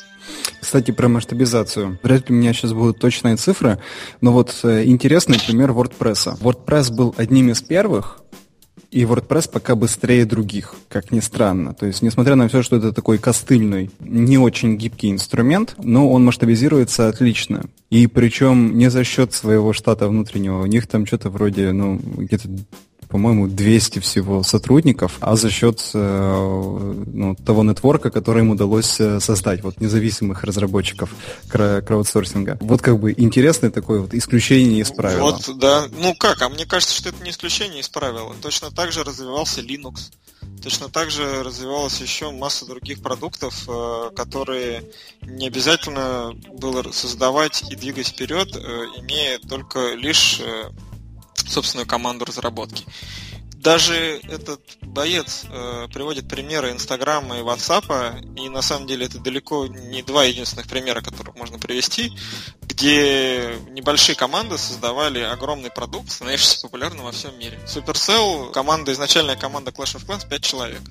Кстати, 0.60 0.92
про 0.92 1.08
масштабизацию. 1.08 1.98
Вряд 2.02 2.30
ли 2.30 2.36
у 2.36 2.38
меня 2.38 2.52
сейчас 2.52 2.72
будут 2.72 2.98
точные 2.98 3.36
цифры, 3.36 3.78
но 4.20 4.32
вот 4.32 4.54
э, 4.62 4.84
интересный 4.84 5.38
пример 5.44 5.70
WordPress. 5.70 6.38
WordPress 6.40 6.92
был 6.94 7.14
одним 7.16 7.50
из 7.50 7.60
первых, 7.62 8.22
И 8.90 9.02
WordPress 9.04 9.50
пока 9.50 9.74
быстрее 9.74 10.24
других, 10.26 10.74
как 10.88 11.12
ни 11.12 11.20
странно. 11.20 11.72
То 11.72 11.86
есть, 11.86 12.02
несмотря 12.02 12.36
на 12.36 12.48
все, 12.48 12.62
что 12.62 12.76
это 12.76 12.92
такой 12.92 13.18
костыльный, 13.18 13.90
не 14.00 14.38
очень 14.38 14.76
гибкий 14.76 15.10
инструмент, 15.10 15.74
но 15.78 16.10
он 16.10 16.24
масштабизируется 16.24 17.08
отлично. 17.08 17.64
И 17.90 18.06
причем 18.06 18.76
не 18.76 18.90
за 18.90 19.02
счет 19.04 19.32
своего 19.32 19.72
штата 19.72 20.08
внутреннего. 20.08 20.62
У 20.62 20.66
них 20.66 20.86
там 20.86 21.06
что-то 21.06 21.30
вроде, 21.30 21.72
ну, 21.72 21.96
где-то 21.96 22.48
по-моему, 23.12 23.46
200 23.46 23.98
всего 23.98 24.42
сотрудников, 24.42 25.18
а 25.20 25.36
за 25.36 25.50
счет 25.50 25.82
э, 25.92 26.94
ну, 27.12 27.34
того 27.34 27.62
нетворка, 27.62 28.10
который 28.10 28.42
им 28.42 28.50
удалось 28.50 28.98
э, 29.00 29.20
создать, 29.20 29.62
вот 29.62 29.82
независимых 29.82 30.44
разработчиков 30.44 31.10
краудсорсинга. 31.46 32.56
Вот 32.62 32.80
как 32.80 32.98
бы 32.98 33.12
интересное 33.14 33.70
такое 33.70 34.00
вот 34.00 34.14
исключение 34.14 34.80
из 34.80 34.90
правила. 34.90 35.24
Вот, 35.24 35.58
да. 35.58 35.88
Ну 36.00 36.14
как, 36.14 36.40
а 36.40 36.48
мне 36.48 36.64
кажется, 36.64 36.94
что 36.94 37.10
это 37.10 37.22
не 37.22 37.30
исключение 37.32 37.80
из 37.80 37.90
правила. 37.90 38.34
Точно 38.40 38.70
так 38.70 38.92
же 38.92 39.04
развивался 39.04 39.60
Linux. 39.60 40.10
Точно 40.62 40.88
так 40.88 41.10
же 41.10 41.42
развивалась 41.42 42.00
еще 42.00 42.30
масса 42.30 42.64
других 42.64 43.02
продуктов, 43.02 43.68
э, 43.68 44.10
которые 44.16 44.84
не 45.20 45.48
обязательно 45.48 46.32
было 46.50 46.82
создавать 46.92 47.62
и 47.70 47.76
двигать 47.76 48.08
вперед, 48.08 48.56
имея 48.56 49.38
только 49.38 49.96
лишь 49.96 50.40
собственную 51.52 51.86
команду 51.86 52.24
разработки. 52.24 52.84
Даже 53.62 54.20
этот 54.24 54.60
боец 54.80 55.44
э, 55.48 55.86
приводит 55.94 56.28
примеры 56.28 56.72
Инстаграма 56.72 57.38
и 57.38 57.42
Ватсапа, 57.42 58.16
и 58.36 58.48
на 58.48 58.60
самом 58.60 58.88
деле 58.88 59.06
это 59.06 59.20
далеко 59.20 59.68
не 59.68 60.02
два 60.02 60.24
единственных 60.24 60.66
примера, 60.66 61.00
которых 61.00 61.36
можно 61.36 61.60
привести, 61.60 62.12
где 62.62 63.54
небольшие 63.70 64.16
команды 64.16 64.58
создавали 64.58 65.20
огромный 65.20 65.70
продукт, 65.70 66.10
становившийся 66.10 66.60
популярным 66.62 67.04
во 67.04 67.12
всем 67.12 67.38
мире. 67.38 67.60
Supercell, 67.64 68.50
команда, 68.50 68.92
изначальная 68.92 69.36
команда 69.36 69.70
Clash 69.70 69.96
of 69.96 70.06
Clans 70.06 70.28
5 70.28 70.42
человек. 70.42 70.82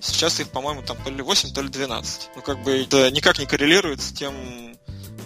Сейчас 0.00 0.40
их, 0.40 0.48
по-моему, 0.48 0.82
там 0.82 0.96
то 1.04 1.10
ли 1.10 1.20
8, 1.20 1.52
то 1.52 1.60
ли 1.60 1.68
12. 1.68 2.30
Ну, 2.36 2.40
как 2.40 2.62
бы 2.62 2.70
это 2.70 3.10
никак 3.10 3.38
не 3.38 3.44
коррелирует 3.44 4.00
с 4.00 4.12
тем 4.12 4.67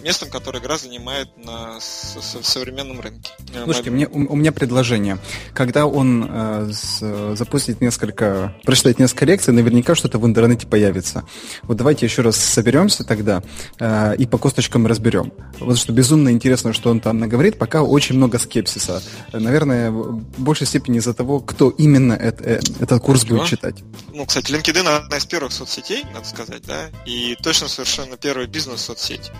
местом, 0.03 0.29
которое 0.29 0.59
игра 0.59 0.77
занимает 0.77 1.29
на 1.37 1.79
с, 1.79 2.17
с, 2.21 2.35
в 2.35 2.45
современном 2.45 2.99
рынке. 2.99 3.31
Слушайте, 3.63 3.89
мне, 3.89 4.07
у, 4.07 4.33
у 4.33 4.35
меня 4.35 4.51
предложение. 4.51 5.17
Когда 5.53 5.85
он 5.85 6.27
э, 6.29 6.71
с, 6.71 7.35
запустит 7.35 7.81
несколько, 7.81 8.55
прочитает 8.63 8.99
несколько 8.99 9.25
лекций, 9.25 9.53
наверняка 9.53 9.95
что-то 9.95 10.19
в 10.19 10.25
интернете 10.25 10.67
появится. 10.67 11.23
Вот 11.63 11.77
давайте 11.77 12.05
еще 12.05 12.21
раз 12.21 12.35
соберемся 12.35 13.03
тогда 13.03 13.41
э, 13.79 14.15
и 14.17 14.25
по 14.25 14.37
косточкам 14.37 14.85
разберем. 14.87 15.33
Вот 15.59 15.77
что 15.77 15.93
безумно 15.93 16.29
интересно, 16.29 16.73
что 16.73 16.89
он 16.89 16.99
там 16.99 17.19
наговорит, 17.19 17.57
пока 17.57 17.81
очень 17.81 18.15
много 18.15 18.39
скепсиса. 18.39 19.01
Наверное, 19.31 19.91
в 19.91 20.21
большей 20.37 20.67
степени 20.67 20.97
из-за 20.97 21.13
того, 21.13 21.39
кто 21.39 21.69
именно 21.69 22.13
это, 22.13 22.43
э, 22.43 22.59
этот 22.79 23.01
курс 23.01 23.25
будет 23.25 23.45
читать. 23.45 23.75
Ну, 24.13 24.25
кстати, 24.25 24.51
LinkedIn 24.51 24.87
одна 24.87 25.17
из 25.17 25.25
первых 25.25 25.53
соцсетей, 25.53 26.03
надо 26.13 26.25
сказать, 26.25 26.63
да, 26.63 26.89
и 27.05 27.35
точно 27.41 27.67
совершенно 27.67 28.17
первая 28.17 28.47
бизнес-соцсеть. 28.47 29.31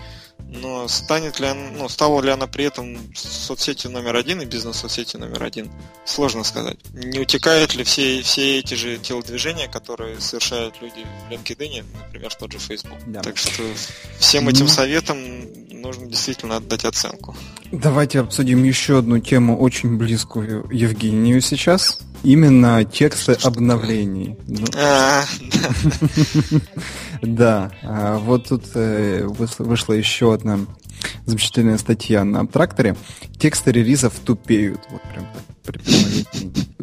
Но 0.60 0.86
станет 0.88 1.40
ли 1.40 1.46
она, 1.46 1.70
ну, 1.76 1.88
стала 1.88 2.20
ли 2.20 2.30
она 2.30 2.46
при 2.46 2.64
этом 2.64 2.96
соцсетью 3.14 3.90
номер 3.90 4.16
один 4.16 4.40
и 4.40 4.44
бизнес-соцсетью 4.44 5.20
номер 5.20 5.42
один, 5.42 5.70
сложно 6.04 6.44
сказать. 6.44 6.78
Не 6.92 7.18
утекают 7.18 7.74
ли 7.74 7.82
все, 7.82 8.22
все 8.22 8.60
эти 8.60 8.74
же 8.74 8.98
телодвижения, 8.98 9.68
которые 9.68 10.20
совершают 10.20 10.80
люди 10.80 11.04
в 11.28 11.32
LinkedIn, 11.32 11.84
например, 12.06 12.34
тот 12.34 12.52
же 12.52 12.58
Facebook. 12.58 12.98
Да. 13.06 13.22
Так 13.22 13.36
что 13.36 13.62
всем 14.18 14.48
этим 14.48 14.68
советам 14.68 15.18
нужно 15.70 16.06
действительно 16.06 16.56
отдать 16.56 16.84
оценку. 16.84 17.36
Давайте 17.72 18.20
обсудим 18.20 18.62
еще 18.62 18.98
одну 18.98 19.18
тему, 19.18 19.58
очень 19.58 19.96
близкую 19.96 20.68
Евгению 20.70 21.40
сейчас. 21.40 21.98
Именно 22.24 22.84
тексты 22.84 23.32
обновлений. 23.42 24.36
Ну. 24.48 24.64
А, 24.76 25.22
да, 27.22 27.70
а, 27.82 28.18
вот 28.18 28.48
тут 28.48 28.64
э, 28.74 29.26
вышла 29.58 29.92
еще 29.92 30.32
одна 30.32 30.60
замечательная 31.26 31.78
статья 31.78 32.24
на 32.24 32.46
тракторе. 32.46 32.96
Тексты 33.38 33.72
релизов 33.72 34.14
тупеют. 34.24 34.80
Вот 34.90 35.02
прям 35.02 35.26
так. 35.34 35.44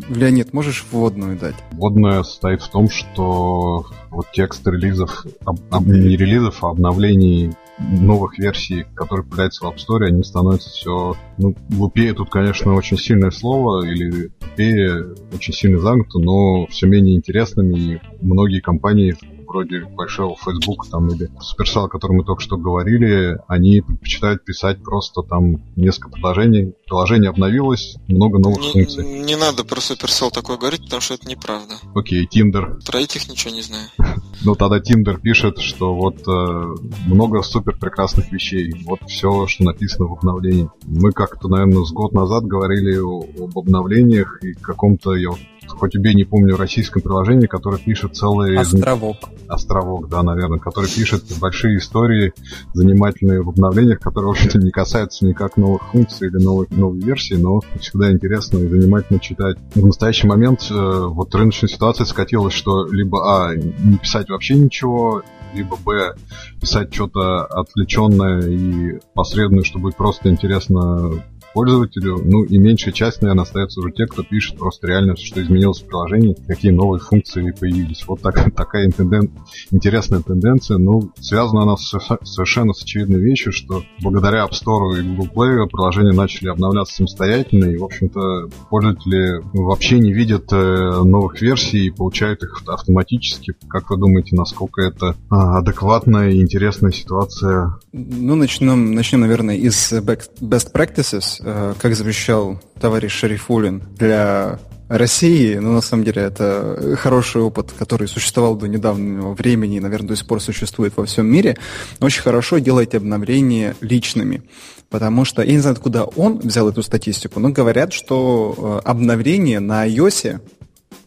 Леонид, 0.10 0.54
можешь 0.54 0.86
вводную 0.92 1.38
дать? 1.38 1.56
Вводная 1.72 2.24
состоит 2.24 2.62
в 2.62 2.70
том, 2.70 2.90
что 2.90 3.86
вот 4.10 4.32
тексты 4.34 4.72
релизов, 4.72 5.26
об, 5.46 5.60
об, 5.70 5.88
не 5.88 6.18
релизов, 6.18 6.64
а 6.64 6.70
обновлений 6.70 7.54
новых 7.90 8.38
версий, 8.38 8.86
которые 8.96 9.26
появляются 9.26 9.66
в 9.66 9.70
App 9.70 9.76
Store, 9.76 10.06
они 10.06 10.24
становятся 10.24 10.70
все... 10.70 11.16
Ну, 11.38 11.56
глупее. 11.70 12.14
Тут, 12.14 12.30
конечно, 12.30 12.74
очень 12.76 12.98
сильное 12.98 13.32
слово, 13.32 13.86
или 13.86 14.28
тупее 14.28 15.16
очень 15.34 15.54
сильно 15.54 15.80
загнуто, 15.80 16.20
но 16.20 16.68
все 16.68 16.88
менее 16.88 17.16
интересными, 17.16 17.78
и 17.78 18.00
многие 18.22 18.60
компании 18.60 19.16
вроде 19.52 19.82
большого 19.82 20.36
Facebook 20.36 20.88
там 20.90 21.10
или 21.10 21.30
Supercell, 21.40 21.86
о 21.86 21.90
котором 21.90 22.18
мы 22.18 22.24
только 22.24 22.42
что 22.42 22.58
говорили, 22.58 23.38
они 23.48 23.82
предпочитают 23.82 24.46
писать 24.46 24.82
просто 24.82 25.22
там 25.22 25.62
несколько 25.76 26.10
предложений. 26.10 26.74
Приложение 26.86 27.30
обновилось, 27.30 27.96
много 28.08 28.40
новых 28.40 28.62
не, 28.62 28.72
функций. 28.72 29.06
Не 29.06 29.36
надо 29.36 29.64
про 29.64 29.80
Supercell 29.80 30.32
такое 30.32 30.58
говорить, 30.58 30.84
потому 30.84 31.02
что 31.02 31.16
это 31.16 31.28
неправда. 31.28 31.76
Окей, 31.94 32.28
Tinder. 32.28 32.84
Про 32.86 33.00
этих 33.00 33.30
ничего 33.30 33.54
не 33.54 33.62
знаю. 33.62 33.88
Ну 34.44 34.56
тогда 34.56 34.80
Tinder 34.80 35.20
пишет, 35.20 35.60
что 35.60 35.94
вот 35.94 36.28
э, 36.28 36.76
много 37.06 37.44
супер 37.44 37.78
прекрасных 37.78 38.32
вещей. 38.32 38.74
Вот 38.88 39.02
все, 39.08 39.46
что 39.46 39.64
написано 39.64 40.08
в 40.08 40.14
обновлении. 40.14 40.68
Мы 40.88 41.12
как-то, 41.12 41.48
наверное, 41.48 41.84
с 41.86 41.92
год 41.92 42.12
назад 42.14 42.46
говорили 42.46 42.98
об 42.98 43.56
обновлениях 43.56 44.44
и 44.44 44.54
каком-то, 44.54 45.14
я 45.14 45.30
вот 45.72 45.80
хоть 45.80 45.96
убей, 45.96 46.14
не 46.14 46.24
помню, 46.24 46.56
российском 46.56 47.02
приложении, 47.02 47.48
которое 47.48 47.78
пишет 47.78 48.16
целые... 48.16 48.60
Островок. 48.60 49.18
Островок, 49.48 50.10
да, 50.10 50.24
наверное, 50.24 50.60
который 50.60 50.90
пишет 50.90 51.24
большие 51.40 51.78
истории, 51.78 52.34
занимательные 52.74 53.42
в 53.42 53.50
обновлениях, 53.50 54.00
которые, 54.00 54.30
в 54.30 54.32
общем-то, 54.32 54.60
не 54.60 54.72
касаются 54.72 55.26
никак 55.26 55.58
новых 55.58 55.84
функций 55.92 56.28
или 56.28 56.38
новых, 56.44 56.72
новой 56.72 57.00
версии, 57.00 57.36
но 57.36 57.62
всегда 57.80 58.12
интересно 58.12 58.58
и 58.58 58.68
занимательно 58.68 59.20
читать. 59.20 59.58
В 59.76 59.86
настоящий 59.86 60.28
момент 60.28 60.68
э, 60.70 60.74
вот 60.74 61.34
рыночная 61.36 61.70
ситуация 61.70 62.06
скатилась, 62.06 62.54
что 62.54 62.86
либо, 62.88 63.50
а, 63.50 63.56
не 63.56 63.98
писать 63.98 64.30
вообще 64.30 64.56
ничего, 64.56 65.24
либо 65.54 65.78
б, 65.78 66.16
писать 66.60 66.94
что-то 66.94 67.46
отвлеченное 67.46 68.42
и 68.48 69.00
посредственное, 69.14 69.64
что 69.64 69.80
будет 69.80 69.96
просто 69.96 70.30
интересно 70.30 71.12
пользователю. 71.54 72.22
Ну 72.24 72.44
и 72.44 72.58
меньшая 72.58 72.94
часть, 72.94 73.22
наверное, 73.22 73.44
остается 73.44 73.80
уже 73.80 73.92
те, 73.92 74.06
кто 74.06 74.24
пишет 74.24 74.58
просто 74.58 74.88
реально, 74.88 75.16
что 75.16 75.42
изменилось 75.42 75.82
в 75.82 75.88
приложении, 75.88 76.36
какие 76.48 76.72
новые 76.72 77.00
функции 77.00 77.52
появились. 77.52 78.04
Вот 78.08 78.22
так, 78.22 78.54
такая 78.56 78.90
тенден... 78.90 79.32
интересная 79.72 80.22
тенденция. 80.22 80.78
Ну, 80.78 81.12
связана 81.20 81.64
она 81.64 81.78
с, 81.78 81.94
совершенно 82.24 82.74
с 82.74 82.84
очевидной 82.84 83.20
вещью, 83.20 83.52
что 83.52 83.84
благодаря 84.02 84.46
App 84.46 84.52
Store 84.52 85.00
и 85.00 85.04
Google 85.04 85.30
Play 85.34 85.68
приложения 85.68 86.14
начали 86.14 86.50
обновляться 86.50 86.96
самостоятельно, 86.96 87.66
и, 87.66 87.78
в 87.78 87.84
общем-то, 87.84 88.50
пользователи 88.70 89.42
вообще 89.54 90.00
не 90.00 90.14
видят 90.14 90.52
э, 90.52 90.56
новых 91.04 91.42
версий 91.42 91.88
и 91.88 91.92
получают 91.92 92.44
их 92.44 92.64
автоматически. 92.68 93.54
Как 93.70 93.90
вы 93.90 93.98
думаете, 93.98 94.36
насколько 94.36 94.82
это 94.82 95.16
а, 95.30 95.60
адекватная 95.60 96.30
и 96.32 96.42
интересная 96.42 96.92
ситуация? 96.92 97.76
Ну, 97.92 98.36
начнем, 98.36 98.94
начнем 98.94 99.22
наверное, 99.22 99.56
из 99.56 99.94
best 99.94 100.74
practices. 100.74 101.41
Э, 101.44 101.74
как 101.80 101.96
завещал 101.96 102.60
товарищ 102.80 103.14
Шарифулин 103.14 103.82
для 103.98 104.60
России, 104.88 105.56
но 105.56 105.72
на 105.72 105.82
самом 105.82 106.04
деле 106.04 106.22
это 106.22 106.98
хороший 107.00 107.42
опыт, 107.42 107.72
который 107.78 108.08
существовал 108.08 108.56
до 108.56 108.68
недавнего 108.68 109.34
времени 109.34 109.78
и, 109.78 109.80
наверное, 109.80 110.10
до 110.10 110.16
сих 110.16 110.28
пор 110.28 110.42
существует 110.42 110.94
во 110.98 111.06
всем 111.06 111.26
мире. 111.26 111.58
Очень 112.00 112.22
хорошо 112.22 112.60
делать 112.60 112.94
обновления 112.94 113.76
личными. 113.82 114.44
Потому 114.90 115.24
что, 115.24 115.42
я 115.42 115.54
не 115.54 115.60
знаю, 115.60 115.76
откуда 115.76 116.04
он 116.04 116.40
взял 116.40 116.68
эту 116.70 116.84
статистику, 116.84 117.40
но 117.40 117.50
говорят, 117.50 117.94
что 117.94 118.82
э, 118.86 118.88
обновления 118.88 119.60
на 119.62 119.88
iOS 119.88 120.42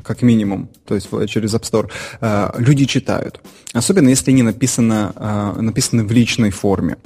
как 0.05 0.23
минимум, 0.23 0.69
то 0.85 0.95
есть 0.95 1.09
через 1.29 1.55
App 1.55 1.63
Store, 1.63 1.91
э, 2.21 2.51
люди 2.59 2.85
читают. 2.85 3.41
Особенно 3.73 4.11
если 4.11 4.31
они 4.31 4.43
написаны, 4.43 5.13
э, 5.17 5.61
написаны 5.61 6.05
в 6.05 6.13
личной 6.13 6.51
форме. 6.51 6.97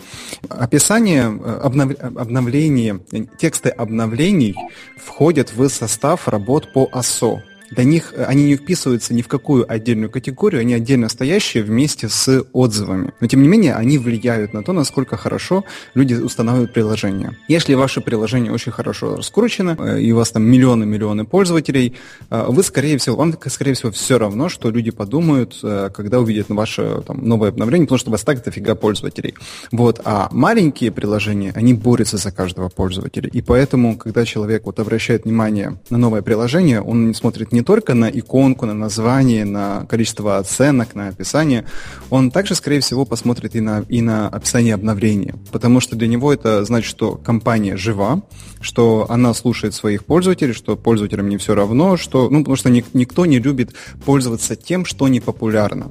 Описание, 0.48 1.24
э, 1.24 1.60
обнов, 1.62 1.92
обновление, 2.00 3.00
тексты 3.38 3.70
обновлений 3.70 4.54
входят 4.96 5.52
в 5.54 5.68
состав 5.68 6.28
работ 6.28 6.72
по 6.72 6.88
АСО. 6.92 7.42
Для 7.70 7.84
них 7.84 8.12
э, 8.14 8.24
они 8.24 8.44
не 8.44 8.56
вписываются 8.56 9.14
ни 9.14 9.22
в 9.22 9.28
какую 9.28 9.70
отдельную 9.70 10.10
категорию, 10.10 10.60
они 10.60 10.74
отдельно 10.74 11.08
стоящие 11.08 11.62
вместе 11.62 12.08
с 12.08 12.44
отзывами. 12.52 13.12
Но 13.20 13.26
тем 13.26 13.42
не 13.42 13.48
менее, 13.48 13.74
они 13.74 13.98
влияют 13.98 14.54
на 14.54 14.62
то, 14.62 14.72
насколько 14.72 15.16
хорошо 15.16 15.64
люди 15.94 16.14
устанавливают 16.14 16.72
приложение. 16.72 17.36
Если 17.48 17.74
ваше 17.74 18.00
приложение 18.00 18.52
очень 18.52 18.72
хорошо 18.72 19.16
раскручено, 19.16 19.76
э, 19.78 20.00
и 20.00 20.12
у 20.12 20.16
вас 20.16 20.30
там 20.30 20.44
миллионы-миллионы 20.44 21.24
пользователей, 21.24 21.94
э, 22.30 22.46
вы, 22.48 22.62
скорее 22.62 22.98
всего, 22.98 23.16
вам, 23.16 23.34
скорее 23.46 23.74
всего, 23.74 23.90
все 23.90 24.18
равно, 24.18 24.48
что 24.48 24.70
люди 24.70 24.90
подумают, 24.90 25.58
когда 25.94 26.20
увидят 26.20 26.48
ваше 26.48 27.02
там, 27.06 27.24
новое 27.26 27.50
обновление, 27.50 27.86
потому 27.86 27.98
что 27.98 28.10
у 28.10 28.12
вас 28.12 28.22
так 28.22 28.42
дофига 28.42 28.74
пользователей. 28.74 29.34
Вот. 29.72 30.00
А 30.04 30.28
маленькие 30.32 30.90
приложения, 30.90 31.52
они 31.54 31.74
борются 31.74 32.16
за 32.16 32.30
каждого 32.30 32.68
пользователя. 32.68 33.28
И 33.28 33.42
поэтому, 33.42 33.96
когда 33.96 34.24
человек 34.24 34.64
вот 34.64 34.78
обращает 34.80 35.24
внимание 35.24 35.78
на 35.90 35.98
новое 35.98 36.22
приложение, 36.22 36.80
он 36.80 37.14
смотрит 37.14 37.52
не 37.52 37.57
не 37.58 37.64
только 37.64 37.94
на 37.94 38.08
иконку, 38.08 38.66
на 38.66 38.74
название, 38.74 39.44
на 39.44 39.84
количество 39.86 40.38
оценок, 40.38 40.94
на 40.94 41.08
описание, 41.08 41.64
он 42.08 42.30
также, 42.30 42.54
скорее 42.54 42.78
всего, 42.78 43.04
посмотрит 43.04 43.56
и 43.56 43.60
на, 43.60 43.84
и 43.88 44.00
на 44.00 44.28
описание 44.28 44.74
обновления, 44.74 45.34
потому 45.50 45.80
что 45.80 45.96
для 45.96 46.06
него 46.06 46.32
это 46.32 46.64
значит, 46.64 46.88
что 46.88 47.16
компания 47.16 47.76
жива, 47.76 48.22
что 48.60 49.06
она 49.08 49.34
слушает 49.34 49.74
своих 49.74 50.04
пользователей, 50.04 50.52
что 50.52 50.76
пользователям 50.76 51.28
не 51.28 51.36
все 51.36 51.56
равно, 51.56 51.96
что, 51.96 52.30
ну, 52.30 52.38
потому 52.38 52.56
что 52.56 52.70
ник- 52.70 52.94
никто 52.94 53.26
не 53.26 53.40
любит 53.40 53.74
пользоваться 54.04 54.54
тем, 54.54 54.84
что 54.84 55.08
не 55.08 55.20
популярно. 55.20 55.90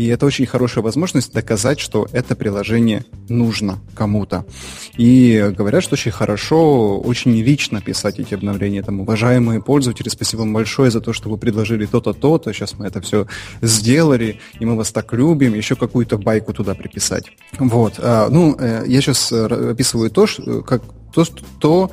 И 0.00 0.06
это 0.06 0.24
очень 0.24 0.46
хорошая 0.46 0.82
возможность 0.82 1.34
доказать, 1.34 1.78
что 1.78 2.08
это 2.12 2.34
приложение 2.34 3.04
нужно 3.28 3.80
кому-то. 3.94 4.46
И 4.96 5.52
говорят, 5.54 5.82
что 5.82 5.92
очень 5.92 6.10
хорошо, 6.10 6.98
очень 6.98 7.38
лично 7.42 7.82
писать 7.82 8.18
эти 8.18 8.32
обновления. 8.32 8.82
Там, 8.82 9.00
уважаемые 9.00 9.60
пользователи, 9.62 10.08
спасибо 10.08 10.40
вам 10.40 10.54
большое 10.54 10.90
за 10.90 11.02
то, 11.02 11.12
что 11.12 11.28
вы 11.28 11.36
предложили 11.36 11.84
то-то, 11.84 12.14
то-то. 12.14 12.54
Сейчас 12.54 12.78
мы 12.78 12.86
это 12.86 13.02
все 13.02 13.26
сделали, 13.60 14.40
и 14.58 14.64
мы 14.64 14.74
вас 14.74 14.90
так 14.90 15.12
любим. 15.12 15.52
Еще 15.52 15.76
какую-то 15.76 16.16
байку 16.16 16.54
туда 16.54 16.74
приписать. 16.74 17.26
Вот. 17.58 17.96
А, 17.98 18.30
ну, 18.30 18.56
э, 18.58 18.84
я 18.86 19.02
сейчас 19.02 19.30
описываю 19.30 20.10
то, 20.10 20.26
как, 20.66 20.82
то, 21.12 21.26
то 21.58 21.90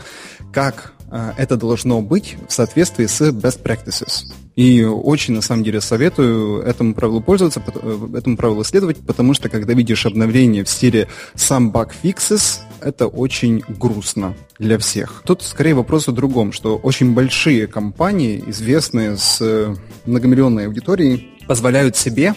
как 0.53 0.93
это 1.09 1.57
должно 1.57 2.01
быть 2.01 2.37
в 2.47 2.53
соответствии 2.53 3.05
с 3.05 3.21
best 3.21 3.61
practices. 3.63 4.25
И 4.57 4.83
очень, 4.83 5.35
на 5.35 5.41
самом 5.41 5.63
деле, 5.63 5.79
советую 5.81 6.63
этому 6.63 6.95
правилу 6.95 7.21
пользоваться, 7.21 7.61
э, 7.63 8.07
этому 8.15 8.37
правилу 8.37 8.63
следовать, 8.63 8.97
потому 8.97 9.35
что, 9.35 9.49
когда 9.49 9.73
видишь 9.73 10.07
обновление 10.07 10.63
в 10.63 10.69
стиле 10.69 11.07
some 11.35 11.71
bug 11.71 11.91
fixes, 12.03 12.61
это 12.81 13.05
очень 13.05 13.63
грустно 13.67 14.33
для 14.57 14.79
всех. 14.79 15.21
Тут 15.25 15.43
скорее 15.43 15.75
вопрос 15.75 16.07
о 16.07 16.11
другом, 16.11 16.53
что 16.53 16.75
очень 16.75 17.13
большие 17.13 17.67
компании, 17.67 18.43
известные 18.47 19.17
с 19.17 19.37
э, 19.41 19.75
многомиллионной 20.07 20.65
аудиторией, 20.65 21.29
позволяют 21.47 21.95
себе 21.95 22.33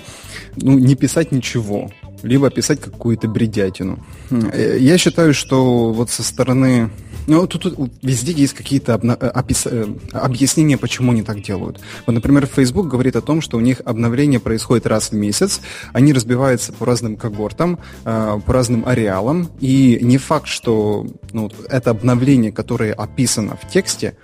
ну, 0.56 0.78
не 0.78 0.96
писать 0.96 1.32
ничего, 1.32 1.90
либо 2.22 2.50
писать 2.50 2.82
какую-то 2.82 3.28
бредятину. 3.28 3.98
Э, 4.30 4.76
я 4.78 4.98
считаю, 4.98 5.32
что 5.32 5.90
вот 5.90 6.10
со 6.10 6.22
стороны 6.22 6.90
ну, 7.26 7.46
тут, 7.46 7.78
везде 8.02 8.32
есть 8.32 8.54
какие-то 8.54 8.94
обна- 8.94 9.16
э, 9.20 9.30
опис- 9.30 9.68
э, 9.70 9.86
объяснения, 10.12 10.76
почему 10.76 11.12
они 11.12 11.22
так 11.22 11.42
делают. 11.42 11.80
Вот, 12.06 12.12
например, 12.12 12.46
Facebook 12.46 12.88
говорит 12.88 13.16
о 13.16 13.20
том, 13.20 13.40
что 13.40 13.56
у 13.56 13.60
них 13.60 13.80
обновление 13.84 14.40
происходит 14.40 14.86
раз 14.86 15.10
в 15.10 15.14
месяц, 15.14 15.60
они 15.92 16.12
разбиваются 16.12 16.72
по 16.72 16.86
разным 16.86 17.16
когортам, 17.16 17.78
э, 18.04 18.40
по 18.44 18.52
разным 18.52 18.86
ареалам, 18.86 19.48
и 19.60 19.98
не 20.02 20.18
факт, 20.18 20.46
что 20.46 21.06
ну, 21.32 21.50
это 21.68 21.90
обновление, 21.90 22.52
которое 22.52 22.92
описано 22.92 23.56
в 23.56 23.70
тексте, 23.70 24.14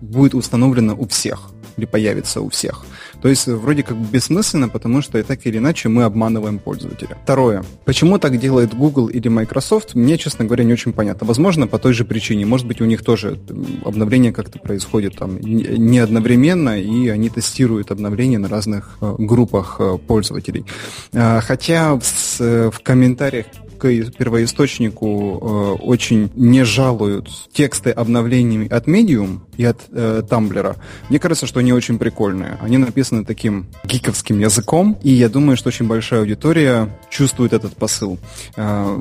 будет 0.00 0.34
установлено 0.34 0.94
у 0.96 1.06
всех 1.06 1.50
или 1.76 1.86
появится 1.86 2.40
у 2.40 2.48
всех. 2.48 2.84
То 3.22 3.28
есть 3.28 3.46
вроде 3.46 3.82
как 3.82 3.96
бессмысленно, 3.96 4.68
потому 4.68 5.02
что 5.02 5.18
и 5.18 5.22
так 5.22 5.46
или 5.46 5.58
иначе 5.58 5.88
мы 5.88 6.04
обманываем 6.04 6.58
пользователя. 6.58 7.16
Второе. 7.22 7.64
Почему 7.84 8.18
так 8.18 8.38
делает 8.38 8.74
Google 8.74 9.08
или 9.08 9.28
Microsoft, 9.28 9.94
мне, 9.94 10.18
честно 10.18 10.44
говоря, 10.44 10.64
не 10.64 10.72
очень 10.72 10.92
понятно. 10.92 11.26
Возможно, 11.26 11.66
по 11.66 11.78
той 11.78 11.92
же 11.92 12.04
причине. 12.04 12.46
Может 12.46 12.66
быть, 12.66 12.80
у 12.80 12.84
них 12.84 13.04
тоже 13.04 13.38
обновление 13.84 14.32
как-то 14.32 14.58
происходит 14.58 15.16
там 15.16 15.38
не 15.40 15.98
одновременно, 15.98 16.80
и 16.80 17.08
они 17.08 17.28
тестируют 17.28 17.90
обновления 17.90 18.38
на 18.38 18.48
разных 18.48 18.96
э, 19.00 19.14
группах 19.18 19.76
э, 19.78 19.98
пользователей. 20.06 20.64
Э, 21.12 21.40
хотя 21.40 21.96
в, 21.96 22.40
в 22.40 22.80
комментариях 22.82 23.46
первоисточнику 23.80 25.76
э, 25.78 25.82
очень 25.82 26.30
не 26.34 26.64
жалуют 26.64 27.28
тексты 27.52 27.90
обновлений 27.90 28.66
от 28.66 28.86
Medium 28.86 29.40
и 29.56 29.64
от 29.64 29.80
э, 29.90 30.22
Tumblr. 30.28 30.76
Мне 31.08 31.18
кажется, 31.18 31.46
что 31.46 31.60
они 31.60 31.72
очень 31.72 31.98
прикольные. 31.98 32.58
Они 32.60 32.78
написаны 32.78 33.24
таким 33.24 33.66
гиковским 33.84 34.38
языком, 34.38 34.98
и 35.02 35.10
я 35.10 35.28
думаю, 35.28 35.56
что 35.56 35.68
очень 35.68 35.86
большая 35.86 36.20
аудитория 36.20 36.96
чувствует 37.10 37.52
этот 37.52 37.76
посыл. 37.76 38.18
Э, 38.56 38.96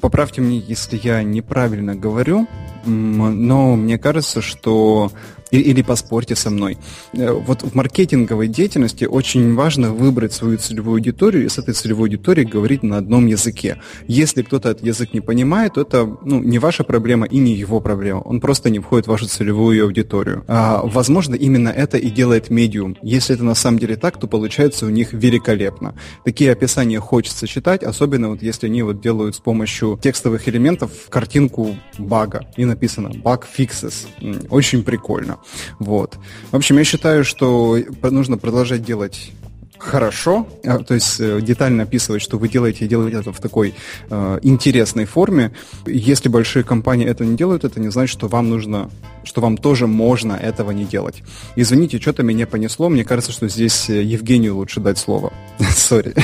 поправьте 0.00 0.40
мне, 0.40 0.58
если 0.58 1.00
я 1.02 1.22
неправильно 1.22 1.94
говорю, 1.94 2.46
но 2.86 3.76
мне 3.76 3.98
кажется, 3.98 4.40
что 4.40 5.12
или 5.50 5.82
поспорьте 5.82 6.36
со 6.36 6.50
мной. 6.50 6.78
Э, 7.12 7.32
вот 7.32 7.62
в 7.62 7.74
маркетинговой 7.74 8.48
деятельности 8.48 9.04
очень 9.04 9.54
важно 9.54 9.92
выбрать 9.92 10.32
свою 10.32 10.58
целевую 10.58 10.96
аудиторию 10.96 11.44
и 11.44 11.48
с 11.48 11.58
этой 11.58 11.74
целевой 11.74 12.08
аудиторией 12.08 12.48
говорить 12.48 12.82
на 12.82 12.96
одном 12.98 13.26
языке. 13.26 13.80
Если 14.06 14.42
кто-то 14.42 14.70
этот 14.70 14.84
язык 14.84 15.14
не 15.14 15.20
понимает, 15.20 15.74
то 15.74 15.82
это 15.82 16.06
ну, 16.24 16.42
не 16.42 16.58
ваша 16.58 16.84
проблема 16.84 17.26
и 17.26 17.38
не 17.38 17.54
его 17.54 17.80
проблема. 17.80 18.20
Он 18.20 18.40
просто 18.40 18.70
не 18.70 18.78
входит 18.78 19.06
в 19.06 19.10
вашу 19.10 19.26
целевую 19.26 19.84
аудиторию. 19.84 20.44
А, 20.46 20.82
возможно, 20.84 21.34
именно 21.34 21.68
это 21.68 21.98
и 21.98 22.10
делает 22.10 22.50
медиум. 22.50 22.96
Если 23.02 23.34
это 23.34 23.44
на 23.44 23.54
самом 23.54 23.78
деле 23.78 23.96
так, 23.96 24.18
то 24.18 24.26
получается 24.26 24.86
у 24.86 24.90
них 24.90 25.12
великолепно. 25.12 25.94
Такие 26.24 26.52
описания 26.52 27.00
хочется 27.00 27.46
читать, 27.46 27.82
особенно 27.82 28.30
вот 28.30 28.42
если 28.42 28.66
они 28.66 28.82
вот 28.82 29.00
делают 29.00 29.36
с 29.36 29.40
помощью 29.40 29.98
текстовых 30.02 30.48
элементов 30.48 30.90
картинку 31.08 31.76
бага. 31.98 32.46
И 32.56 32.64
написано 32.64 33.08
bug 33.08 33.44
fixes. 33.56 34.06
Очень 34.50 34.82
прикольно. 34.82 35.39
Вот. 35.78 36.18
В 36.50 36.56
общем, 36.56 36.78
я 36.78 36.84
считаю, 36.84 37.24
что 37.24 37.78
нужно 38.02 38.38
продолжать 38.38 38.84
делать 38.84 39.32
хорошо, 39.80 40.46
а, 40.64 40.78
то 40.78 40.94
есть 40.94 41.20
э, 41.20 41.40
детально 41.40 41.84
описывать, 41.84 42.22
что 42.22 42.38
вы 42.38 42.48
делаете, 42.48 42.84
и 42.84 42.88
делаете 42.88 43.18
это 43.18 43.32
в 43.32 43.40
такой 43.40 43.74
э, 44.10 44.38
интересной 44.42 45.06
форме. 45.06 45.52
Если 45.86 46.28
большие 46.28 46.64
компании 46.64 47.06
это 47.06 47.24
не 47.24 47.36
делают, 47.36 47.64
это 47.64 47.80
не 47.80 47.90
значит, 47.90 48.12
что 48.12 48.28
вам 48.28 48.50
нужно, 48.50 48.90
что 49.24 49.40
вам 49.40 49.56
тоже 49.56 49.86
можно 49.86 50.34
этого 50.34 50.70
не 50.70 50.84
делать. 50.84 51.22
Извините, 51.56 51.98
что-то 51.98 52.22
меня 52.22 52.46
понесло. 52.46 52.88
Мне 52.88 53.04
кажется, 53.04 53.32
что 53.32 53.48
здесь 53.48 53.88
э, 53.88 54.02
Евгению 54.02 54.56
лучше 54.56 54.80
дать 54.80 54.98
слово. 54.98 55.32
Сори. 55.70 56.14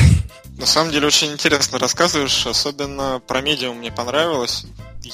На 0.58 0.66
самом 0.66 0.90
деле 0.90 1.06
очень 1.06 1.32
интересно 1.32 1.78
рассказываешь, 1.78 2.46
особенно 2.46 3.20
про 3.20 3.42
медиум 3.42 3.78
мне 3.78 3.92
понравилось. 3.92 4.64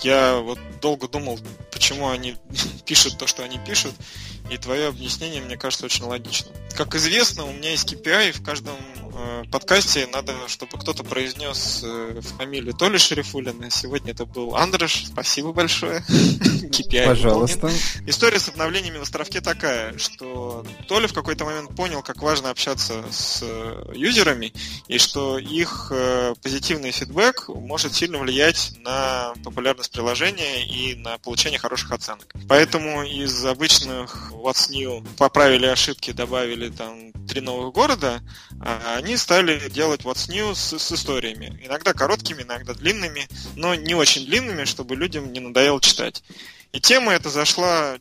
Я 0.03 0.37
вот 0.37 0.59
долго 0.81 1.09
думал, 1.09 1.39
почему 1.73 2.09
они 2.09 2.37
пишут 2.87 3.19
то, 3.19 3.27
что 3.27 3.43
они 3.43 3.59
пишут, 3.59 3.93
и 4.51 4.57
твое 4.59 4.89
объяснение, 4.89 5.41
мне 5.41 5.57
кажется, 5.57 5.87
очень 5.87 6.05
логично. 6.05 6.51
Как 6.77 6.95
известно, 6.95 7.45
у 7.45 7.53
меня 7.53 7.71
есть 7.71 7.93
KPI, 7.93 8.33
в 8.33 8.43
каждом 8.43 8.77
э, 9.15 9.45
подкасте 9.51 10.07
надо, 10.13 10.35
чтобы 10.47 10.79
кто-то 10.79 11.05
произнес 11.05 11.81
э, 11.83 12.21
фамилию 12.39 12.75
Толи 12.75 12.99
Шерифулина. 12.99 13.71
Сегодня 13.71 14.13
это 14.13 14.27
был 14.27 14.57
Андреш. 14.57 15.07
Спасибо 15.07 15.53
большое. 15.53 16.05
KPI 16.09 17.07
Пожалуйста. 17.07 17.57
Выполнен. 17.57 17.79
История 18.07 18.41
с 18.41 18.49
обновлениями 18.49 18.99
в 18.99 19.03
островке 19.03 19.41
такая, 19.41 19.97
что 19.99 20.67
Толя 20.89 21.09
в 21.09 21.13
какой-то 21.13 21.45
момент 21.45 21.75
понял, 21.75 22.03
как 22.03 22.23
важно 22.23 22.51
общаться 22.51 23.05
с 23.11 23.41
э, 23.43 23.93
юзерами, 23.95 24.53
и 24.89 24.99
что 24.99 25.32
их 25.39 25.89
э, 25.91 26.35
позитивный 26.43 26.91
фидбэк 26.91 27.49
может 27.49 27.95
сильно 27.95 28.19
влиять 28.19 28.73
на 28.81 29.35
популярность 29.45 29.93
приложения 29.93 30.65
и 30.65 30.95
на 30.95 31.19
получение 31.19 31.59
хороших 31.59 31.93
оценок. 31.93 32.33
Поэтому 32.49 33.03
из 33.03 33.45
обычных 33.45 34.33
What's 34.33 34.71
New 34.71 35.05
поправили 35.17 35.67
ошибки, 35.67 36.13
добавили 36.13 36.71
там 36.71 37.13
три 37.27 37.41
новых 37.41 37.75
города, 37.75 38.21
а 38.61 38.97
они 38.97 39.17
стали 39.17 39.69
делать 39.69 40.03
What's 40.03 40.31
New 40.31 40.55
с, 40.55 40.79
с 40.79 40.93
историями. 40.93 41.61
Иногда 41.65 41.93
короткими, 41.93 42.43
иногда 42.43 42.75
длинными, 42.75 43.29
но 43.57 43.75
не 43.75 43.95
очень 43.95 44.27
длинными, 44.27 44.65
чтобы 44.65 44.97
людям 44.97 45.33
не 45.33 45.41
надоело 45.41 45.81
читать. 45.81 46.23
И 46.73 46.81
тема 46.81 47.13
эта 47.13 47.29
зашла 47.29 47.99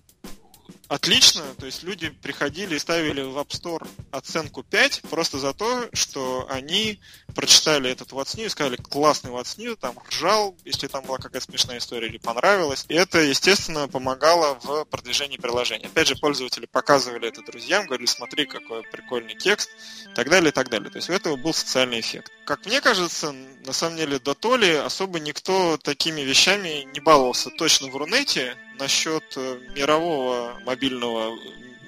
отлично, 0.91 1.43
то 1.57 1.65
есть 1.65 1.83
люди 1.83 2.09
приходили 2.09 2.75
и 2.75 2.79
ставили 2.79 3.21
в 3.21 3.37
App 3.37 3.47
Store 3.47 3.87
оценку 4.11 4.61
5 4.61 5.03
просто 5.09 5.39
за 5.39 5.53
то, 5.53 5.87
что 5.93 6.45
они 6.49 6.99
прочитали 7.31 7.89
этот 7.89 8.11
What's 8.11 8.37
New 8.37 8.45
и 8.45 8.49
сказали, 8.49 8.75
классный 8.75 9.31
What's 9.31 9.57
New, 9.57 9.75
там 9.75 9.95
ржал, 10.09 10.55
если 10.65 10.87
там 10.87 11.03
была 11.05 11.17
какая-то 11.17 11.45
смешная 11.45 11.77
история 11.79 12.07
или 12.07 12.17
понравилось. 12.17 12.85
И 12.89 12.93
это, 12.93 13.19
естественно, 13.19 13.87
помогало 13.87 14.59
в 14.63 14.85
продвижении 14.85 15.37
приложения. 15.37 15.87
Опять 15.87 16.07
же, 16.07 16.15
пользователи 16.15 16.65
показывали 16.65 17.27
это 17.27 17.41
друзьям, 17.41 17.85
говорили, 17.85 18.07
смотри, 18.07 18.45
какой 18.45 18.83
прикольный 18.83 19.35
текст, 19.35 19.69
и 20.11 20.13
так 20.13 20.29
далее, 20.29 20.49
и 20.49 20.53
так 20.53 20.69
далее. 20.69 20.89
То 20.89 20.97
есть 20.97 21.09
у 21.09 21.13
этого 21.13 21.35
был 21.35 21.53
социальный 21.53 21.99
эффект. 21.99 22.31
Как 22.45 22.65
мне 22.65 22.81
кажется, 22.81 23.31
на 23.31 23.73
самом 23.73 23.97
деле 23.97 24.19
до 24.19 24.33
Толи 24.33 24.71
особо 24.73 25.19
никто 25.19 25.77
такими 25.77 26.21
вещами 26.21 26.87
не 26.93 26.99
баловался 26.99 27.49
точно 27.49 27.87
в 27.89 27.95
Рунете, 27.95 28.57
насчет 28.79 29.23
э, 29.35 29.59
мирового 29.75 30.59
мобильного 30.65 31.37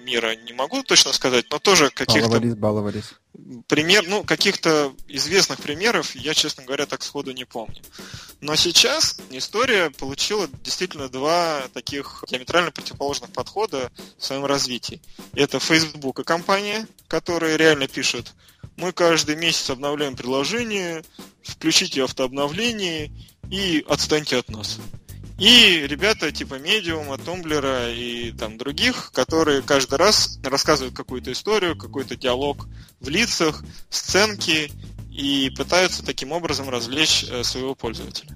мира 0.04 0.36
не 0.36 0.54
могу 0.54 0.84
точно 0.84 1.14
сказать, 1.14 1.46
но 1.50 1.60
тоже 1.60 1.90
каких-то... 1.90 2.30
Баловались, 2.30 2.56
баловались. 2.56 3.14
Пример, 3.68 4.06
ну, 4.08 4.24
каких-то 4.24 4.94
известных 5.08 5.60
примеров 5.60 6.16
я, 6.16 6.34
честно 6.34 6.64
говоря, 6.64 6.86
так 6.86 7.04
сходу 7.04 7.32
не 7.32 7.46
помню. 7.46 7.82
Но 8.42 8.56
сейчас 8.56 9.18
история 9.32 9.90
получила 9.90 10.48
действительно 10.64 11.10
два 11.10 11.64
таких 11.74 12.24
диаметрально 12.30 12.72
противоположных 12.72 13.32
подхода 13.32 13.92
в 14.18 14.24
своем 14.24 14.46
развитии. 14.46 15.02
Это 15.34 15.60
Facebook 15.60 16.20
и 16.20 16.24
компания, 16.24 16.88
которые 17.08 17.58
реально 17.58 17.88
пишут, 17.88 18.34
мы 18.76 18.92
каждый 18.92 19.36
месяц 19.36 19.70
обновляем 19.70 20.16
приложение, 20.16 21.04
включите 21.44 22.04
автообновление 22.04 23.12
и 23.50 23.84
отстаньте 23.88 24.38
от 24.38 24.50
нас. 24.50 24.80
И 25.44 25.86
ребята 25.88 26.32
типа 26.32 26.54
Медиума, 26.54 27.18
Тумблера 27.18 27.92
и 27.92 28.32
там 28.32 28.58
других, 28.58 29.12
которые 29.12 29.62
каждый 29.62 29.96
раз 29.96 30.40
рассказывают 30.42 30.96
какую-то 30.96 31.34
историю, 31.34 31.78
какой-то 31.78 32.16
диалог 32.16 32.66
в 33.02 33.10
лицах, 33.10 33.62
сценки 33.90 34.72
и 35.12 35.50
пытаются 35.50 36.02
таким 36.02 36.32
образом 36.32 36.70
развлечь 36.70 37.26
э, 37.30 37.44
своего 37.44 37.76
пользователя. 37.76 38.32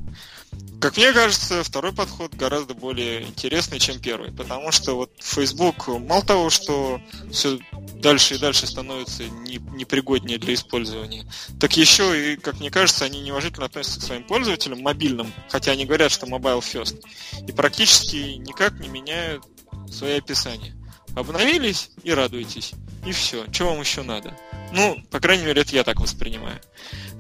Как 0.80 0.96
мне 0.96 1.12
кажется, 1.12 1.64
второй 1.64 1.92
подход 1.92 2.36
гораздо 2.36 2.76
более 2.76 3.24
интересный, 3.24 3.80
чем 3.80 4.00
первый, 4.00 4.32
потому 4.32 4.72
что 4.72 4.96
вот 4.96 5.12
Facebook 5.20 5.88
мало 5.88 6.24
того, 6.24 6.50
что 6.52 7.02
все 7.32 7.58
дальше 7.96 8.36
и 8.36 8.38
дальше 8.38 8.68
становится 8.68 9.24
непригоднее 9.24 10.38
для 10.38 10.54
использования, 10.54 11.26
так 11.60 11.76
еще 11.76 12.34
и, 12.34 12.38
как 12.38 12.60
мне 12.60 12.70
кажется, 12.70 13.06
они 13.06 13.22
неуважительно 13.22 13.66
относятся 13.66 14.00
к 14.00 14.04
своим 14.04 14.24
пользователям 14.24 14.82
мобильным, 14.82 15.34
хотя 15.50 15.72
они 15.72 15.86
говорят, 15.86 16.12
что 16.12 16.28
mobile 16.28 16.60
first, 16.60 17.02
и 17.48 17.52
практически 17.52 18.36
никак 18.38 18.80
не 18.80 18.88
меняют 18.88 19.44
свои 19.92 20.20
описания. 20.20 20.76
Обновились 21.16 21.90
и 22.04 22.12
радуйтесь. 22.12 22.74
И 23.08 23.14
все. 23.14 23.46
Что 23.54 23.68
вам 23.68 23.80
еще 23.80 24.02
надо? 24.02 24.38
Ну, 24.74 25.02
по 25.12 25.22
крайней 25.22 25.46
мере, 25.46 25.62
это 25.62 25.74
я 25.74 25.86
так 25.86 26.02
воспринимаю. 26.02 26.60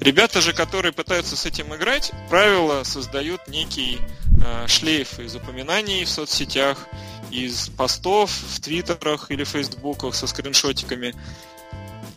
Ребята 0.01 0.41
же, 0.41 0.51
которые 0.51 0.91
пытаются 0.91 1.37
с 1.37 1.45
этим 1.45 1.73
играть, 1.73 2.11
правила 2.29 2.83
создают 2.83 3.47
некий 3.47 3.99
э, 4.43 4.67
шлейф 4.67 5.17
из 5.17 5.33
упоминаний 5.37 6.03
в 6.03 6.09
соцсетях, 6.09 6.89
из 7.31 7.69
постов 7.69 8.31
в 8.31 8.59
твиттерах 8.59 9.31
или 9.31 9.45
фейсбуках 9.45 10.13
со 10.13 10.27
скриншотиками. 10.27 11.15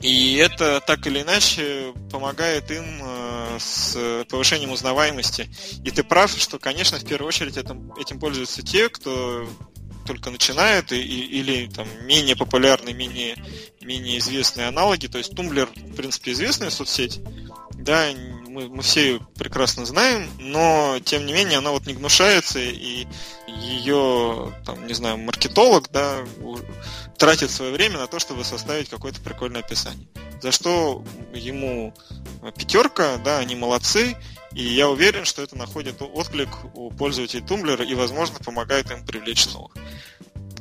И 0.00 0.34
это 0.36 0.80
так 0.84 1.06
или 1.06 1.22
иначе 1.22 1.94
помогает 2.10 2.72
им 2.72 2.84
э, 3.04 3.58
с 3.60 4.24
повышением 4.28 4.72
узнаваемости. 4.72 5.48
И 5.84 5.92
ты 5.92 6.02
прав, 6.02 6.32
что, 6.32 6.58
конечно, 6.58 6.98
в 6.98 7.04
первую 7.04 7.28
очередь 7.28 7.56
этим, 7.56 7.92
этим 7.92 8.18
пользуются 8.18 8.62
те, 8.62 8.88
кто 8.88 9.48
только 10.10 10.30
начинает, 10.30 10.90
и, 10.90 11.00
и, 11.00 11.40
или 11.40 11.68
там 11.68 11.86
менее 12.04 12.34
популярные, 12.34 12.94
менее, 12.94 13.36
менее 13.80 14.18
известные 14.18 14.66
аналоги. 14.66 15.06
То 15.06 15.18
есть 15.18 15.36
Тумблер, 15.36 15.68
в 15.76 15.94
принципе, 15.94 16.32
известная 16.32 16.70
соцсеть, 16.70 17.20
да, 17.74 18.08
мы, 18.48 18.68
мы 18.68 18.82
все 18.82 19.12
ее 19.12 19.20
прекрасно 19.36 19.86
знаем, 19.86 20.28
но 20.40 20.98
тем 21.04 21.26
не 21.26 21.32
менее 21.32 21.58
она 21.58 21.70
вот 21.70 21.86
не 21.86 21.94
гнушается, 21.94 22.58
и 22.58 23.06
ее, 23.46 24.52
там, 24.66 24.84
не 24.88 24.94
знаю, 24.94 25.18
маркетолог, 25.18 25.88
да, 25.92 26.24
тратит 27.16 27.52
свое 27.52 27.72
время 27.72 27.98
на 27.98 28.08
то, 28.08 28.18
чтобы 28.18 28.42
составить 28.44 28.88
какое-то 28.88 29.20
прикольное 29.20 29.60
описание. 29.60 30.08
За 30.40 30.52
что 30.52 31.04
ему 31.34 31.94
пятерка, 32.56 33.18
да, 33.18 33.38
они 33.38 33.54
молодцы, 33.54 34.16
и 34.52 34.62
я 34.62 34.88
уверен, 34.88 35.24
что 35.24 35.42
это 35.42 35.56
находит 35.56 36.00
отклик 36.00 36.48
у 36.74 36.90
пользователей 36.90 37.42
Тумблера 37.42 37.84
и, 37.84 37.94
возможно, 37.94 38.38
помогает 38.38 38.90
им 38.90 39.04
привлечь 39.04 39.46
новых. 39.46 39.72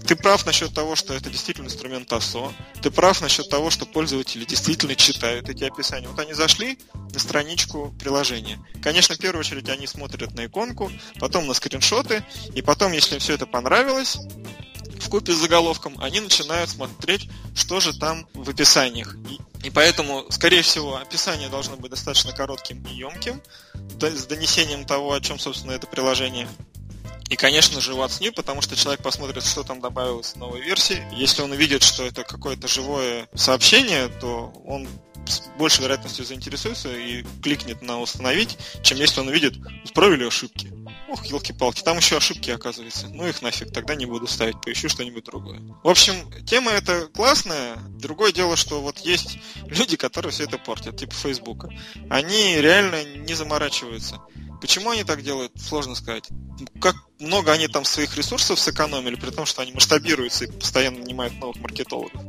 Ты 0.05 0.15
прав 0.15 0.45
насчет 0.45 0.73
того, 0.73 0.95
что 0.95 1.13
это 1.13 1.29
действительно 1.29 1.67
инструмент 1.67 2.11
АСО. 2.11 2.51
Ты 2.81 2.89
прав 2.89 3.21
насчет 3.21 3.47
того, 3.47 3.69
что 3.69 3.85
пользователи 3.85 4.43
действительно 4.43 4.95
читают 4.95 5.49
эти 5.49 5.63
описания. 5.63 6.07
Вот 6.07 6.19
они 6.19 6.33
зашли 6.33 6.79
на 7.13 7.19
страничку 7.19 7.93
приложения. 7.99 8.59
Конечно, 8.81 9.13
в 9.13 9.19
первую 9.19 9.41
очередь 9.41 9.69
они 9.69 9.85
смотрят 9.85 10.33
на 10.33 10.47
иконку, 10.47 10.91
потом 11.19 11.45
на 11.45 11.53
скриншоты, 11.53 12.25
и 12.55 12.61
потом, 12.63 12.91
если 12.91 13.15
им 13.15 13.19
все 13.19 13.35
это 13.35 13.45
понравилось, 13.45 14.17
в 14.99 15.09
купе 15.09 15.31
с 15.31 15.37
заголовком, 15.37 15.95
они 15.99 16.19
начинают 16.21 16.71
смотреть, 16.71 17.29
что 17.55 17.79
же 17.79 17.97
там 17.97 18.27
в 18.33 18.49
описаниях. 18.49 19.15
И 19.63 19.69
поэтому, 19.69 20.25
скорее 20.29 20.61
всего, 20.61 20.97
описание 20.97 21.49
должно 21.49 21.75
быть 21.75 21.91
достаточно 21.91 22.31
коротким 22.31 22.81
и 22.85 22.93
емким, 22.93 23.41
с 23.99 24.25
донесением 24.25 24.85
того, 24.85 25.13
о 25.13 25.19
чем, 25.19 25.37
собственно, 25.37 25.73
это 25.73 25.87
приложение. 25.87 26.47
И, 27.29 27.35
конечно 27.35 27.79
же, 27.79 27.93
What's 27.93 28.21
New, 28.21 28.33
потому 28.33 28.61
что 28.61 28.75
человек 28.75 29.03
посмотрит, 29.03 29.45
что 29.45 29.63
там 29.63 29.81
добавилось 29.81 30.33
в 30.33 30.35
новой 30.37 30.61
версии. 30.61 31.03
Если 31.15 31.41
он 31.41 31.51
увидит, 31.51 31.83
что 31.83 32.03
это 32.03 32.23
какое-то 32.23 32.67
живое 32.67 33.27
сообщение, 33.35 34.07
то 34.07 34.51
он 34.65 34.87
с 35.29 35.43
большей 35.57 35.83
вероятностью 35.83 36.25
заинтересуется 36.25 36.93
и 36.93 37.23
кликнет 37.41 37.81
на 37.81 37.99
«Установить», 37.99 38.57
чем 38.81 38.97
если 38.97 39.21
он 39.21 39.27
увидит 39.27 39.55
«Исправили 39.83 40.25
ошибки». 40.25 40.71
Ох, 41.09 41.25
елки-палки, 41.25 41.81
там 41.81 41.97
еще 41.97 42.17
ошибки, 42.17 42.51
оказывается. 42.51 43.07
Ну 43.07 43.27
их 43.27 43.41
нафиг, 43.41 43.71
тогда 43.71 43.95
не 43.95 44.05
буду 44.05 44.27
ставить, 44.27 44.61
поищу 44.61 44.89
что-нибудь 44.89 45.25
другое. 45.25 45.59
В 45.83 45.89
общем, 45.89 46.13
тема 46.45 46.71
эта 46.71 47.07
классная. 47.07 47.77
Другое 47.99 48.31
дело, 48.31 48.55
что 48.55 48.81
вот 48.81 48.99
есть 48.99 49.39
люди, 49.65 49.97
которые 49.97 50.31
все 50.31 50.43
это 50.43 50.57
портят, 50.57 50.97
типа 50.97 51.13
Фейсбука. 51.13 51.69
Они 52.09 52.57
реально 52.57 53.03
не 53.03 53.33
заморачиваются. 53.33 54.19
Почему 54.61 54.91
они 54.91 55.03
так 55.03 55.23
делают, 55.23 55.53
сложно 55.59 55.95
сказать. 55.95 56.27
Как 56.81 56.95
много 57.17 57.51
они 57.53 57.67
там 57.67 57.85
своих 57.85 58.15
ресурсов 58.17 58.59
сэкономили, 58.59 59.15
при 59.15 59.31
том, 59.31 59.45
что 59.45 59.61
они 59.61 59.71
масштабируются 59.71 60.45
и 60.45 60.51
постоянно 60.51 60.99
нанимают 60.99 61.33
новых 61.35 61.57
маркетологов. 61.57 62.21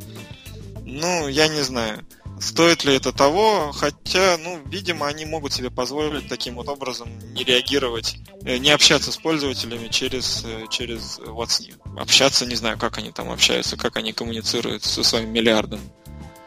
Ну, 0.84 1.28
я 1.28 1.48
не 1.48 1.62
знаю. 1.62 2.07
Стоит 2.41 2.84
ли 2.84 2.97
это 2.97 3.12
того? 3.12 3.70
Хотя, 3.72 4.38
ну, 4.38 4.59
видимо, 4.66 5.07
они 5.07 5.26
могут 5.26 5.53
себе 5.53 5.70
позволить 5.70 6.26
таким 6.28 6.55
вот 6.55 6.68
образом 6.68 7.09
не 7.34 7.45
реагировать, 7.45 8.16
э, 8.45 8.57
не 8.57 8.70
общаться 8.70 9.12
с 9.12 9.18
пользователями 9.18 9.88
через, 9.88 10.43
э, 10.45 10.64
через 10.70 11.18
WhatsApp. 11.18 11.76
Общаться, 11.99 12.47
не 12.47 12.55
знаю, 12.55 12.78
как 12.78 12.97
они 12.97 13.12
там 13.12 13.30
общаются, 13.30 13.76
как 13.76 13.97
они 13.97 14.12
коммуницируют 14.14 14.84
со 14.84 15.03
своим 15.03 15.30
миллиардом. 15.30 15.80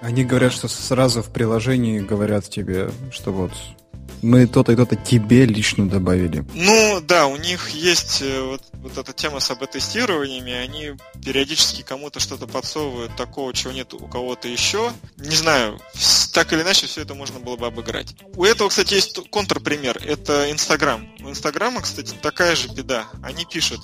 Они 0.01 0.25
говорят, 0.25 0.51
что 0.51 0.67
сразу 0.67 1.21
в 1.21 1.31
приложении 1.31 1.99
говорят 1.99 2.49
тебе, 2.49 2.89
что 3.11 3.31
вот 3.31 3.51
мы 4.23 4.47
то-то 4.47 4.71
и 4.71 4.75
то-то 4.75 4.95
тебе 4.95 5.45
лично 5.45 5.87
добавили. 5.87 6.45
Ну, 6.53 7.01
да, 7.01 7.27
у 7.27 7.35
них 7.35 7.69
есть 7.69 8.21
э, 8.21 8.41
вот, 8.41 8.63
вот 8.73 8.97
эта 8.97 9.13
тема 9.13 9.39
с 9.39 9.51
АБ-тестированиями, 9.51 10.53
они 10.53 10.93
периодически 11.23 11.81
кому-то 11.81 12.19
что-то 12.19 12.47
подсовывают 12.47 13.15
такого, 13.15 13.53
чего 13.53 13.73
нет 13.73 13.93
у 13.93 14.07
кого-то 14.07 14.47
еще. 14.47 14.91
Не 15.17 15.35
знаю, 15.35 15.79
так 16.33 16.51
или 16.53 16.61
иначе 16.61 16.87
все 16.87 17.01
это 17.01 17.13
можно 17.13 17.39
было 17.39 17.57
бы 17.57 17.67
обыграть. 17.67 18.15
У 18.35 18.43
этого, 18.45 18.69
кстати, 18.69 18.93
есть 18.93 19.19
контрпример, 19.29 20.01
это 20.05 20.51
Инстаграм. 20.51 21.07
У 21.21 21.29
Инстаграма, 21.29 21.81
кстати, 21.81 22.15
такая 22.21 22.55
же 22.55 22.69
беда. 22.69 23.07
Они 23.21 23.45
пишут, 23.45 23.81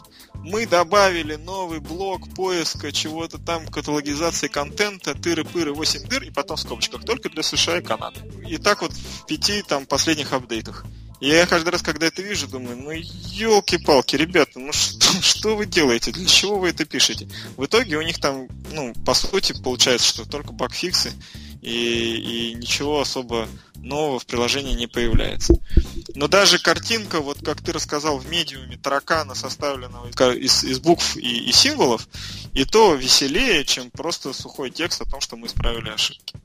мы 0.49 0.65
добавили 0.65 1.35
новый 1.35 1.79
блок 1.79 2.27
поиска 2.33 2.91
чего-то 2.91 3.37
там, 3.37 3.67
каталогизации 3.67 4.47
контента, 4.47 5.11
тыры-пыры, 5.11 5.73
8 5.73 6.07
дыр, 6.07 6.23
и 6.23 6.31
потом 6.31 6.57
в 6.57 6.61
скобочках, 6.61 7.05
только 7.05 7.29
для 7.29 7.43
США 7.43 7.77
и 7.77 7.83
Канады. 7.83 8.19
И 8.47 8.57
так 8.57 8.81
вот 8.81 8.91
в 8.91 9.25
пяти 9.27 9.61
там 9.61 9.85
последних 9.85 10.33
апдейтах. 10.33 10.85
И 11.19 11.27
я 11.27 11.45
каждый 11.45 11.69
раз, 11.69 11.81
когда 11.81 12.07
это 12.07 12.21
вижу, 12.21 12.47
думаю, 12.47 12.77
ну 12.77 12.91
елки-палки, 12.91 14.15
ребята, 14.15 14.59
ну 14.59 14.71
что, 14.71 15.05
что 15.21 15.55
вы 15.55 15.65
делаете, 15.65 16.11
для 16.11 16.25
чего 16.25 16.59
вы 16.59 16.69
это 16.69 16.85
пишете? 16.85 17.27
В 17.55 17.65
итоге 17.65 17.97
у 17.97 18.01
них 18.01 18.19
там, 18.19 18.47
ну, 18.71 18.93
по 19.05 19.13
сути, 19.13 19.53
получается, 19.61 20.07
что 20.07 20.25
только 20.25 20.53
багфиксы, 20.53 21.11
и, 21.61 22.51
и 22.51 22.53
ничего 22.55 23.01
особо 23.01 23.47
нового 23.81 24.19
в 24.19 24.25
приложении 24.25 24.73
не 24.73 24.87
появляется. 24.87 25.53
Но 26.15 26.27
даже 26.27 26.59
картинка, 26.59 27.21
вот 27.21 27.37
как 27.43 27.61
ты 27.61 27.71
рассказал 27.71 28.17
в 28.17 28.29
медиуме, 28.29 28.77
таракана, 28.77 29.35
составленного 29.35 30.07
из, 30.33 30.63
из 30.63 30.79
букв 30.79 31.17
и, 31.17 31.49
и 31.49 31.51
символов, 31.51 32.07
и 32.53 32.65
то 32.65 32.95
веселее, 32.95 33.63
чем 33.65 33.89
просто 33.91 34.33
сухой 34.33 34.69
текст 34.69 35.01
о 35.01 35.05
том, 35.05 35.21
что 35.21 35.35
мы 35.35 35.47
исправили 35.47 35.89
ошибки. 35.89 36.35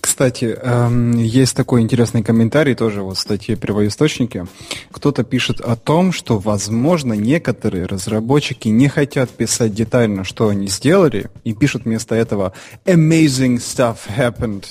Кстати, 0.00 0.44
эм, 0.60 1.16
есть 1.16 1.54
такой 1.54 1.82
интересный 1.82 2.22
комментарий 2.22 2.74
тоже 2.74 3.02
вот 3.02 3.16
в 3.16 3.20
статье 3.20 3.56
первоисточники. 3.56 4.46
Кто-то 4.90 5.22
пишет 5.22 5.60
о 5.60 5.76
том, 5.76 6.12
что, 6.12 6.38
возможно, 6.38 7.12
некоторые 7.12 7.86
разработчики 7.86 8.68
не 8.68 8.88
хотят 8.88 9.30
писать 9.30 9.74
детально, 9.74 10.24
что 10.24 10.48
они 10.48 10.68
сделали, 10.68 11.30
и 11.44 11.54
пишут 11.54 11.84
вместо 11.84 12.14
этого 12.14 12.52
«amazing 12.84 13.56
stuff 13.56 13.98
happened», 14.08 14.64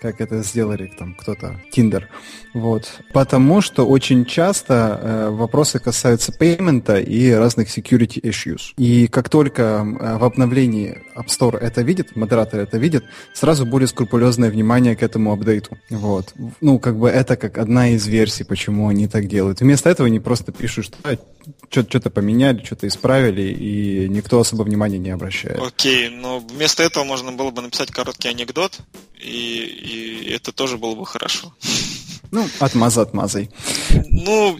как 0.00 0.20
это 0.20 0.42
сделали 0.42 0.92
там 0.98 1.14
кто-то, 1.14 1.60
Tinder. 1.74 2.04
Вот. 2.54 3.00
Потому 3.12 3.60
что 3.60 3.86
очень 3.86 4.24
часто 4.24 5.00
э, 5.02 5.30
вопросы 5.30 5.78
касаются 5.78 6.32
пеймента 6.32 6.98
и 6.98 7.30
разных 7.32 7.68
security 7.68 8.20
issues. 8.20 8.72
И 8.76 9.08
как 9.08 9.28
только 9.28 9.62
э, 9.62 10.18
в 10.18 10.24
обновлении 10.24 11.02
App 11.16 11.26
Store 11.26 11.58
это 11.58 11.82
видит, 11.82 12.16
модератор 12.16 12.60
это 12.60 12.78
видит, 12.78 13.04
сразу 13.34 13.66
более 13.66 13.88
скрупулезное 13.88 14.50
внимание 14.50 14.96
к 14.96 15.02
этому 15.02 15.32
апдейту. 15.32 15.78
Вот. 15.90 16.34
Ну, 16.60 16.78
как 16.78 16.98
бы 16.98 17.08
это 17.08 17.36
как 17.36 17.58
одна 17.58 17.90
из 17.90 18.06
версий, 18.06 18.44
почему 18.44 18.88
они 18.88 19.08
так 19.08 19.26
делают. 19.28 19.60
Вместо 19.60 19.90
этого 19.90 20.06
они 20.06 20.20
просто 20.20 20.52
пишут, 20.52 20.94
что 21.70 21.80
а, 21.80 21.84
что-то 21.84 22.10
поменяли, 22.10 22.64
что-то 22.64 22.86
исправили, 22.86 23.42
и 23.42 24.08
никто 24.08 24.40
особо 24.40 24.62
внимания 24.62 24.98
не 24.98 25.10
обращает. 25.10 25.60
Окей, 25.60 26.08
но 26.10 26.40
вместо 26.40 26.82
этого 26.82 27.04
можно 27.04 27.32
было 27.32 27.50
бы 27.50 27.62
написать 27.62 27.90
короткий 27.90 28.28
анекдот, 28.28 28.80
и, 29.26 29.64
и 29.64 30.30
это 30.30 30.52
тоже 30.52 30.78
было 30.78 30.94
бы 30.94 31.04
хорошо. 31.04 31.52
Ну, 32.30 32.48
отмаза 32.58 33.02
отмазой. 33.02 33.50
Ну, 34.10 34.58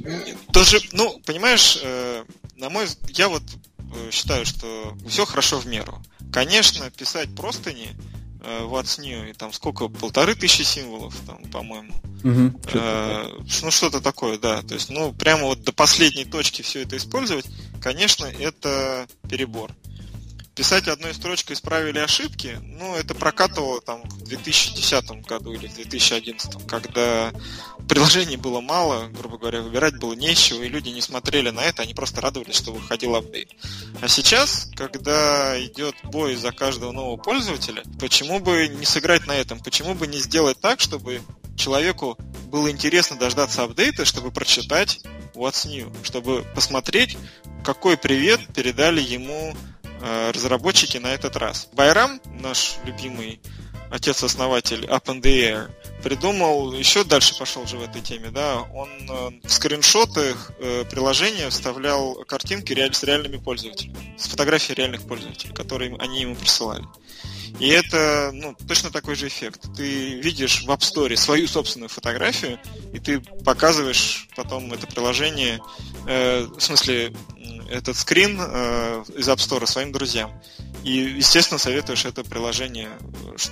тоже, 0.53 0.81
ну, 0.93 1.21
понимаешь, 1.25 1.79
э, 1.83 2.25
на 2.57 2.71
мой 2.71 2.87
я 3.09 3.29
вот 3.29 3.43
э, 3.43 4.11
считаю, 4.11 4.47
что 4.47 4.97
все 5.09 5.25
хорошо 5.27 5.59
в 5.59 5.67
меру. 5.67 6.01
Конечно, 6.33 6.91
писать 6.91 7.35
простыни 7.35 7.97
э, 8.43 8.63
What's 8.63 9.01
New, 9.01 9.31
и 9.31 9.33
там 9.33 9.53
сколько, 9.53 9.89
полторы 9.89 10.35
тысячи 10.35 10.63
символов, 10.63 11.15
там, 11.27 11.43
по-моему. 11.51 11.93
Угу, 12.25 12.61
э, 12.75 13.39
ну, 13.63 13.71
что-то 13.71 14.01
такое, 14.01 14.39
да. 14.39 14.63
То 14.63 14.75
есть, 14.75 14.91
ну, 14.91 15.13
прямо 15.13 15.45
вот 15.45 15.63
до 15.63 15.73
последней 15.73 16.25
точки 16.25 16.63
все 16.63 16.83
это 16.83 16.97
использовать, 16.97 17.47
конечно, 17.81 18.27
это 18.27 19.07
перебор 19.29 19.73
писать 20.57 20.89
одной 20.89 21.13
строчкой 21.13 21.55
исправили 21.55 21.99
ошибки, 21.99 22.59
ну, 22.63 22.97
это 22.97 23.15
прокатывало 23.15 23.83
там 23.83 24.03
в 24.09 24.25
2010 24.25 25.27
году 25.27 25.53
или 25.53 25.69
в 25.69 25.75
2011, 25.75 26.67
когда 26.67 27.31
приложений 27.89 28.39
было 28.39 28.63
мало, 28.63 29.09
грубо 29.09 29.37
говоря, 29.37 29.61
выбирать 29.61 29.99
было 29.99 30.15
нечего, 30.15 30.63
и 30.63 30.69
люди 30.69 30.89
не 30.89 31.03
смотрели 31.03 31.51
на 31.51 31.61
это, 31.61 31.83
они 31.83 31.93
просто 31.93 32.23
радовались, 32.23 32.57
что 32.57 32.73
выходил 32.73 33.15
апдейт. 33.15 33.53
А 34.01 34.09
сейчас, 34.09 34.71
когда 34.75 35.63
идет 35.63 35.95
бой 36.05 36.35
за 36.37 36.53
каждого 36.53 36.91
нового 36.91 37.19
пользователя, 37.19 37.83
почему 38.01 38.41
бы 38.41 38.67
не 38.69 38.87
сыграть 38.87 39.27
на 39.27 39.37
этом? 39.37 39.61
Почему 39.61 39.95
бы 39.95 40.07
не 40.07 40.19
сделать 40.19 40.59
так, 40.59 40.81
чтобы 40.81 41.21
человеку 41.57 42.17
было 42.51 42.71
интересно 42.71 43.19
дождаться 43.19 43.63
апдейта, 43.63 44.07
чтобы 44.07 44.33
прочитать 44.33 45.01
What's 45.35 45.69
New, 45.69 45.93
чтобы 46.03 46.47
посмотреть, 46.55 47.19
какой 47.63 47.99
привет 47.99 48.41
передали 48.55 49.03
ему 49.03 49.55
разработчики 50.03 50.99
на 50.99 51.09
этот 51.09 51.37
раз. 51.37 51.69
Байрам, 51.73 52.21
наш 52.41 52.77
любимый 52.85 53.41
отец-основатель 53.91 54.85
Air, 54.85 55.71
придумал, 56.03 56.73
еще 56.73 57.05
дальше 57.05 57.37
пошел 57.39 57.67
же 57.67 57.79
в 57.79 57.83
этой 57.83 58.01
теме, 58.03 58.31
да, 58.31 58.63
он 58.75 58.89
э, 59.09 59.31
в 59.47 59.53
скриншоты 59.53 60.35
э, 60.59 60.85
приложения 60.91 61.49
вставлял 61.51 62.15
картинки 62.27 62.73
с 62.93 63.03
реальными 63.03 63.39
пользователями, 63.39 63.97
с 64.19 64.29
фотографией 64.29 64.77
реальных 64.77 65.03
пользователей, 65.03 65.53
которые 65.53 65.97
они 65.99 66.23
ему 66.23 66.35
присылали. 66.35 66.85
И 67.59 67.69
это 67.69 68.31
ну, 68.35 68.55
точно 68.69 68.91
такой 68.91 69.15
же 69.15 69.29
эффект. 69.29 69.63
Ты 69.75 70.21
видишь 70.21 70.65
в 70.65 70.71
App 70.71 70.81
Store 70.81 71.17
свою 71.17 71.49
собственную 71.49 71.89
фотографию, 71.89 72.59
и 72.93 72.99
ты 72.99 73.21
показываешь 73.21 74.29
потом 74.37 74.73
это 74.73 74.87
приложение, 74.87 75.61
э, 76.07 76.45
в 76.45 76.61
смысле, 76.61 77.15
этот 77.71 77.97
скрин 77.97 78.39
э, 78.41 79.05
из 79.17 79.29
App 79.29 79.37
Store 79.37 79.67
своим 79.67 79.93
друзьям. 79.93 80.33
И, 80.85 80.93
естественно, 80.93 81.59
советуешь 81.59 82.05
это 82.05 82.23
приложение, 82.23 82.91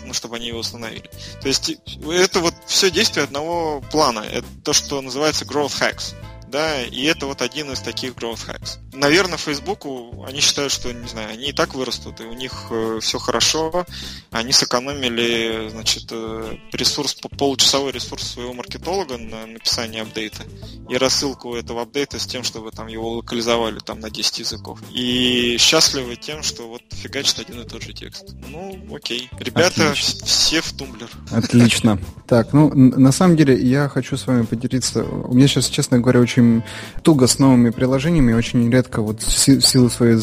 ну, 0.05 0.12
чтобы 0.12 0.37
они 0.37 0.49
его 0.49 0.61
установили. 0.61 1.11
То 1.43 1.49
есть 1.49 1.77
это 2.09 2.41
вот 2.41 2.55
все 2.67 2.91
действие 2.91 3.25
одного 3.25 3.81
плана. 3.91 4.21
Это 4.21 4.47
то, 4.62 4.73
что 4.73 5.01
называется 5.01 5.45
growth 5.45 5.81
hacks 5.81 6.15
да, 6.49 6.82
и 6.82 7.05
это 7.05 7.26
вот 7.26 7.42
один 7.42 7.72
из 7.72 7.80
таких 7.80 8.14
growth 8.14 8.47
hacks. 8.47 8.78
Наверное, 8.92 9.38
Фейсбуку 9.38 10.24
они 10.26 10.40
считают, 10.40 10.72
что, 10.72 10.92
не 10.92 11.09
знаю, 11.09 11.30
они 11.30 11.49
и 11.49 11.53
так 11.53 11.74
вырастут, 11.74 12.20
и 12.20 12.24
у 12.24 12.32
них 12.32 12.53
э, 12.70 12.99
все 13.01 13.18
хорошо, 13.18 13.84
они 14.30 14.53
сэкономили, 14.53 15.68
значит, 15.70 16.09
э, 16.11 16.57
ресурс, 16.72 17.14
получасовой 17.14 17.92
ресурс 17.92 18.32
своего 18.32 18.53
маркетолога 18.53 19.18
на 19.18 19.47
написание 19.47 20.03
апдейта 20.03 20.42
и 20.88 20.97
рассылку 20.97 21.55
этого 21.55 21.82
апдейта 21.82 22.18
с 22.18 22.26
тем, 22.26 22.45
чтобы 22.45 22.70
там 22.70 22.86
его 22.86 23.14
локализовали 23.14 23.78
там 23.80 24.01
на 24.01 24.11
10 24.11 24.40
языков. 24.40 24.80
И 24.92 25.57
счастливы 25.59 26.16
тем, 26.16 26.42
что 26.42 26.68
вот 26.68 26.82
фигачит 26.90 27.38
один 27.38 27.61
и 27.61 27.68
тот 27.68 27.82
же 27.82 27.92
текст. 27.92 28.34
Ну, 28.49 28.78
окей. 28.95 29.30
Ребята, 29.38 29.90
Отлично. 29.90 30.26
все 30.26 30.61
в 30.61 30.72
тумблер. 30.72 31.11
Отлично. 31.30 31.99
Так, 32.26 32.53
ну, 32.53 32.72
на 32.74 33.12
самом 33.12 33.36
деле, 33.36 33.57
я 33.61 33.88
хочу 33.88 34.16
с 34.16 34.26
вами 34.26 34.45
поделиться. 34.45 35.05
У 35.05 35.34
меня 35.34 35.47
сейчас, 35.47 35.68
честно 35.68 35.99
говоря, 35.99 36.20
очень 36.20 36.34
очень 36.35 36.62
туго 37.03 37.26
с 37.26 37.39
новыми 37.39 37.70
приложениями, 37.70 38.32
очень 38.32 38.70
редко 38.70 39.03
вот 39.03 39.20
в 39.20 39.30
силу 39.30 39.91
своей 39.91 40.18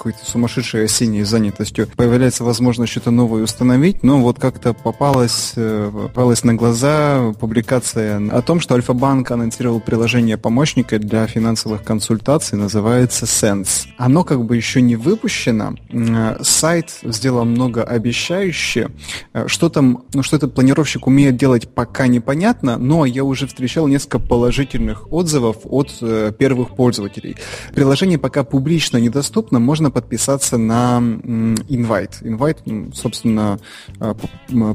какой-то 0.00 0.18
сумасшедшей 0.24 0.86
осенней 0.86 1.24
занятостью 1.24 1.86
появляется 1.94 2.42
возможность 2.42 2.92
что-то 2.92 3.10
новое 3.10 3.42
установить, 3.42 4.02
но 4.02 4.18
вот 4.18 4.38
как-то 4.38 4.72
попалась, 4.72 5.52
э, 5.56 5.90
попалась 5.92 6.42
на 6.42 6.54
глаза 6.54 7.34
публикация 7.38 8.18
о 8.30 8.40
том, 8.40 8.60
что 8.60 8.76
Альфа-банк 8.76 9.30
анонсировал 9.30 9.78
приложение 9.78 10.38
помощника 10.38 10.98
для 10.98 11.26
финансовых 11.26 11.84
консультаций, 11.84 12.56
называется 12.56 13.26
Sense. 13.26 13.88
Оно 13.98 14.24
как 14.24 14.42
бы 14.42 14.56
еще 14.56 14.80
не 14.80 14.96
выпущено, 14.96 15.74
сайт 16.40 17.00
сделал 17.02 17.44
много 17.44 17.84
обещающе, 17.84 18.88
э, 19.34 19.48
что 19.48 19.68
там, 19.68 20.04
ну 20.14 20.22
что 20.22 20.36
этот 20.36 20.54
планировщик 20.54 21.06
умеет 21.06 21.36
делать, 21.36 21.68
пока 21.68 22.06
непонятно, 22.06 22.78
но 22.78 23.04
я 23.04 23.22
уже 23.22 23.46
встречал 23.46 23.86
несколько 23.86 24.18
положительных 24.18 25.12
отзывов 25.12 25.19
отзывов 25.20 25.56
от 25.64 25.90
э, 26.00 26.32
первых 26.36 26.74
пользователей. 26.76 27.36
Приложение 27.74 28.18
пока 28.18 28.42
публично 28.42 28.96
недоступно, 28.98 29.58
можно 29.60 29.90
подписаться 29.90 30.56
на 30.58 30.98
invite. 30.98 32.22
Invite, 32.22 32.94
собственно, 32.94 33.58
э, 34.00 34.14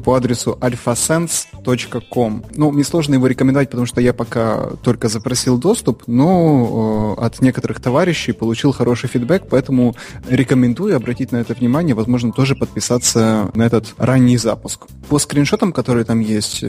по, 0.04 0.16
адресу 0.16 0.58
alphasense.com. 0.62 2.43
Ну, 2.56 2.72
мне 2.72 2.84
сложно 2.84 3.16
его 3.16 3.28
рекомендовать, 3.28 3.70
потому 3.70 3.88
что 3.88 4.02
я 4.02 4.14
пока 4.14 4.70
только 4.84 5.10
запросил 5.10 5.58
доступ, 5.58 6.04
но 6.08 7.16
э, 7.18 7.26
от 7.26 7.41
некоторых 7.41 7.82
товарищей 7.82 8.32
получил 8.32 8.72
хороший 8.72 9.10
фидбэк, 9.10 9.48
поэтому 9.50 9.96
рекомендую 10.30 10.96
обратить 10.96 11.32
на 11.32 11.38
это 11.38 11.54
внимание, 11.54 11.96
возможно, 11.96 12.32
тоже 12.32 12.56
подписаться 12.56 13.50
на 13.56 13.64
этот 13.64 13.93
ранний 13.98 14.38
запуск. 14.38 14.86
По 15.10 15.20
скриншотам, 15.20 15.72
которые 15.72 16.06
там 16.06 16.20
есть, 16.20 16.64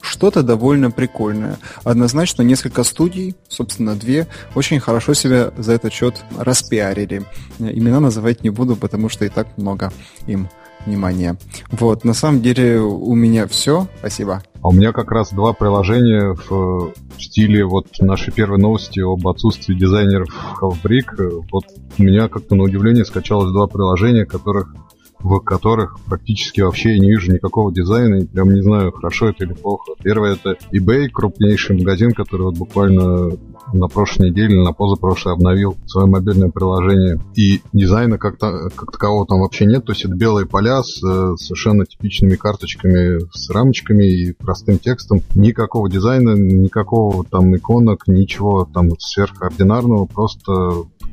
что-то 0.00 0.42
довольно 0.42 0.90
прикольное. 0.90 1.58
Однозначно 1.84 2.42
несколько 2.42 2.84
студий 2.84 3.21
собственно, 3.48 3.94
две, 3.94 4.26
очень 4.54 4.80
хорошо 4.80 5.14
себя 5.14 5.52
за 5.56 5.72
этот 5.72 5.92
счет 5.92 6.24
распиарили. 6.38 7.22
Имена 7.58 8.00
называть 8.00 8.42
не 8.42 8.50
буду, 8.50 8.76
потому 8.76 9.08
что 9.08 9.24
и 9.24 9.28
так 9.28 9.56
много 9.56 9.92
им 10.26 10.48
внимания. 10.86 11.36
Вот, 11.70 12.04
на 12.04 12.14
самом 12.14 12.42
деле 12.42 12.80
у 12.80 13.14
меня 13.14 13.46
все. 13.46 13.86
Спасибо. 13.98 14.42
А 14.62 14.68
у 14.68 14.72
меня 14.72 14.92
как 14.92 15.10
раз 15.10 15.32
два 15.32 15.52
приложения 15.52 16.36
в 16.48 16.92
стиле 17.18 17.64
вот 17.64 17.86
нашей 18.00 18.32
первой 18.32 18.58
новости 18.58 19.00
об 19.00 19.26
отсутствии 19.26 19.74
дизайнеров 19.74 20.28
Halfbrick. 20.60 21.42
Вот 21.50 21.64
у 21.98 22.02
меня 22.02 22.28
как-то 22.28 22.54
на 22.54 22.64
удивление 22.64 23.04
скачалось 23.04 23.52
два 23.52 23.66
приложения, 23.66 24.24
которых 24.24 24.74
в 25.22 25.40
которых 25.40 25.98
практически 26.08 26.60
вообще 26.60 26.94
я 26.94 26.98
не 26.98 27.10
вижу 27.10 27.32
никакого 27.32 27.72
дизайна, 27.72 28.16
и 28.16 28.26
прям 28.26 28.52
не 28.54 28.62
знаю, 28.62 28.92
хорошо 28.92 29.28
это 29.28 29.44
или 29.44 29.52
плохо. 29.52 29.92
Первое 30.02 30.34
это 30.34 30.56
eBay, 30.72 31.08
крупнейший 31.08 31.76
магазин, 31.76 32.12
который 32.12 32.42
вот 32.42 32.58
буквально 32.58 33.30
на 33.72 33.88
прошлой 33.88 34.30
неделе, 34.30 34.62
на 34.62 34.72
позапрошлой 34.72 35.34
обновил 35.34 35.76
свое 35.86 36.06
мобильное 36.06 36.50
приложение. 36.50 37.20
И 37.34 37.60
дизайна 37.72 38.18
как, 38.18 38.34
-то, 38.34 38.70
как 38.74 38.92
такового 38.92 39.26
там 39.26 39.40
вообще 39.40 39.66
нет, 39.66 39.84
то 39.84 39.92
есть 39.92 40.04
это 40.04 40.14
белые 40.14 40.46
поля 40.46 40.82
с 40.82 41.02
э, 41.02 41.34
совершенно 41.36 41.86
типичными 41.86 42.36
карточками, 42.36 43.20
с 43.32 43.50
рамочками 43.50 44.04
и 44.04 44.32
простым 44.32 44.78
текстом. 44.78 45.22
Никакого 45.34 45.90
дизайна, 45.90 46.30
никакого 46.30 47.24
там 47.24 47.54
иконок, 47.56 48.06
ничего 48.08 48.64
там 48.64 48.90
сверхординарного, 48.98 50.06
просто 50.06 50.52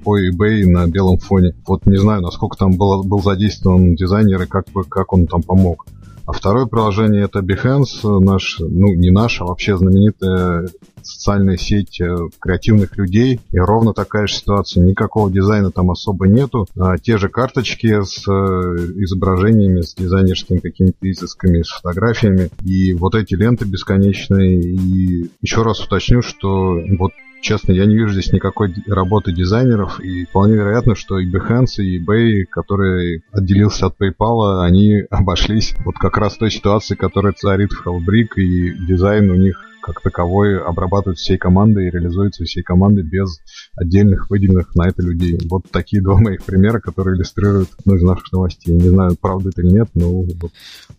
по 0.03 0.17
eBay 0.17 0.65
на 0.65 0.87
белом 0.87 1.17
фоне. 1.17 1.55
Вот 1.67 1.85
не 1.85 1.97
знаю, 1.97 2.21
насколько 2.21 2.57
там 2.57 2.71
был, 2.77 3.03
был 3.03 3.21
задействован 3.21 3.95
дизайнер 3.95 4.41
и 4.41 4.47
как, 4.47 4.65
бы, 4.73 4.83
как 4.83 5.13
он 5.13 5.27
там 5.27 5.43
помог. 5.43 5.85
А 6.29 6.31
второе 6.31 6.67
приложение 6.67 7.23
это 7.23 7.39
Behance, 7.39 8.19
наш, 8.19 8.59
ну 8.59 8.93
не 8.93 9.09
наш, 9.09 9.41
а 9.41 9.45
вообще 9.45 9.75
знаменитая 9.75 10.67
социальная 11.01 11.57
сеть 11.57 11.99
э, 11.99 12.15
креативных 12.39 12.95
людей. 12.97 13.39
И 13.51 13.57
ровно 13.57 13.93
такая 13.93 14.27
же 14.27 14.35
ситуация. 14.35 14.85
Никакого 14.85 15.31
дизайна 15.31 15.71
там 15.71 15.89
особо 15.89 16.27
нету. 16.27 16.67
А 16.79 16.99
те 16.99 17.17
же 17.17 17.29
карточки 17.29 18.03
с 18.03 18.27
э, 18.27 18.31
изображениями, 18.31 19.81
с 19.81 19.95
дизайнерскими 19.95 20.59
какими-то 20.59 21.09
изысками, 21.09 21.63
с 21.63 21.69
фотографиями. 21.69 22.51
И 22.63 22.93
вот 22.93 23.15
эти 23.15 23.33
ленты 23.33 23.65
бесконечные. 23.65 24.61
И 24.61 25.31
еще 25.41 25.63
раз 25.63 25.83
уточню, 25.83 26.21
что 26.21 26.77
вот 26.99 27.11
Честно, 27.41 27.71
я 27.71 27.85
не 27.85 27.95
вижу 27.95 28.13
здесь 28.13 28.33
никакой 28.33 28.73
работы 28.87 29.31
дизайнеров, 29.31 29.99
и 29.99 30.25
вполне 30.25 30.55
вероятно, 30.55 30.95
что 30.95 31.19
и 31.19 31.29
Behance, 31.29 31.77
и 31.77 31.99
eBay, 31.99 32.43
который 32.49 33.23
отделился 33.31 33.87
от 33.87 33.95
PayPal, 33.99 34.61
они 34.63 35.03
обошлись 35.09 35.73
вот 35.85 35.95
как 35.97 36.17
раз 36.17 36.37
той 36.37 36.51
ситуации, 36.51 36.95
которая 36.95 37.33
царит 37.33 37.71
в 37.71 37.85
Hellbrick, 37.85 38.35
и 38.35 38.71
дизайн 38.85 39.31
у 39.31 39.35
них 39.35 39.63
как 39.89 40.01
таковой 40.01 40.61
обрабатывается 40.61 41.23
всей 41.23 41.37
командой 41.37 41.87
и 41.87 41.91
реализуется 41.91 42.43
всей 42.43 42.61
командой 42.61 43.03
без 43.03 43.39
отдельных 43.75 44.29
выделенных 44.29 44.75
на 44.75 44.87
это 44.87 45.01
людей. 45.01 45.39
Вот 45.49 45.63
такие 45.71 46.01
два 46.01 46.17
моих 46.17 46.43
примера, 46.43 46.79
которые 46.79 47.15
иллюстрируют 47.15 47.69
одну 47.79 47.95
из 47.95 48.03
наших 48.03 48.31
новостей. 48.31 48.75
Не 48.75 48.89
знаю, 48.89 49.17
правда 49.19 49.49
это 49.49 49.61
или 49.61 49.71
нет, 49.71 49.89
но... 49.95 50.23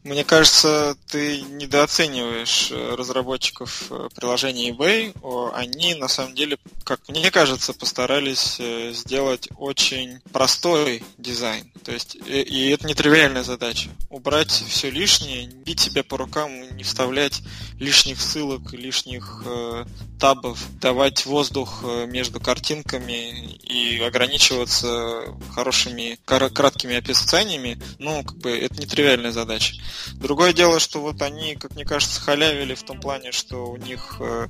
Мне 0.02 0.24
кажется, 0.24 0.96
ты 1.06 1.42
недооцениваешь 1.42 2.72
э, 2.72 2.94
разработчиков 2.96 3.86
э, 3.90 4.08
приложения 4.14 4.70
eBay. 4.70 5.14
Они, 5.54 5.94
на 5.94 6.08
самом 6.08 6.34
деле, 6.34 6.58
как 6.84 7.00
мне 7.08 7.30
кажется, 7.30 7.72
постарались 7.74 8.56
э, 8.58 8.92
сделать 8.92 9.48
очень 9.56 10.18
простой 10.32 11.02
дизайн. 11.18 11.70
То 11.84 11.92
есть, 11.92 12.16
и 12.26 12.70
это 12.70 12.86
нетривиальная 12.86 13.44
задача. 13.44 13.90
Убрать 14.08 14.50
все 14.50 14.90
лишнее, 14.90 15.48
бить 15.64 15.80
себя 15.80 16.02
по 16.02 16.16
рукам, 16.16 16.50
не 16.76 16.82
вставлять 16.82 17.42
лишних 17.78 18.20
ссылок, 18.20 18.72
лишних 18.80 19.42
э, 19.46 19.84
табов, 20.18 20.58
давать 20.80 21.26
воздух 21.26 21.82
э, 21.84 22.06
между 22.06 22.40
картинками 22.40 23.54
и 23.54 24.00
ограничиваться 24.00 25.24
хорошими 25.54 26.18
краткими 26.24 26.96
описаниями, 26.96 27.80
ну, 27.98 28.24
как 28.24 28.38
бы 28.38 28.50
это 28.50 28.80
нетривиальная 28.80 29.30
задача. 29.30 29.74
Другое 30.14 30.52
дело, 30.52 30.80
что 30.80 31.00
вот 31.00 31.22
они, 31.22 31.54
как 31.54 31.74
мне 31.74 31.84
кажется, 31.84 32.20
халявили 32.20 32.74
в 32.74 32.82
том 32.82 33.00
плане, 33.00 33.32
что 33.32 33.66
у 33.66 33.76
них 33.76 34.16
э, 34.20 34.48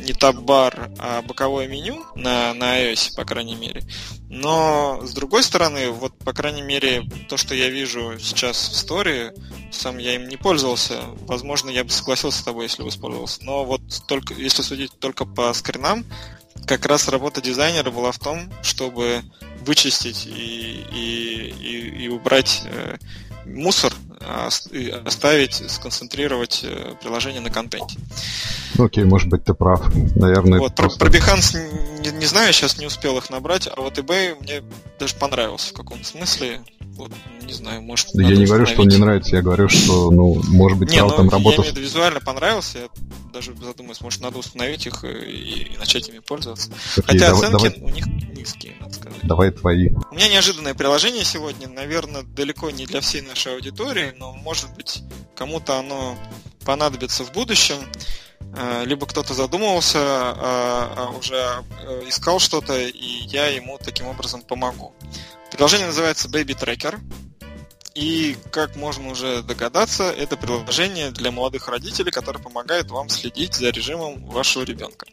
не 0.00 0.12
таб-бар, 0.12 0.90
а 0.98 1.22
боковое 1.22 1.66
меню 1.66 2.04
на, 2.14 2.52
на 2.54 2.80
iOS, 2.82 3.14
по 3.16 3.24
крайней 3.24 3.54
мере. 3.54 3.82
Но, 4.28 5.00
с 5.02 5.12
другой 5.12 5.42
стороны, 5.42 5.90
вот, 5.90 6.16
по 6.18 6.32
крайней 6.32 6.62
мере, 6.62 7.02
то, 7.28 7.36
что 7.36 7.54
я 7.54 7.68
вижу 7.68 8.18
сейчас 8.20 8.68
в 8.68 8.74
истории, 8.74 9.32
сам 9.72 9.98
я 9.98 10.14
им 10.14 10.28
не 10.28 10.36
пользовался. 10.36 11.00
Возможно, 11.26 11.70
я 11.70 11.84
бы 11.84 11.90
согласился 11.90 12.38
с 12.38 12.44
тобой, 12.44 12.66
если 12.66 12.82
бы 12.82 12.90
использовался. 12.90 13.44
Но 13.50 13.64
вот 13.64 13.82
только, 14.06 14.32
если 14.34 14.62
судить 14.62 14.92
только 15.00 15.24
по 15.24 15.52
скринам, 15.54 16.04
как 16.66 16.86
раз 16.86 17.08
работа 17.08 17.42
дизайнера 17.42 17.90
была 17.90 18.12
в 18.12 18.18
том, 18.20 18.48
чтобы 18.62 19.22
вычистить 19.66 20.24
и, 20.24 20.84
и, 20.92 21.54
и, 21.60 22.04
и 22.04 22.08
убрать 22.08 22.62
э, 22.66 22.96
мусор, 23.46 23.92
а 24.20 24.48
оставить, 25.04 25.68
сконцентрировать 25.68 26.60
э, 26.62 26.94
приложение 27.02 27.40
на 27.40 27.50
контенте. 27.50 27.98
Ну, 28.76 28.84
окей, 28.84 29.02
может 29.02 29.28
быть, 29.28 29.42
ты 29.42 29.52
прав. 29.52 29.92
Наверное, 30.14 30.60
вот, 30.60 30.76
просто... 30.76 31.00
про, 31.00 31.10
про 31.10 31.18
Behance 31.18 32.00
не, 32.02 32.10
не 32.10 32.26
знаю, 32.26 32.52
сейчас 32.52 32.78
не 32.78 32.86
успел 32.86 33.18
их 33.18 33.30
набрать, 33.30 33.66
а 33.66 33.80
вот 33.80 33.98
eBay 33.98 34.40
мне 34.40 34.62
даже 35.00 35.16
понравился 35.16 35.70
в 35.70 35.72
каком-то 35.72 36.06
смысле. 36.06 36.62
Вот, 37.00 37.12
не 37.46 37.54
знаю, 37.54 37.80
может... 37.80 38.08
Да 38.12 38.22
я 38.22 38.36
не 38.36 38.44
говорю, 38.44 38.66
что 38.66 38.82
он 38.82 38.88
не 38.88 38.98
нравится, 38.98 39.34
я 39.36 39.40
говорю, 39.40 39.70
что, 39.70 40.10
ну, 40.10 40.38
может 40.48 40.78
быть, 40.78 40.90
не, 40.90 41.00
ну, 41.02 41.08
там 41.08 41.30
работа... 41.30 41.62
Я 41.62 41.70
визуально 41.72 42.20
понравился, 42.20 42.78
я 42.78 42.88
даже 43.32 43.56
задумаюсь, 43.56 44.02
может, 44.02 44.20
надо 44.20 44.36
установить 44.36 44.86
их 44.86 45.02
и, 45.02 45.08
и 45.72 45.76
начать 45.78 46.10
ими 46.10 46.18
пользоваться. 46.18 46.70
Окей, 46.98 47.04
Хотя 47.06 47.30
давай, 47.30 47.48
оценки 47.48 47.78
давай... 47.78 47.90
у 47.90 47.94
них 47.94 48.06
низкие, 48.36 48.74
надо 48.80 48.92
сказать. 48.92 49.18
Давай 49.22 49.50
твои. 49.50 49.88
У 50.10 50.14
меня 50.14 50.28
неожиданное 50.28 50.74
приложение 50.74 51.24
сегодня, 51.24 51.68
наверное, 51.68 52.22
далеко 52.22 52.70
не 52.70 52.84
для 52.84 53.00
всей 53.00 53.22
нашей 53.22 53.54
аудитории, 53.54 54.12
но, 54.18 54.34
может 54.34 54.74
быть, 54.74 55.02
кому-то 55.34 55.78
оно 55.78 56.18
понадобится 56.66 57.24
в 57.24 57.32
будущем. 57.32 57.78
Э, 58.54 58.84
либо 58.84 59.06
кто-то 59.06 59.32
задумывался, 59.32 60.00
а, 60.02 60.92
а 60.96 61.16
уже 61.16 61.64
э, 61.82 62.02
искал 62.08 62.38
что-то, 62.40 62.78
и 62.78 63.24
я 63.28 63.46
ему 63.46 63.78
таким 63.82 64.06
образом 64.06 64.42
помогу. 64.42 64.92
Приложение 65.52 65.86
называется 65.88 66.28
Baby 66.28 66.58
Tracker. 66.58 66.98
И, 67.94 68.36
как 68.52 68.76
можно 68.76 69.10
уже 69.10 69.42
догадаться, 69.42 70.04
это 70.04 70.36
приложение 70.36 71.10
для 71.10 71.32
молодых 71.32 71.66
родителей, 71.68 72.12
которое 72.12 72.38
помогает 72.38 72.88
вам 72.90 73.08
следить 73.08 73.54
за 73.54 73.70
режимом 73.70 74.24
вашего 74.26 74.62
ребенка. 74.62 75.06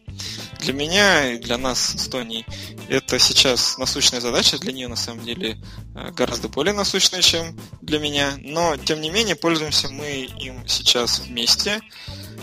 Для 0.60 0.74
меня 0.74 1.34
и 1.34 1.40
для 1.40 1.58
нас 1.58 1.80
с 1.80 2.08
Тоней 2.08 2.46
это 2.88 3.20
сейчас 3.20 3.78
насущная 3.78 4.22
задача, 4.22 4.58
для 4.60 4.72
нее 4.72 4.88
на 4.88 4.96
самом 4.96 5.26
деле 5.26 5.58
э, 5.96 6.12
гораздо 6.12 6.50
более 6.50 6.74
насущная, 6.74 7.22
чем 7.22 7.60
для 7.82 8.00
меня, 8.00 8.34
но 8.38 8.78
тем 8.78 9.02
не 9.02 9.10
менее 9.10 9.36
пользуемся 9.36 9.90
мы 9.90 10.28
им 10.40 10.68
сейчас 10.68 11.20
вместе. 11.20 11.82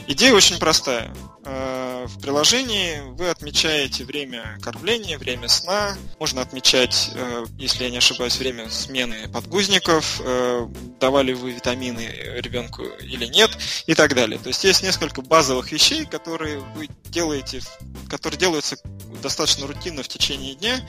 Идея 0.07 0.35
очень 0.35 0.59
простая. 0.59 1.15
Э, 1.47 2.07
в 2.07 2.21
приложении 2.21 3.01
вы 3.13 3.31
отмечаете 3.31 4.05
время 4.05 4.59
кормления, 4.63 5.19
время 5.19 5.49
сна. 5.49 5.97
Можно 6.19 6.43
отмечать, 6.43 7.11
э, 7.15 7.47
если 7.59 7.85
я 7.85 7.91
не 7.91 7.99
ошибаюсь, 7.99 8.37
время 8.37 8.71
смены 8.71 9.29
подгузников, 9.29 10.21
э, 10.23 10.67
давали 11.01 11.33
вы 11.33 11.53
витамины 11.53 12.11
ребенку 12.37 12.83
или 13.01 13.27
нет 13.27 13.57
и 13.87 13.95
так 13.95 14.15
далее. 14.15 14.39
То 14.39 14.49
есть 14.49 14.65
есть 14.65 14.83
несколько 14.83 15.23
базовых 15.23 15.73
вещей, 15.73 16.05
которые 16.05 16.61
вы 16.75 16.89
делаете, 17.05 17.63
которые 18.11 18.39
делаются 18.39 18.77
достаточно 19.23 19.67
рутинно 19.67 20.03
в 20.03 20.09
течение 20.09 20.55
дня. 20.55 20.87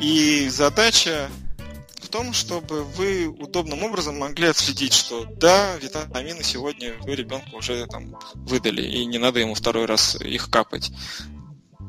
И 0.00 0.48
задача 0.48 1.28
в 1.98 2.08
том, 2.08 2.32
чтобы 2.32 2.84
вы 2.84 3.26
удобным 3.26 3.82
образом 3.84 4.18
могли 4.18 4.48
отследить, 4.48 4.92
что 4.92 5.24
да, 5.24 5.76
витамины 5.76 6.42
сегодня 6.42 6.94
вы 7.00 7.14
ребенку 7.14 7.58
уже 7.58 7.86
там 7.86 8.18
выдали, 8.34 8.82
и 8.82 9.04
не 9.04 9.18
надо 9.18 9.40
ему 9.40 9.54
второй 9.54 9.86
раз 9.86 10.16
их 10.16 10.50
капать. 10.50 10.90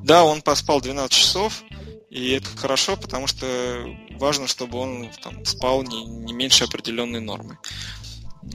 Да, 0.04 0.24
он 0.24 0.42
поспал 0.42 0.82
12 0.82 1.12
часов, 1.12 1.64
и 2.10 2.32
это 2.32 2.48
хорошо, 2.58 2.98
потому 2.98 3.28
что 3.28 3.46
важно, 4.12 4.48
чтобы 4.48 4.78
он 4.78 5.10
там, 5.22 5.46
спал 5.46 5.84
не, 5.84 6.04
не 6.06 6.34
меньше 6.34 6.64
определенной 6.64 7.20
нормы. 7.20 7.58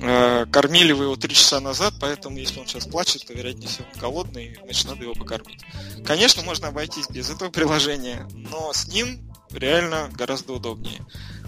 Э, 0.00 0.46
кормили 0.46 0.92
вы 0.92 1.04
его 1.04 1.16
3 1.16 1.34
часа 1.34 1.60
назад, 1.60 1.94
поэтому 2.00 2.38
если 2.38 2.58
он 2.58 2.66
сейчас 2.66 2.86
плачет, 2.86 3.26
то 3.26 3.34
вероятнее 3.34 3.68
всего 3.68 3.86
он 3.92 4.00
голодный, 4.00 4.58
значит 4.64 4.86
надо 4.86 5.02
его 5.02 5.14
покормить. 5.14 5.60
Конечно, 6.04 6.42
можно 6.42 6.68
обойтись 6.68 7.08
без 7.08 7.30
этого 7.30 7.50
приложения, 7.50 8.26
но 8.32 8.72
с 8.72 8.88
ним 8.88 9.30
реально 9.50 10.10
гораздо 10.12 10.54
удобнее. 10.54 11.04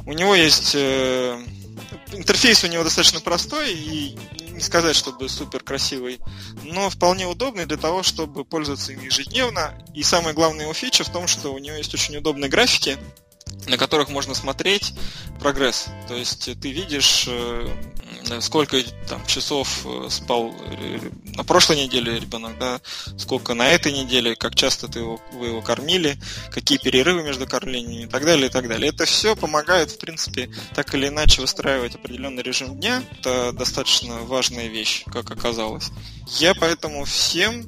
У 0.07 0.13
него 0.13 0.35
есть... 0.35 0.73
Э, 0.75 1.39
интерфейс 2.13 2.63
у 2.65 2.69
него 2.69 2.85
достаточно 2.85 3.21
простой 3.21 3.73
и 3.75 4.17
не 4.51 4.61
сказать, 4.61 4.97
чтобы 4.97 5.29
супер 5.29 5.63
красивый, 5.63 6.19
но 6.63 6.89
вполне 6.89 7.27
удобный 7.27 7.67
для 7.67 7.77
того, 7.77 8.03
чтобы 8.03 8.45
пользоваться 8.45 8.93
им 8.93 9.03
ежедневно. 9.03 9.79
И 9.95 10.03
самая 10.03 10.33
главная 10.33 10.65
его 10.65 10.73
фича 10.73 11.05
в 11.05 11.11
том, 11.11 11.27
что 11.27 11.53
у 11.53 11.59
него 11.59 11.77
есть 11.77 11.93
очень 11.93 12.17
удобные 12.17 12.49
графики, 12.49 12.97
на 13.67 13.77
которых 13.77 14.09
можно 14.09 14.35
смотреть 14.35 14.95
прогресс. 15.41 15.87
То 16.09 16.15
есть 16.15 16.49
ты 16.61 16.71
видишь, 16.71 17.25
э, 17.29 17.69
сколько 18.41 18.83
там 19.09 19.25
часов 19.27 19.85
э, 19.85 20.09
спал 20.11 20.55
э, 20.61 20.99
на 21.37 21.45
прошлой 21.45 21.85
неделе 21.85 22.19
ребенок, 22.19 22.59
да, 22.59 22.81
сколько 23.19 23.55
на 23.55 23.69
этой 23.69 23.93
неделе, 23.93 24.37
как 24.37 24.55
часто 24.55 24.89
ты 24.89 25.01
его, 25.01 25.21
вы 25.33 25.49
его 25.49 25.63
кормили, 25.63 26.19
какие 26.51 26.79
перерывы 26.79 27.23
между 27.23 27.47
кормлениями 27.47 28.05
и 28.05 28.07
так 28.07 28.25
далее, 28.25 28.49
и 28.49 28.51
так 28.51 28.69
далее. 28.69 28.91
Это 28.91 29.05
все 29.05 29.37
помогает, 29.37 29.91
в 29.91 29.99
принципе, 29.99 30.51
так 30.75 30.95
или 30.95 31.09
иначе 31.09 31.41
выстраивать 31.41 31.95
определенный 31.95 32.43
режим 32.43 32.79
дня. 32.79 33.03
Это 33.19 33.53
достаточно 33.53 34.17
важная 34.23 34.69
вещь, 34.69 35.05
как 35.07 35.31
оказалось. 35.31 35.91
Я 36.39 36.55
поэтому 36.55 37.05
всем 37.05 37.65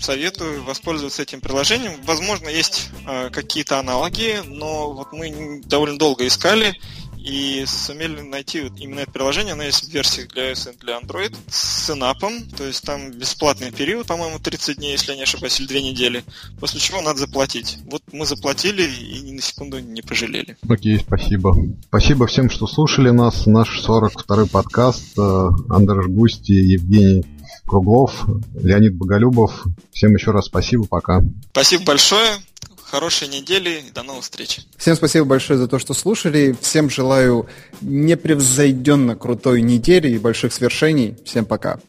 советую 0.00 0.64
воспользоваться 0.64 1.22
этим 1.22 1.40
приложением. 1.40 1.94
Возможно, 2.04 2.48
есть 2.48 2.90
э, 3.06 3.30
какие-то 3.30 3.78
аналоги, 3.78 4.40
но 4.44 4.92
вот 4.92 5.12
мы 5.12 5.62
довольно 5.64 5.98
долго 5.98 6.26
искали 6.26 6.74
и 7.22 7.64
сумели 7.66 8.20
найти 8.20 8.62
вот 8.62 8.78
именно 8.78 9.00
это 9.00 9.12
приложение. 9.12 9.52
Оно 9.52 9.62
есть 9.62 9.84
в 9.84 9.92
версиях 9.92 10.28
для 10.28 10.52
iOS 10.52 10.74
и 10.74 10.78
для 10.78 10.98
Android 10.98 11.34
с 11.48 11.86
синапом, 11.86 12.42
то 12.56 12.64
есть 12.64 12.82
там 12.84 13.10
бесплатный 13.12 13.70
период, 13.70 14.06
по-моему, 14.06 14.38
30 14.38 14.76
дней, 14.76 14.92
если 14.92 15.12
я 15.12 15.16
не 15.16 15.22
ошибаюсь, 15.22 15.60
или 15.60 15.68
2 15.68 15.76
недели, 15.80 16.24
после 16.60 16.80
чего 16.80 17.00
надо 17.00 17.20
заплатить. 17.20 17.78
Вот 17.90 18.02
мы 18.12 18.26
заплатили 18.26 18.82
и 18.82 19.20
ни 19.20 19.32
на 19.32 19.42
секунду 19.42 19.78
не 19.78 20.02
пожалели. 20.02 20.56
Окей, 20.68 20.98
спасибо. 20.98 21.56
Спасибо 21.88 22.26
всем, 22.26 22.50
что 22.50 22.66
слушали 22.66 23.10
нас. 23.10 23.46
Наш 23.46 23.80
42-й 23.86 24.48
подкаст. 24.48 25.18
Э, 25.18 25.48
Андрей 25.68 26.08
Густи, 26.08 26.52
Евгений 26.52 27.24
Круглов, 27.66 28.26
Леонид 28.54 28.94
Боголюбов. 28.94 29.64
Всем 29.92 30.14
еще 30.14 30.30
раз 30.30 30.46
спасибо, 30.46 30.86
пока. 30.86 31.22
Спасибо 31.52 31.84
большое. 31.84 32.38
Хорошей 32.92 33.28
недели 33.28 33.84
и 33.88 33.90
до 33.90 34.02
новых 34.02 34.22
встреч. 34.22 34.60
Всем 34.76 34.94
спасибо 34.96 35.24
большое 35.24 35.58
за 35.58 35.66
то, 35.66 35.78
что 35.78 35.94
слушали. 35.94 36.54
Всем 36.60 36.90
желаю 36.90 37.48
непревзойденно 37.80 39.16
крутой 39.16 39.62
недели 39.62 40.10
и 40.10 40.18
больших 40.18 40.52
свершений. 40.52 41.16
Всем 41.24 41.46
пока. 41.46 41.80